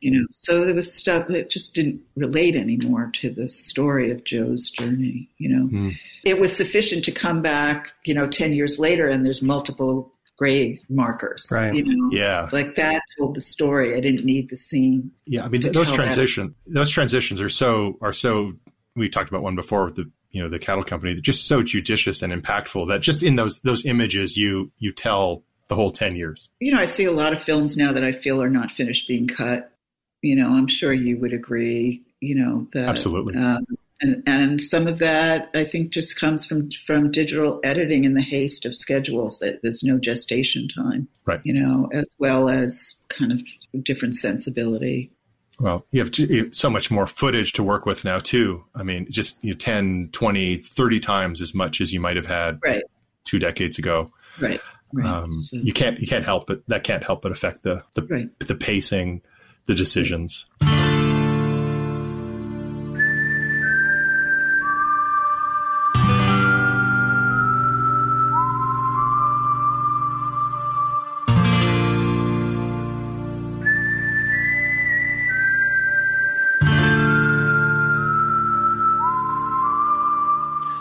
You 0.00 0.10
know, 0.10 0.26
so 0.30 0.64
there 0.66 0.74
was 0.74 0.92
stuff 0.92 1.28
that 1.28 1.48
just 1.48 1.72
didn't 1.74 2.02
relate 2.14 2.56
anymore 2.56 3.10
to 3.14 3.30
the 3.30 3.48
story 3.48 4.10
of 4.10 4.24
Joe's 4.24 4.68
journey. 4.70 5.30
You 5.38 5.48
know, 5.48 5.66
Hmm. 5.66 5.90
it 6.24 6.38
was 6.38 6.54
sufficient 6.54 7.04
to 7.06 7.12
come 7.12 7.40
back, 7.42 7.92
you 8.04 8.12
know, 8.14 8.26
ten 8.28 8.52
years 8.52 8.78
later 8.78 9.08
and 9.08 9.24
there's 9.24 9.40
multiple 9.42 10.12
grave 10.36 10.80
markers. 10.88 11.48
Right. 11.50 11.74
You 11.74 11.84
know, 11.84 12.10
yeah. 12.10 12.48
like 12.52 12.76
that 12.76 13.00
told 13.18 13.34
the 13.34 13.40
story. 13.40 13.94
I 13.94 14.00
didn't 14.00 14.24
need 14.24 14.50
the 14.50 14.56
scene. 14.56 15.12
Yeah, 15.26 15.44
I 15.44 15.48
mean 15.48 15.60
those 15.60 15.72
tell 15.72 15.84
that. 15.84 15.94
transition 15.94 16.54
those 16.66 16.90
transitions 16.90 17.40
are 17.40 17.48
so 17.48 17.98
are 18.00 18.12
so 18.12 18.54
we 18.96 19.08
talked 19.08 19.30
about 19.30 19.42
one 19.42 19.56
before 19.56 19.86
with 19.86 19.96
the 19.96 20.10
you 20.30 20.42
know 20.42 20.48
the 20.48 20.58
cattle 20.58 20.84
company 20.84 21.20
just 21.20 21.46
so 21.46 21.62
judicious 21.62 22.22
and 22.22 22.32
impactful 22.32 22.88
that 22.88 23.00
just 23.00 23.22
in 23.22 23.36
those 23.36 23.60
those 23.60 23.86
images 23.86 24.36
you 24.36 24.72
you 24.78 24.92
tell 24.92 25.44
the 25.68 25.74
whole 25.74 25.90
10 25.90 26.16
years. 26.16 26.50
you 26.60 26.72
know, 26.72 26.78
I 26.78 26.86
see 26.86 27.04
a 27.04 27.12
lot 27.12 27.32
of 27.32 27.42
films 27.42 27.76
now 27.76 27.92
that 27.92 28.04
I 28.04 28.12
feel 28.12 28.42
are 28.42 28.50
not 28.50 28.70
finished 28.70 29.08
being 29.08 29.26
cut. 29.26 29.72
You 30.20 30.36
know, 30.36 30.48
I'm 30.48 30.66
sure 30.66 30.92
you 30.92 31.18
would 31.18 31.32
agree. 31.32 32.02
You 32.20 32.34
know 32.36 32.66
that 32.72 32.88
Absolutely. 32.88 33.36
Um, 33.36 33.64
And, 34.04 34.22
and 34.26 34.60
some 34.60 34.86
of 34.86 34.98
that, 34.98 35.48
I 35.54 35.64
think, 35.64 35.90
just 35.90 36.18
comes 36.20 36.44
from 36.44 36.68
from 36.86 37.10
digital 37.10 37.58
editing 37.64 38.04
and 38.04 38.14
the 38.14 38.20
haste 38.22 38.66
of 38.66 38.74
schedules. 38.74 39.38
That 39.38 39.62
there's 39.62 39.82
no 39.82 39.98
gestation 39.98 40.68
time, 40.68 41.08
Right. 41.24 41.40
You 41.44 41.54
know, 41.54 41.88
as 41.92 42.04
well 42.18 42.50
as 42.50 42.96
kind 43.08 43.32
of 43.32 43.40
different 43.82 44.16
sensibility. 44.16 45.10
Well, 45.58 45.86
you 45.92 46.00
have, 46.04 46.18
you 46.18 46.44
have 46.44 46.54
so 46.54 46.68
much 46.68 46.90
more 46.90 47.06
footage 47.06 47.52
to 47.52 47.62
work 47.62 47.86
with 47.86 48.04
now, 48.04 48.18
too. 48.18 48.64
I 48.74 48.82
mean, 48.82 49.06
just 49.10 49.42
you 49.42 49.52
know, 49.52 49.56
10, 49.56 50.10
20, 50.12 50.56
30 50.58 51.00
times 51.00 51.40
as 51.40 51.54
much 51.54 51.80
as 51.80 51.92
you 51.92 52.00
might 52.00 52.16
have 52.16 52.26
had 52.26 52.58
Right. 52.62 52.82
two 53.24 53.38
decades 53.38 53.78
ago. 53.78 54.12
Right. 54.38 54.60
Right. 54.92 55.06
Um, 55.06 55.32
So- 55.32 55.56
you 55.56 55.72
can't 55.72 55.98
you 55.98 56.06
can't 56.06 56.24
help 56.26 56.50
it. 56.50 56.62
That 56.68 56.84
can't 56.84 57.02
help 57.04 57.22
but 57.22 57.32
affect 57.32 57.62
the 57.62 57.82
the, 57.94 58.02
Right. 58.02 58.28
the 58.40 58.54
pacing, 58.54 59.22
the 59.66 59.74
decisions. 59.74 60.44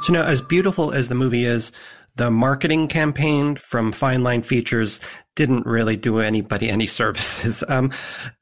So 0.04 0.12
now, 0.12 0.24
as 0.24 0.42
beautiful 0.42 0.92
as 0.92 1.08
the 1.08 1.16
movie 1.16 1.46
is, 1.46 1.72
the 2.18 2.30
marketing 2.30 2.90
campaign 2.90 3.56
from 3.56 3.94
Fine 3.94 4.22
Line 4.22 4.42
Features 4.42 5.00
didn't 5.36 5.66
really 5.66 5.96
do 5.96 6.20
anybody 6.20 6.70
any 6.70 6.88
services. 6.88 7.64
Um, 7.74 7.92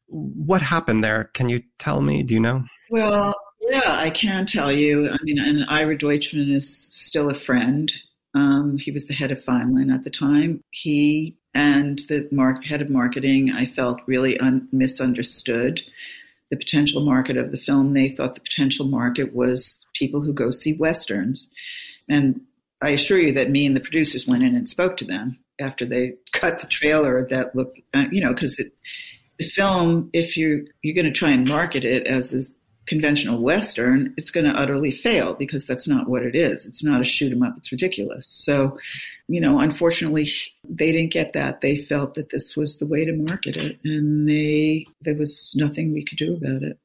what 0.07 0.61
happened 0.61 1.03
there? 1.03 1.25
Can 1.35 1.47
you 1.47 1.61
tell 1.77 2.01
me? 2.01 2.23
Do 2.23 2.33
you 2.33 2.39
know? 2.39 2.63
Well, 2.89 3.33
yeah, 3.61 3.81
I 3.85 4.09
can 4.09 4.45
tell 4.45 4.71
you. 4.71 5.09
I 5.09 5.17
mean, 5.21 5.39
and 5.39 5.63
Ira 5.69 5.95
Deutchman 5.95 6.53
is 6.53 6.89
still 6.91 7.29
a 7.29 7.39
friend. 7.39 7.89
Um, 8.33 8.77
he 8.77 8.91
was 8.91 9.05
the 9.05 9.13
head 9.13 9.31
of 9.31 9.43
Fine 9.43 9.73
Line 9.73 9.91
at 9.91 10.03
the 10.03 10.09
time. 10.09 10.61
He 10.71 11.37
and 11.53 11.99
the 12.09 12.27
mar- 12.31 12.61
head 12.63 12.81
of 12.81 12.89
marketing, 12.89 13.51
I 13.51 13.67
felt 13.67 14.01
really 14.07 14.37
un- 14.39 14.67
misunderstood 14.71 15.81
the 16.51 16.57
potential 16.57 17.03
market 17.03 17.37
of 17.37 17.51
the 17.51 17.57
film. 17.57 17.93
They 17.93 18.09
thought 18.09 18.35
the 18.35 18.41
potential 18.41 18.85
market 18.85 19.33
was 19.33 19.83
people 19.95 20.21
who 20.21 20.33
go 20.33 20.51
see 20.51 20.73
westerns, 20.73 21.49
and 22.07 22.41
I 22.81 22.89
assure 22.89 23.19
you 23.19 23.33
that 23.33 23.49
me 23.49 23.65
and 23.65 23.75
the 23.75 23.81
producers 23.81 24.27
went 24.27 24.43
in 24.43 24.55
and 24.55 24.69
spoke 24.69 24.97
to 24.97 25.05
them 25.05 25.39
after 25.59 25.85
they 25.85 26.15
cut 26.33 26.59
the 26.59 26.67
trailer 26.67 27.27
that 27.29 27.55
looked, 27.55 27.79
uh, 27.93 28.05
you 28.11 28.21
know, 28.21 28.33
because 28.33 28.57
the 28.57 29.43
film, 29.43 30.09
if 30.13 30.37
you're 30.37 30.61
you're 30.83 30.95
going 30.95 31.11
to 31.11 31.17
try 31.17 31.31
and 31.31 31.47
market 31.47 31.83
it 31.83 32.05
as 32.05 32.33
a 32.33 32.43
conventional 32.87 33.41
western, 33.41 34.13
it's 34.17 34.31
going 34.31 34.45
to 34.45 34.59
utterly 34.59 34.91
fail 34.91 35.33
because 35.33 35.65
that's 35.65 35.87
not 35.87 36.09
what 36.09 36.23
it 36.23 36.35
is. 36.35 36.65
It's 36.65 36.83
not 36.83 37.01
a 37.01 37.05
shoot 37.05 37.31
'em 37.31 37.43
up. 37.43 37.55
It's 37.57 37.71
ridiculous. 37.71 38.27
So, 38.27 38.77
you 39.27 39.39
know, 39.39 39.59
unfortunately, 39.59 40.27
they 40.71 40.91
didn't 40.93 41.11
get 41.11 41.33
that. 41.33 41.59
They 41.61 41.77
felt 41.77 42.13
that 42.15 42.29
this 42.29 42.55
was 42.55 42.77
the 42.77 42.85
way 42.85 43.03
to 43.05 43.11
market 43.11 43.57
it, 43.57 43.79
and 43.83 44.27
they 44.27 44.85
there 45.01 45.15
was 45.15 45.53
nothing 45.55 45.93
we 45.93 46.05
could 46.05 46.17
do 46.17 46.35
about 46.35 46.63
it. 46.63 46.79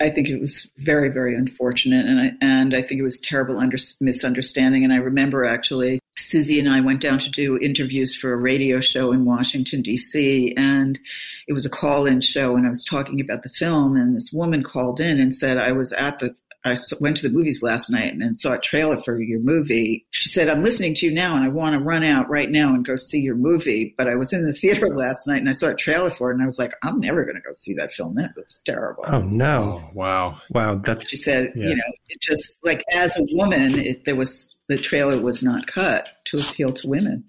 I 0.00 0.10
think 0.10 0.28
it 0.28 0.40
was 0.40 0.68
very, 0.76 1.10
very 1.10 1.36
unfortunate, 1.36 2.06
and 2.06 2.18
I 2.18 2.32
and 2.40 2.74
I 2.74 2.82
think 2.82 2.98
it 2.98 3.04
was 3.04 3.20
terrible 3.20 3.58
under, 3.58 3.76
misunderstanding. 4.00 4.82
And 4.82 4.92
I 4.92 4.96
remember 4.96 5.44
actually, 5.44 6.00
Suzy 6.18 6.58
and 6.58 6.68
I 6.68 6.80
went 6.80 7.00
down 7.00 7.20
to 7.20 7.30
do 7.30 7.56
interviews 7.56 8.16
for 8.16 8.32
a 8.32 8.36
radio 8.36 8.80
show 8.80 9.12
in 9.12 9.24
Washington 9.24 9.80
D.C. 9.82 10.54
and 10.56 10.98
it 11.46 11.52
was 11.52 11.66
a 11.66 11.70
call-in 11.70 12.20
show, 12.20 12.56
and 12.56 12.66
I 12.66 12.70
was 12.70 12.84
talking 12.84 13.20
about 13.20 13.44
the 13.44 13.48
film, 13.48 13.96
and 13.96 14.16
this 14.16 14.32
woman 14.32 14.64
called 14.64 15.00
in 15.00 15.20
and 15.20 15.32
said, 15.32 15.56
"I 15.56 15.70
was 15.70 15.92
at 15.92 16.18
the." 16.18 16.34
I 16.64 16.72
s- 16.72 16.92
went 17.00 17.16
to 17.18 17.28
the 17.28 17.34
movies 17.34 17.62
last 17.62 17.90
night 17.90 18.12
and, 18.12 18.22
and 18.22 18.36
saw 18.38 18.52
a 18.52 18.58
trailer 18.58 19.02
for 19.02 19.20
your 19.20 19.40
movie. 19.40 20.06
She 20.10 20.28
said, 20.28 20.48
I'm 20.48 20.62
listening 20.62 20.94
to 20.94 21.06
you 21.06 21.12
now 21.12 21.34
and 21.34 21.44
I 21.44 21.48
want 21.48 21.74
to 21.74 21.80
run 21.80 22.04
out 22.04 22.28
right 22.30 22.48
now 22.48 22.72
and 22.74 22.84
go 22.86 22.94
see 22.96 23.18
your 23.20 23.34
movie. 23.34 23.94
But 23.98 24.08
I 24.08 24.14
was 24.14 24.32
in 24.32 24.46
the 24.46 24.52
theater 24.62 24.86
last 24.88 25.26
night 25.26 25.38
and 25.38 25.48
I 25.48 25.52
saw 25.52 25.68
a 25.68 25.74
trailer 25.74 26.10
for 26.10 26.30
it 26.30 26.34
and 26.34 26.42
I 26.42 26.46
was 26.46 26.58
like, 26.58 26.72
I'm 26.82 26.98
never 26.98 27.24
going 27.24 27.34
to 27.36 27.42
go 27.42 27.52
see 27.52 27.74
that 27.74 27.92
film. 27.92 28.14
That 28.14 28.32
was 28.36 28.60
terrible. 28.64 29.04
Oh 29.06 29.22
no! 29.22 29.82
Oh, 29.84 29.90
wow. 29.94 30.40
Wow, 30.50 30.76
that's 30.76 31.08
She 31.08 31.16
said, 31.16 31.52
Yeah. 31.56 31.68
you 31.70 31.76
know, 31.76 31.92
it 32.08 32.20
just 32.20 32.58
like 32.64 32.84
as 32.92 33.16
a 33.16 33.24
woman, 33.32 33.78
it, 33.78 34.04
there 34.04 34.16
was 34.16 34.54
the 34.68 34.78
trailer 34.78 35.20
was 35.20 35.42
not 35.42 35.66
cut 35.66 36.08
to 36.26 36.36
appeal 36.38 36.72
to 36.72 36.88
women. 36.88 37.24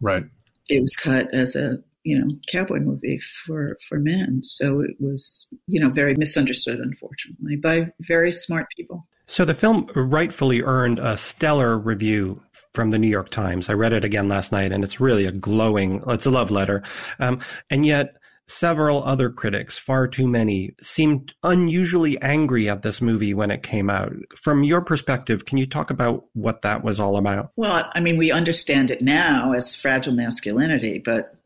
Right. 0.00 0.24
It 0.68 0.80
was 0.80 0.94
cut 0.94 1.34
as 1.34 1.56
a 1.56 1.82
you 2.04 2.18
know 2.18 2.34
cowboy 2.50 2.80
movie 2.80 3.18
for 3.18 3.78
for 3.88 3.98
men. 3.98 4.40
So 4.42 4.80
it 4.80 4.96
was 5.00 5.46
you 5.66 5.80
know 5.80 5.90
very 5.90 6.14
misunderstood, 6.14 6.80
unfortunately, 6.80 7.56
by 7.56 7.86
very 8.00 8.32
smart 8.32 8.66
people. 8.76 9.06
so. 9.26 9.44
The 9.44 9.54
film 9.54 9.88
rightfully 9.94 10.62
earned 10.62 10.98
a 10.98 11.16
stellar 11.16 11.78
review 11.78 12.42
from 12.74 12.90
the 12.90 12.98
New 12.98 13.08
York 13.08 13.30
Times. 13.30 13.68
I 13.68 13.74
read 13.74 13.92
it 13.92 14.04
again 14.04 14.28
last 14.28 14.52
night, 14.52 14.72
and 14.72 14.82
it's 14.82 15.00
really 15.00 15.26
a 15.26 15.32
glowing. 15.32 16.02
It's 16.06 16.26
a 16.26 16.30
love 16.30 16.50
letter, 16.50 16.82
um, 17.18 17.40
and 17.70 17.86
yet. 17.86 18.16
Several 18.48 19.04
other 19.04 19.30
critics, 19.30 19.78
far 19.78 20.08
too 20.08 20.26
many, 20.26 20.74
seemed 20.80 21.32
unusually 21.44 22.20
angry 22.20 22.68
at 22.68 22.82
this 22.82 23.00
movie 23.00 23.32
when 23.32 23.52
it 23.52 23.62
came 23.62 23.88
out. 23.88 24.12
From 24.36 24.64
your 24.64 24.82
perspective, 24.82 25.44
can 25.46 25.58
you 25.58 25.66
talk 25.66 25.90
about 25.90 26.24
what 26.34 26.62
that 26.62 26.82
was 26.82 26.98
all 26.98 27.16
about? 27.16 27.52
Well, 27.56 27.88
I 27.94 28.00
mean, 28.00 28.18
we 28.18 28.32
understand 28.32 28.90
it 28.90 29.00
now 29.00 29.52
as 29.52 29.76
fragile 29.76 30.12
masculinity, 30.12 30.98
but 30.98 31.36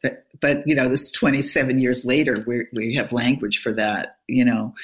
but 0.41 0.67
you 0.67 0.75
know, 0.75 0.89
this 0.89 1.11
27 1.11 1.79
years 1.79 2.05
later, 2.05 2.45
we 2.47 2.67
we 2.73 2.95
have 2.95 3.13
language 3.13 3.61
for 3.63 3.73
that. 3.75 4.19
You 4.27 4.45
know, 4.45 4.75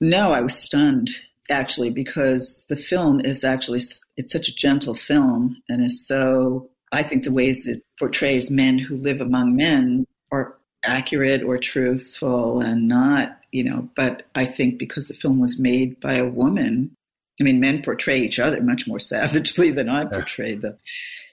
no, 0.00 0.32
I 0.32 0.40
was 0.40 0.54
stunned 0.54 1.10
actually 1.50 1.90
because 1.90 2.66
the 2.68 2.76
film 2.76 3.20
is 3.20 3.44
actually 3.44 3.80
it's 4.16 4.32
such 4.32 4.48
a 4.48 4.54
gentle 4.54 4.94
film 4.94 5.62
and 5.68 5.84
is 5.84 6.06
so. 6.06 6.70
I 6.90 7.02
think 7.02 7.24
the 7.24 7.32
ways 7.32 7.66
it 7.66 7.82
portrays 7.98 8.50
men 8.50 8.78
who 8.78 8.96
live 8.96 9.20
among 9.20 9.56
men 9.56 10.06
are 10.32 10.56
accurate 10.82 11.42
or 11.42 11.58
truthful 11.58 12.60
and 12.60 12.88
not, 12.88 13.38
you 13.52 13.64
know. 13.64 13.90
But 13.94 14.22
I 14.34 14.46
think 14.46 14.78
because 14.78 15.08
the 15.08 15.14
film 15.14 15.38
was 15.38 15.58
made 15.58 16.00
by 16.00 16.14
a 16.14 16.24
woman, 16.24 16.96
I 17.40 17.44
mean, 17.44 17.60
men 17.60 17.82
portray 17.82 18.20
each 18.20 18.38
other 18.38 18.62
much 18.62 18.86
more 18.86 18.98
savagely 19.12 19.70
than 19.70 19.88
I 19.88 20.04
portrayed 20.04 20.62
them. 20.62 20.78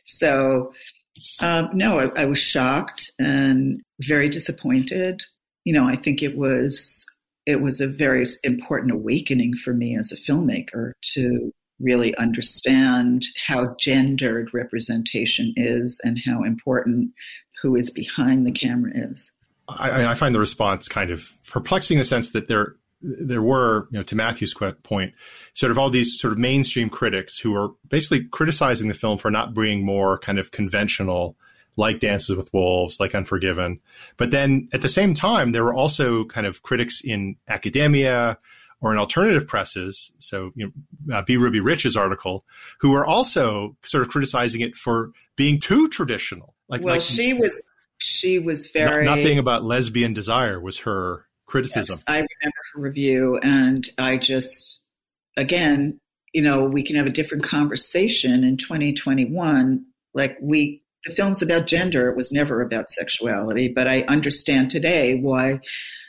So, 0.03 0.73
um, 1.39 1.69
no, 1.73 1.99
I, 1.99 2.23
I 2.23 2.25
was 2.25 2.39
shocked 2.39 3.11
and 3.19 3.81
very 3.99 4.29
disappointed. 4.29 5.21
You 5.63 5.73
know, 5.73 5.85
I 5.85 5.95
think 5.95 6.21
it 6.21 6.37
was 6.37 7.05
it 7.45 7.61
was 7.61 7.79
a 7.79 7.87
very 7.87 8.25
important 8.43 8.91
awakening 8.91 9.53
for 9.55 9.73
me 9.73 9.97
as 9.97 10.11
a 10.11 10.17
filmmaker 10.17 10.93
to 11.13 11.53
really 11.79 12.15
understand 12.17 13.23
how 13.45 13.75
gendered 13.79 14.53
representation 14.53 15.53
is 15.55 15.99
and 16.03 16.19
how 16.25 16.43
important 16.43 17.11
who 17.61 17.75
is 17.75 17.91
behind 17.91 18.47
the 18.47 18.51
camera 18.51 18.91
is. 18.95 19.31
I, 19.67 20.05
I 20.05 20.13
find 20.13 20.33
the 20.33 20.39
response 20.39 20.87
kind 20.87 21.11
of 21.11 21.31
perplexing 21.47 21.95
in 21.95 21.99
the 21.99 22.05
sense 22.05 22.31
that 22.31 22.47
there 22.47 22.75
there 23.05 23.41
were, 23.41 23.87
you 23.91 23.99
know, 23.99 24.03
to 24.03 24.15
Matthew's 24.15 24.55
point, 24.83 25.13
sort 25.53 25.71
of 25.71 25.77
all 25.77 25.89
these 25.89 26.19
sort 26.19 26.33
of 26.33 26.39
mainstream 26.39 26.89
critics 26.89 27.37
who 27.37 27.51
were 27.51 27.69
basically 27.87 28.23
criticizing 28.25 28.87
the 28.87 28.93
film 28.93 29.17
for 29.17 29.29
not 29.29 29.53
being 29.53 29.85
more 29.85 30.17
kind 30.17 30.39
of 30.39 30.51
conventional, 30.51 31.35
like 31.75 31.99
Dances 31.99 32.35
with 32.35 32.51
Wolves, 32.53 32.99
like 32.99 33.13
Unforgiven. 33.13 33.79
But 34.17 34.31
then 34.31 34.69
at 34.73 34.81
the 34.81 34.89
same 34.89 35.13
time, 35.13 35.51
there 35.51 35.63
were 35.63 35.73
also 35.73 36.25
kind 36.25 36.47
of 36.47 36.63
critics 36.63 37.01
in 37.03 37.35
academia 37.47 38.39
or 38.81 38.91
in 38.91 38.97
alternative 38.97 39.47
presses. 39.47 40.11
So, 40.19 40.51
you 40.55 40.71
know, 41.05 41.15
uh, 41.15 41.21
B. 41.21 41.37
Ruby 41.37 41.59
Rich's 41.59 41.95
article, 41.95 42.43
who 42.79 42.91
were 42.91 43.05
also 43.05 43.77
sort 43.83 44.03
of 44.03 44.09
criticizing 44.09 44.61
it 44.61 44.75
for 44.75 45.11
being 45.35 45.59
too 45.59 45.87
traditional. 45.89 46.55
Like, 46.67 46.81
well, 46.81 46.95
like 46.95 47.01
she 47.01 47.33
was 47.33 47.63
she 47.97 48.39
was 48.39 48.65
not, 48.75 48.89
very 48.89 49.05
not 49.05 49.15
being 49.15 49.39
about 49.39 49.63
lesbian 49.63 50.13
desire 50.13 50.59
was 50.59 50.79
her 50.79 51.24
criticism. 51.55 51.95
Yes, 51.95 52.03
I 52.07 52.15
remember 52.15 52.57
her 52.73 52.81
review, 52.81 53.39
and 53.41 53.87
I 53.97 54.17
just, 54.17 54.81
again, 55.37 55.99
you 56.33 56.41
know, 56.41 56.65
we 56.65 56.83
can 56.83 56.97
have 56.97 57.05
a 57.05 57.11
different 57.11 57.43
conversation 57.43 58.43
in 58.43 58.57
2021. 58.57 59.85
Like 60.13 60.37
we, 60.41 60.83
the 61.05 61.13
film's 61.13 61.41
about 61.41 61.67
gender; 61.67 62.09
it 62.09 62.17
was 62.17 62.31
never 62.31 62.61
about 62.61 62.89
sexuality. 62.89 63.69
But 63.69 63.87
I 63.87 64.01
understand 64.07 64.69
today 64.69 65.15
why, 65.15 65.61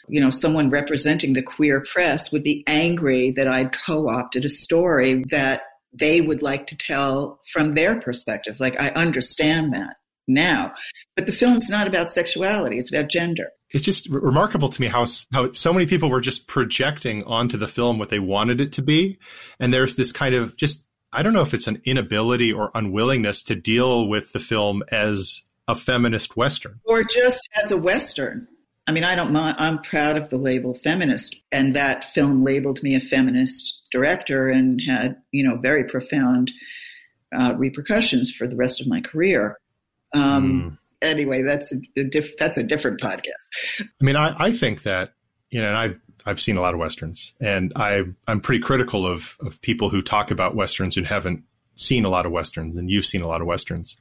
you 0.08 0.20
know, 0.20 0.30
someone 0.30 0.70
representing 0.70 1.32
the 1.32 1.42
queer 1.42 1.84
press 1.92 2.32
would 2.32 2.42
be 2.42 2.64
angry 2.66 3.32
that 3.32 3.48
I'd 3.48 3.72
co-opted 3.72 4.44
a 4.44 4.48
story 4.48 5.24
that 5.30 5.62
they 5.92 6.20
would 6.20 6.42
like 6.42 6.66
to 6.68 6.76
tell 6.76 7.40
from 7.52 7.74
their 7.74 8.00
perspective. 8.00 8.58
Like 8.58 8.80
I 8.80 8.88
understand 8.90 9.72
that 9.74 9.96
now, 10.26 10.74
but 11.14 11.26
the 11.26 11.32
film's 11.32 11.68
not 11.68 11.86
about 11.86 12.12
sexuality; 12.12 12.78
it's 12.78 12.92
about 12.92 13.08
gender 13.08 13.50
it's 13.70 13.84
just 13.84 14.10
r- 14.10 14.18
remarkable 14.20 14.68
to 14.68 14.80
me 14.80 14.86
how 14.86 15.06
how 15.32 15.52
so 15.52 15.72
many 15.72 15.86
people 15.86 16.08
were 16.08 16.20
just 16.20 16.46
projecting 16.46 17.24
onto 17.24 17.56
the 17.56 17.68
film 17.68 17.98
what 17.98 18.08
they 18.08 18.18
wanted 18.18 18.60
it 18.60 18.72
to 18.72 18.82
be, 18.82 19.18
and 19.60 19.72
there's 19.72 19.96
this 19.96 20.12
kind 20.12 20.34
of 20.34 20.56
just 20.56 20.86
I 21.12 21.22
don't 21.22 21.32
know 21.32 21.42
if 21.42 21.54
it's 21.54 21.66
an 21.66 21.82
inability 21.84 22.52
or 22.52 22.70
unwillingness 22.74 23.42
to 23.44 23.54
deal 23.54 24.08
with 24.08 24.32
the 24.32 24.40
film 24.40 24.82
as 24.90 25.42
a 25.68 25.74
feminist 25.74 26.36
western. 26.36 26.80
or 26.84 27.02
just 27.02 27.48
as 27.62 27.70
a 27.70 27.76
western 27.76 28.48
I 28.88 28.92
mean, 28.92 29.02
I 29.02 29.16
don't 29.16 29.32
mind. 29.32 29.56
I'm 29.58 29.82
proud 29.82 30.16
of 30.16 30.28
the 30.28 30.36
label 30.36 30.72
feminist, 30.72 31.34
and 31.50 31.74
that 31.74 32.14
film 32.14 32.44
labeled 32.44 32.84
me 32.84 32.94
a 32.94 33.00
feminist 33.00 33.80
director 33.90 34.48
and 34.48 34.80
had, 34.86 35.16
you 35.32 35.42
know, 35.42 35.56
very 35.56 35.82
profound 35.82 36.52
uh, 37.36 37.54
repercussions 37.56 38.30
for 38.30 38.46
the 38.46 38.54
rest 38.54 38.80
of 38.80 38.86
my 38.86 39.00
career. 39.00 39.58
Um, 40.16 40.62
mm. 40.62 40.78
Anyway, 41.02 41.42
that's 41.42 41.72
a, 41.72 41.76
a 41.96 42.04
diff- 42.04 42.36
that's 42.38 42.56
a 42.56 42.62
different 42.62 43.00
podcast. 43.00 43.30
I 43.80 43.84
mean, 44.04 44.16
I, 44.16 44.34
I 44.38 44.50
think 44.50 44.82
that 44.82 45.12
you 45.50 45.60
know, 45.60 45.68
and 45.68 45.76
I've 45.76 46.00
I've 46.24 46.40
seen 46.40 46.56
a 46.56 46.60
lot 46.60 46.74
of 46.74 46.80
westerns, 46.80 47.34
and 47.40 47.72
I 47.76 48.02
I'm 48.26 48.40
pretty 48.40 48.62
critical 48.62 49.06
of 49.06 49.36
of 49.40 49.60
people 49.60 49.90
who 49.90 50.02
talk 50.02 50.30
about 50.30 50.56
westerns 50.56 50.94
who 50.94 51.02
haven't 51.02 51.44
seen 51.76 52.04
a 52.04 52.08
lot 52.08 52.26
of 52.26 52.32
westerns, 52.32 52.76
and 52.76 52.90
you've 52.90 53.06
seen 53.06 53.22
a 53.22 53.28
lot 53.28 53.40
of 53.40 53.46
westerns. 53.46 53.96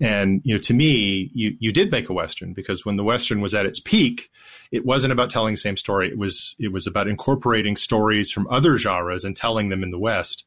And 0.00 0.40
you 0.44 0.54
know, 0.54 0.60
to 0.60 0.74
me, 0.74 1.30
you 1.34 1.56
you 1.58 1.72
did 1.72 1.90
make 1.90 2.08
a 2.08 2.12
western 2.12 2.52
because 2.52 2.84
when 2.84 2.96
the 2.96 3.04
western 3.04 3.40
was 3.40 3.54
at 3.54 3.66
its 3.66 3.80
peak, 3.80 4.30
it 4.70 4.84
wasn't 4.84 5.12
about 5.12 5.30
telling 5.30 5.54
the 5.54 5.58
same 5.58 5.76
story. 5.76 6.08
It 6.08 6.18
was 6.18 6.54
it 6.58 6.72
was 6.72 6.86
about 6.86 7.08
incorporating 7.08 7.76
stories 7.76 8.30
from 8.30 8.46
other 8.48 8.78
genres 8.78 9.24
and 9.24 9.34
telling 9.34 9.70
them 9.70 9.82
in 9.82 9.90
the 9.90 9.98
West. 9.98 10.44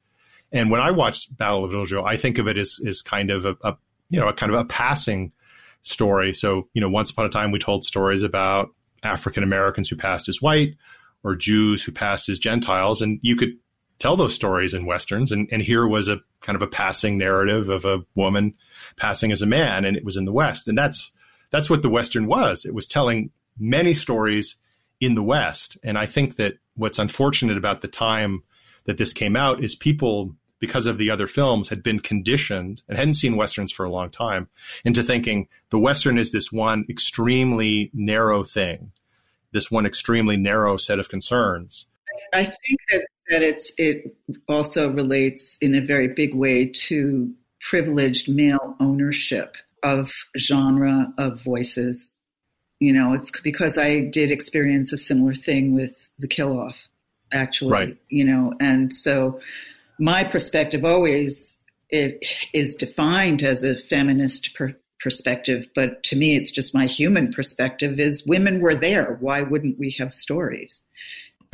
And 0.53 0.69
when 0.69 0.81
I 0.81 0.91
watched 0.91 1.35
Ballad 1.35 1.73
of 1.73 1.87
Joe, 1.87 2.05
I 2.05 2.17
think 2.17 2.37
of 2.37 2.47
it 2.47 2.57
as 2.57 2.79
as 2.87 3.01
kind 3.01 3.31
of 3.31 3.45
a, 3.45 3.57
a 3.63 3.77
you 4.11 4.19
know 4.19 4.27
a 4.27 4.33
kind 4.33 4.53
of 4.53 4.59
a 4.59 4.65
passing 4.65 5.31
story. 5.81 6.33
So 6.33 6.67
you 6.73 6.81
know, 6.81 6.89
once 6.89 7.09
upon 7.09 7.25
a 7.25 7.29
time, 7.29 7.51
we 7.51 7.57
told 7.57 7.85
stories 7.85 8.21
about 8.21 8.69
African 9.01 9.43
Americans 9.43 9.89
who 9.89 9.95
passed 9.95 10.29
as 10.29 10.41
white 10.41 10.75
or 11.23 11.35
Jews 11.35 11.83
who 11.83 11.91
passed 11.91 12.29
as 12.29 12.37
Gentiles, 12.37 13.01
and 13.01 13.19
you 13.23 13.35
could 13.35 13.57
tell 13.97 14.15
those 14.15 14.33
stories 14.33 14.73
in 14.73 14.87
westerns. 14.87 15.31
And, 15.31 15.47
and 15.51 15.61
here 15.61 15.87
was 15.87 16.07
a 16.07 16.19
kind 16.41 16.55
of 16.55 16.63
a 16.63 16.67
passing 16.67 17.19
narrative 17.19 17.69
of 17.69 17.85
a 17.85 18.03
woman 18.15 18.55
passing 18.97 19.31
as 19.31 19.43
a 19.43 19.47
man, 19.47 19.85
and 19.85 19.95
it 19.95 20.03
was 20.03 20.17
in 20.17 20.25
the 20.25 20.31
West. 20.31 20.67
And 20.67 20.77
that's 20.77 21.11
that's 21.51 21.69
what 21.69 21.81
the 21.81 21.89
Western 21.89 22.27
was. 22.27 22.65
It 22.65 22.73
was 22.73 22.87
telling 22.87 23.31
many 23.59 23.93
stories 23.93 24.55
in 24.99 25.15
the 25.15 25.23
West. 25.23 25.77
And 25.83 25.97
I 25.97 26.05
think 26.05 26.35
that 26.37 26.55
what's 26.75 26.99
unfortunate 26.99 27.57
about 27.57 27.81
the 27.81 27.87
time 27.87 28.43
that 28.85 28.97
this 28.97 29.13
came 29.13 29.35
out 29.35 29.63
is 29.63 29.75
people, 29.75 30.35
because 30.61 30.85
of 30.85 30.97
the 30.97 31.09
other 31.09 31.27
films, 31.27 31.67
had 31.67 31.83
been 31.83 31.99
conditioned 31.99 32.83
and 32.87 32.97
hadn't 32.97 33.15
seen 33.15 33.35
Westerns 33.35 33.71
for 33.71 33.83
a 33.83 33.89
long 33.89 34.09
time 34.09 34.47
into 34.85 35.03
thinking 35.03 35.47
the 35.71 35.79
Western 35.79 36.17
is 36.17 36.31
this 36.31 36.51
one 36.51 36.85
extremely 36.87 37.89
narrow 37.93 38.45
thing, 38.45 38.93
this 39.51 39.69
one 39.69 39.85
extremely 39.85 40.37
narrow 40.37 40.77
set 40.77 40.99
of 40.99 41.09
concerns. 41.09 41.87
I 42.31 42.45
think 42.45 42.79
that 42.91 43.07
that 43.29 43.41
it's 43.41 43.71
it 43.77 44.15
also 44.47 44.89
relates 44.89 45.57
in 45.61 45.73
a 45.73 45.81
very 45.81 46.09
big 46.09 46.35
way 46.35 46.67
to 46.67 47.33
privileged 47.59 48.29
male 48.29 48.75
ownership 48.79 49.57
of 49.83 50.11
genre 50.37 51.13
of 51.17 51.41
voices. 51.41 52.09
You 52.79 52.93
know, 52.93 53.13
it's 53.13 53.31
because 53.41 53.77
I 53.77 54.01
did 54.01 54.31
experience 54.31 54.91
a 54.91 54.97
similar 54.97 55.33
thing 55.33 55.75
with 55.75 56.09
the 56.19 56.27
Kill-Off, 56.27 56.89
actually. 57.31 57.71
Right. 57.71 57.97
You 58.09 58.25
know, 58.25 58.53
and 58.59 58.93
so 58.93 59.39
my 60.01 60.23
perspective 60.23 60.83
always 60.83 61.57
it 61.89 62.25
is 62.53 62.75
defined 62.75 63.43
as 63.43 63.63
a 63.63 63.75
feminist 63.75 64.55
per- 64.55 64.75
perspective, 64.99 65.67
but 65.75 66.03
to 66.03 66.15
me, 66.15 66.35
it's 66.35 66.51
just 66.51 66.73
my 66.73 66.85
human 66.85 67.31
perspective. 67.31 67.99
Is 67.99 68.25
women 68.25 68.61
were 68.61 68.75
there? 68.75 69.17
Why 69.19 69.41
wouldn't 69.41 69.77
we 69.77 69.95
have 69.99 70.11
stories? 70.11 70.81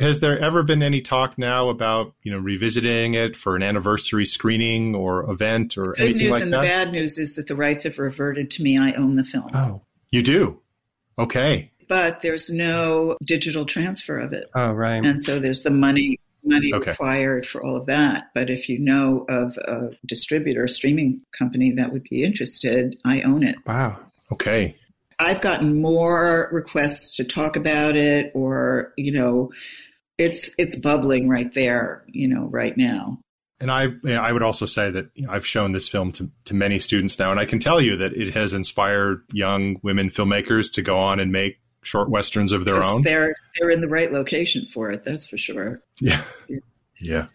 Has 0.00 0.20
there 0.20 0.38
ever 0.38 0.62
been 0.62 0.82
any 0.82 1.00
talk 1.02 1.38
now 1.38 1.68
about 1.68 2.14
you 2.22 2.32
know 2.32 2.38
revisiting 2.38 3.14
it 3.14 3.36
for 3.36 3.54
an 3.56 3.62
anniversary 3.62 4.24
screening 4.24 4.94
or 4.94 5.30
event 5.30 5.76
or 5.76 5.92
Good 5.92 6.00
anything 6.00 6.18
news 6.22 6.32
like 6.32 6.42
and 6.42 6.52
that? 6.52 6.60
the 6.62 6.68
bad 6.68 6.92
news 6.92 7.18
is 7.18 7.34
that 7.34 7.48
the 7.48 7.56
rights 7.56 7.84
have 7.84 7.98
reverted 7.98 8.50
to 8.52 8.62
me. 8.62 8.78
I 8.78 8.92
own 8.92 9.16
the 9.16 9.24
film. 9.24 9.50
Oh, 9.54 9.82
you 10.10 10.22
do? 10.22 10.60
Okay. 11.18 11.72
But 11.88 12.22
there's 12.22 12.48
no 12.48 13.16
digital 13.24 13.66
transfer 13.66 14.18
of 14.20 14.32
it. 14.32 14.48
Oh, 14.54 14.72
right. 14.72 15.04
And 15.04 15.20
so 15.20 15.40
there's 15.40 15.62
the 15.62 15.70
money 15.70 16.20
money 16.48 16.72
Okay. 16.74 16.92
required 16.92 17.46
for 17.46 17.62
all 17.64 17.76
of 17.76 17.86
that. 17.86 18.30
But 18.34 18.50
if 18.50 18.68
you 18.68 18.78
know 18.78 19.24
of 19.28 19.56
a 19.58 19.90
distributor, 20.06 20.66
streaming 20.68 21.22
company 21.38 21.72
that 21.74 21.92
would 21.92 22.04
be 22.04 22.24
interested, 22.24 22.96
I 23.04 23.22
own 23.22 23.42
it. 23.42 23.56
Wow. 23.66 23.98
Okay. 24.32 24.76
I've 25.18 25.40
gotten 25.40 25.80
more 25.80 26.48
requests 26.52 27.16
to 27.16 27.24
talk 27.24 27.56
about 27.56 27.96
it 27.96 28.30
or, 28.34 28.92
you 28.96 29.12
know, 29.12 29.50
it's 30.16 30.50
it's 30.58 30.76
bubbling 30.76 31.28
right 31.28 31.52
there, 31.54 32.04
you 32.08 32.28
know, 32.28 32.44
right 32.44 32.76
now. 32.76 33.20
And 33.60 33.70
I, 33.70 33.84
you 33.84 33.98
know, 34.04 34.20
I 34.20 34.32
would 34.32 34.42
also 34.42 34.66
say 34.66 34.90
that 34.90 35.10
you 35.14 35.26
know, 35.26 35.32
I've 35.32 35.46
shown 35.46 35.72
this 35.72 35.88
film 35.88 36.12
to, 36.12 36.30
to 36.44 36.54
many 36.54 36.78
students 36.78 37.18
now, 37.18 37.32
and 37.32 37.40
I 37.40 37.44
can 37.44 37.58
tell 37.58 37.80
you 37.80 37.96
that 37.96 38.12
it 38.12 38.34
has 38.34 38.54
inspired 38.54 39.24
young 39.32 39.80
women 39.82 40.10
filmmakers 40.10 40.74
to 40.74 40.82
go 40.82 40.96
on 40.96 41.18
and 41.18 41.32
make 41.32 41.58
short 41.88 42.10
westerns 42.10 42.52
of 42.52 42.64
their 42.64 42.82
own. 42.82 43.02
They're 43.02 43.34
they're 43.58 43.70
in 43.70 43.80
the 43.80 43.88
right 43.88 44.12
location 44.12 44.66
for 44.72 44.90
it, 44.90 45.04
that's 45.04 45.26
for 45.26 45.38
sure. 45.38 45.80
Yeah, 46.00 46.22
yeah, 47.00 47.26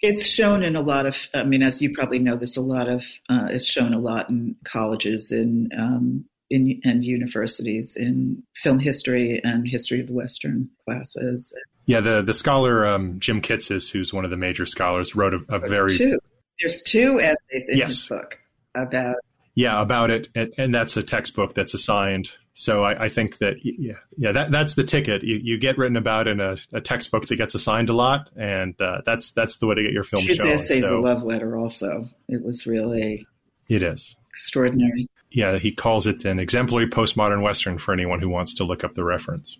It's 0.00 0.24
shown 0.26 0.62
in 0.62 0.76
a 0.76 0.80
lot 0.80 1.06
of, 1.06 1.16
I 1.34 1.44
mean, 1.44 1.62
as 1.62 1.80
you 1.82 1.92
probably 1.92 2.18
know, 2.18 2.36
there's 2.36 2.56
a 2.56 2.60
lot 2.62 2.88
of, 2.88 3.04
uh, 3.28 3.48
it's 3.50 3.64
shown 3.64 3.92
a 3.94 3.98
lot 3.98 4.30
in 4.30 4.56
colleges 4.64 5.30
and, 5.32 5.72
um, 5.76 6.24
in, 6.50 6.80
and 6.84 7.04
universities 7.04 7.94
in 7.96 8.42
film 8.56 8.78
history 8.78 9.40
and 9.44 9.68
history 9.68 10.00
of 10.00 10.06
the 10.06 10.14
Western 10.14 10.70
classes. 10.86 11.52
yeah. 11.84 12.00
The 12.00 12.22
the 12.22 12.32
scholar 12.32 12.86
um, 12.86 13.20
Jim 13.20 13.42
Kitses, 13.42 13.90
who's 13.90 14.12
one 14.14 14.24
of 14.24 14.30
the 14.30 14.36
major 14.38 14.64
scholars, 14.66 15.14
wrote 15.14 15.34
a, 15.34 15.40
a 15.48 15.58
very 15.58 15.90
Two. 15.90 16.18
There's 16.60 16.82
two 16.82 17.20
essays 17.20 17.66
in 17.68 17.76
Yes. 17.78 17.88
his 17.90 18.06
book 18.08 18.38
about, 18.74 19.16
yeah 19.54 19.80
about 19.82 20.10
it, 20.10 20.28
and, 20.34 20.52
and 20.56 20.74
that's 20.74 20.96
a 20.96 21.02
textbook 21.02 21.54
that's 21.54 21.74
assigned. 21.74 22.32
So 22.58 22.82
I, 22.82 23.04
I 23.04 23.08
think 23.08 23.38
that 23.38 23.58
yeah, 23.62 23.92
yeah, 24.16 24.32
that 24.32 24.50
that's 24.50 24.74
the 24.74 24.82
ticket. 24.82 25.22
You, 25.22 25.36
you 25.40 25.58
get 25.58 25.78
written 25.78 25.96
about 25.96 26.26
in 26.26 26.40
a, 26.40 26.56
a 26.72 26.80
textbook 26.80 27.28
that 27.28 27.36
gets 27.36 27.54
assigned 27.54 27.88
a 27.88 27.92
lot, 27.92 28.30
and 28.36 28.74
uh, 28.80 29.02
that's 29.06 29.30
that's 29.30 29.58
the 29.58 29.68
way 29.68 29.76
to 29.76 29.82
get 29.84 29.92
your 29.92 30.02
film 30.02 30.24
his 30.24 30.38
shown. 30.38 30.48
essay's 30.48 30.82
So 30.82 30.98
a 30.98 31.00
love 31.00 31.22
letter 31.22 31.56
also. 31.56 32.08
It 32.28 32.44
was 32.44 32.66
really 32.66 33.24
it 33.68 33.84
is. 33.84 34.16
extraordinary. 34.30 35.08
Yeah, 35.30 35.58
he 35.58 35.70
calls 35.70 36.08
it 36.08 36.24
an 36.24 36.40
exemplary 36.40 36.88
postmodern 36.88 37.42
western 37.42 37.78
for 37.78 37.92
anyone 37.92 38.18
who 38.18 38.28
wants 38.28 38.54
to 38.54 38.64
look 38.64 38.82
up 38.82 38.94
the 38.94 39.04
reference. 39.04 39.56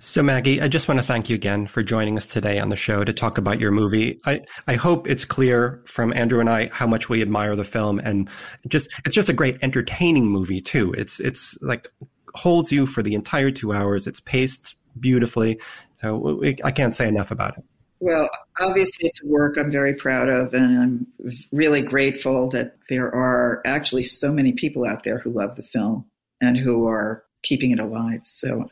So, 0.00 0.20
Maggie, 0.20 0.60
I 0.60 0.66
just 0.66 0.88
want 0.88 0.98
to 0.98 1.06
thank 1.06 1.28
you 1.28 1.36
again 1.36 1.68
for 1.68 1.84
joining 1.84 2.16
us 2.16 2.26
today 2.26 2.58
on 2.58 2.68
the 2.68 2.74
show 2.74 3.04
to 3.04 3.12
talk 3.12 3.38
about 3.38 3.60
your 3.60 3.70
movie. 3.70 4.18
I, 4.26 4.40
I 4.66 4.74
hope 4.74 5.08
it's 5.08 5.24
clear 5.24 5.82
from 5.84 6.12
Andrew 6.14 6.40
and 6.40 6.50
I 6.50 6.68
how 6.72 6.88
much 6.88 7.08
we 7.08 7.22
admire 7.22 7.54
the 7.54 7.64
film 7.64 8.00
and 8.00 8.28
just, 8.66 8.90
it's 9.04 9.14
just 9.14 9.28
a 9.28 9.34
great 9.34 9.58
entertaining 9.62 10.26
movie 10.26 10.60
too. 10.60 10.92
It's, 10.94 11.20
it's 11.20 11.56
like 11.60 11.86
holds 12.34 12.72
you 12.72 12.86
for 12.86 13.02
the 13.02 13.14
entire 13.14 13.50
two 13.50 13.72
hours. 13.72 14.06
It's 14.06 14.20
paced 14.20 14.74
beautifully. 14.98 15.60
So 15.96 16.16
we, 16.16 16.56
I 16.64 16.70
can't 16.70 16.96
say 16.96 17.08
enough 17.08 17.30
about 17.30 17.58
it. 17.58 17.64
Well, 18.02 18.30
obviously, 18.58 19.08
it's 19.08 19.22
a 19.22 19.26
work 19.26 19.58
I'm 19.58 19.70
very 19.70 19.94
proud 19.94 20.30
of, 20.30 20.54
and 20.54 20.78
I'm 20.78 21.06
really 21.52 21.82
grateful 21.82 22.48
that 22.50 22.78
there 22.88 23.14
are 23.14 23.60
actually 23.66 24.04
so 24.04 24.32
many 24.32 24.52
people 24.52 24.86
out 24.86 25.04
there 25.04 25.18
who 25.18 25.30
love 25.30 25.54
the 25.56 25.62
film 25.62 26.06
and 26.40 26.56
who 26.56 26.88
are 26.88 27.22
keeping 27.42 27.72
it 27.72 27.78
alive. 27.78 28.22
So, 28.24 28.70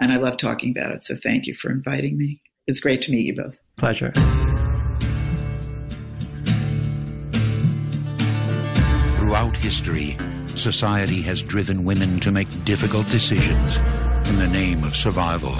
and 0.00 0.12
I 0.12 0.16
love 0.16 0.38
talking 0.38 0.76
about 0.76 0.90
it. 0.90 1.04
So, 1.04 1.14
thank 1.14 1.46
you 1.46 1.54
for 1.54 1.70
inviting 1.70 2.18
me. 2.18 2.42
It's 2.66 2.80
great 2.80 3.02
to 3.02 3.12
meet 3.12 3.26
you 3.26 3.36
both. 3.36 3.56
Pleasure. 3.76 4.10
Throughout 9.12 9.56
history, 9.56 10.16
society 10.58 11.22
has 11.22 11.42
driven 11.42 11.84
women 11.84 12.20
to 12.20 12.30
make 12.30 12.48
difficult 12.64 13.08
decisions 13.08 13.78
in 14.28 14.36
the 14.36 14.46
name 14.46 14.84
of 14.84 14.94
survival. 14.94 15.54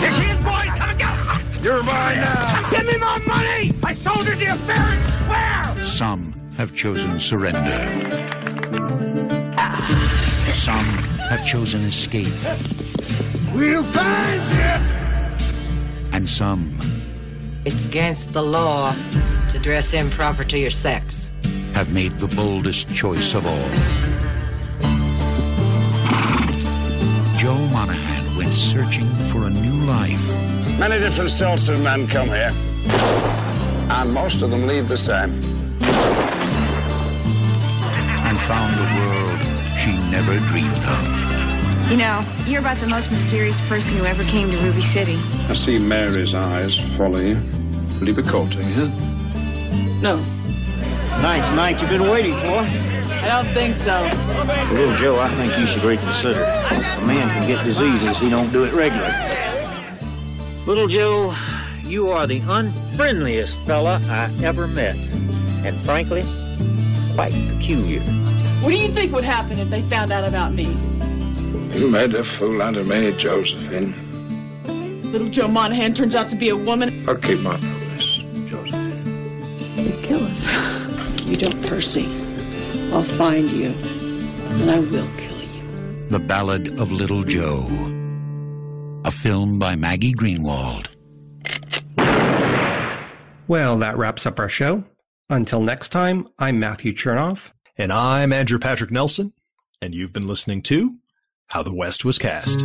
There 0.00 0.12
she 0.12 0.24
is, 0.24 0.38
boys! 0.40 0.68
Come 0.76 0.90
and 0.90 0.98
get 0.98 1.62
You're 1.62 1.82
mine 1.82 2.16
now! 2.16 2.70
Give 2.70 2.86
me 2.86 2.96
my 2.96 3.18
money! 3.26 3.72
I 3.82 3.92
sold 3.92 4.26
her 4.26 4.36
the 4.36 4.46
affair 4.46 4.76
and 4.76 5.74
swear! 5.74 5.84
Some 5.84 6.32
have 6.56 6.74
chosen 6.74 7.18
surrender. 7.18 7.80
Some 10.52 10.84
have 11.28 11.44
chosen 11.46 11.82
escape. 11.82 12.32
We'll 13.54 13.82
find 13.84 14.42
you! 14.52 16.08
And 16.12 16.28
some 16.28 16.78
It's 17.64 17.84
against 17.86 18.30
the 18.32 18.42
law 18.42 18.94
to 19.50 19.58
dress 19.58 19.94
improper 19.94 20.44
to 20.44 20.58
your 20.58 20.70
sex. 20.70 21.31
Have 21.74 21.92
made 21.92 22.12
the 22.12 22.28
boldest 22.28 22.92
choice 22.94 23.34
of 23.34 23.46
all. 23.46 23.70
Joe 27.38 27.58
Monahan 27.72 28.36
went 28.36 28.54
searching 28.54 29.08
for 29.30 29.46
a 29.46 29.50
new 29.50 29.84
life 29.86 30.52
Many 30.78 30.98
different 30.98 31.30
sorts 31.30 31.68
of 31.68 31.80
men 31.82 32.08
come 32.08 32.26
here, 32.28 32.50
and 33.90 34.12
most 34.12 34.42
of 34.42 34.50
them 34.50 34.66
leave 34.66 34.88
the 34.88 34.96
same. 34.96 35.30
and 38.24 38.38
found 38.38 38.74
a 38.76 38.86
world 38.98 39.38
she 39.78 39.92
never 40.10 40.38
dreamed 40.46 40.84
of. 40.84 41.90
You 41.90 41.98
know, 41.98 42.24
you're 42.46 42.60
about 42.60 42.78
the 42.78 42.86
most 42.88 43.10
mysterious 43.10 43.60
person 43.68 43.96
who 43.96 44.06
ever 44.06 44.24
came 44.24 44.50
to 44.50 44.56
Ruby 44.56 44.80
City. 44.80 45.20
I 45.48 45.52
see 45.52 45.78
Mary's 45.78 46.34
eyes 46.34 46.78
follow 46.96 47.18
you. 47.20 47.40
Will 48.00 48.08
you 48.08 48.14
be 48.14 48.22
courting 48.22 48.62
her? 48.62 48.86
No. 50.00 50.24
Night's 51.22 51.48
the 51.50 51.54
night 51.54 51.80
you've 51.80 51.88
been 51.88 52.08
waiting 52.10 52.34
for. 52.34 52.64
I 53.22 53.28
don't 53.28 53.46
think 53.54 53.76
so. 53.76 54.02
Little 54.72 54.96
Joe, 54.96 55.20
I 55.20 55.28
think 55.36 55.56
you 55.56 55.66
should 55.66 55.84
reconsider. 55.84 56.42
A 56.42 57.06
man 57.06 57.28
can 57.28 57.46
get 57.46 57.64
diseases 57.64 58.18
he 58.18 58.28
don't 58.28 58.50
do 58.50 58.64
it 58.64 58.72
regularly. 58.72 59.14
Little 60.66 60.88
Joe, 60.88 61.32
you 61.84 62.08
are 62.10 62.26
the 62.26 62.40
unfriendliest 62.40 63.56
fella 63.64 64.00
I 64.02 64.34
ever 64.42 64.66
met. 64.66 64.96
And 65.64 65.76
frankly, 65.82 66.22
quite 67.14 67.32
peculiar. 67.50 68.00
What 68.60 68.70
do 68.70 68.76
you 68.76 68.92
think 68.92 69.12
would 69.12 69.22
happen 69.22 69.60
if 69.60 69.70
they 69.70 69.82
found 69.82 70.10
out 70.10 70.24
about 70.24 70.54
me? 70.54 70.64
You 71.78 71.88
made 71.88 72.16
a 72.16 72.24
fool 72.24 72.60
out 72.60 72.76
of 72.76 72.88
me, 72.88 73.12
Josephine. 73.16 73.94
Little 75.12 75.28
Joe 75.28 75.46
Monahan 75.46 75.94
turns 75.94 76.16
out 76.16 76.28
to 76.30 76.36
be 76.36 76.48
a 76.48 76.56
woman. 76.56 77.08
I'll 77.08 77.14
keep 77.14 77.38
my 77.38 77.56
promise, 77.58 78.22
Josephine. 78.46 79.76
They 79.76 80.02
kill 80.02 80.24
us. 80.24 80.71
You 81.32 81.38
don't, 81.38 81.66
Percy. 81.66 82.04
I'll 82.92 83.04
find 83.04 83.48
you, 83.48 83.68
and 83.68 84.70
I 84.70 84.80
will 84.80 85.08
kill 85.16 85.42
you. 85.42 86.06
The 86.10 86.18
Ballad 86.18 86.78
of 86.78 86.92
Little 86.92 87.24
Joe. 87.24 87.64
A 89.06 89.10
film 89.10 89.58
by 89.58 89.74
Maggie 89.74 90.12
Greenwald. 90.12 90.88
Well, 93.48 93.78
that 93.78 93.96
wraps 93.96 94.26
up 94.26 94.38
our 94.38 94.50
show. 94.50 94.84
Until 95.30 95.62
next 95.62 95.88
time, 95.88 96.28
I'm 96.38 96.60
Matthew 96.60 96.92
Chernov. 96.92 97.50
And 97.78 97.94
I'm 97.94 98.30
Andrew 98.34 98.58
Patrick 98.58 98.90
Nelson, 98.90 99.32
and 99.80 99.94
you've 99.94 100.12
been 100.12 100.26
listening 100.26 100.60
to 100.64 100.98
How 101.46 101.62
the 101.62 101.74
West 101.74 102.04
Was 102.04 102.18
Cast. 102.18 102.60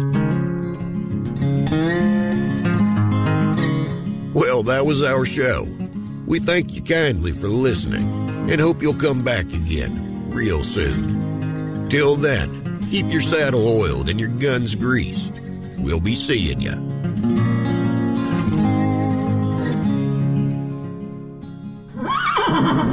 Well, 4.33 4.63
that 4.63 4.83
was 4.85 5.03
our 5.03 5.23
show. 5.23 5.65
We 6.27 6.39
thank 6.39 6.75
you 6.75 6.81
kindly 6.81 7.31
for 7.31 7.47
listening 7.47 8.49
and 8.51 8.59
hope 8.59 8.81
you'll 8.81 8.93
come 8.95 9.23
back 9.23 9.45
again 9.45 10.29
real 10.29 10.61
soon. 10.61 11.87
Till 11.89 12.17
then, 12.17 12.85
keep 12.89 13.09
your 13.09 13.21
saddle 13.21 13.65
oiled 13.65 14.09
and 14.09 14.19
your 14.19 14.27
guns 14.27 14.75
greased. 14.75 15.33
We'll 15.77 16.01
be 16.01 16.15
seeing 16.15 16.59
you. 16.59 16.75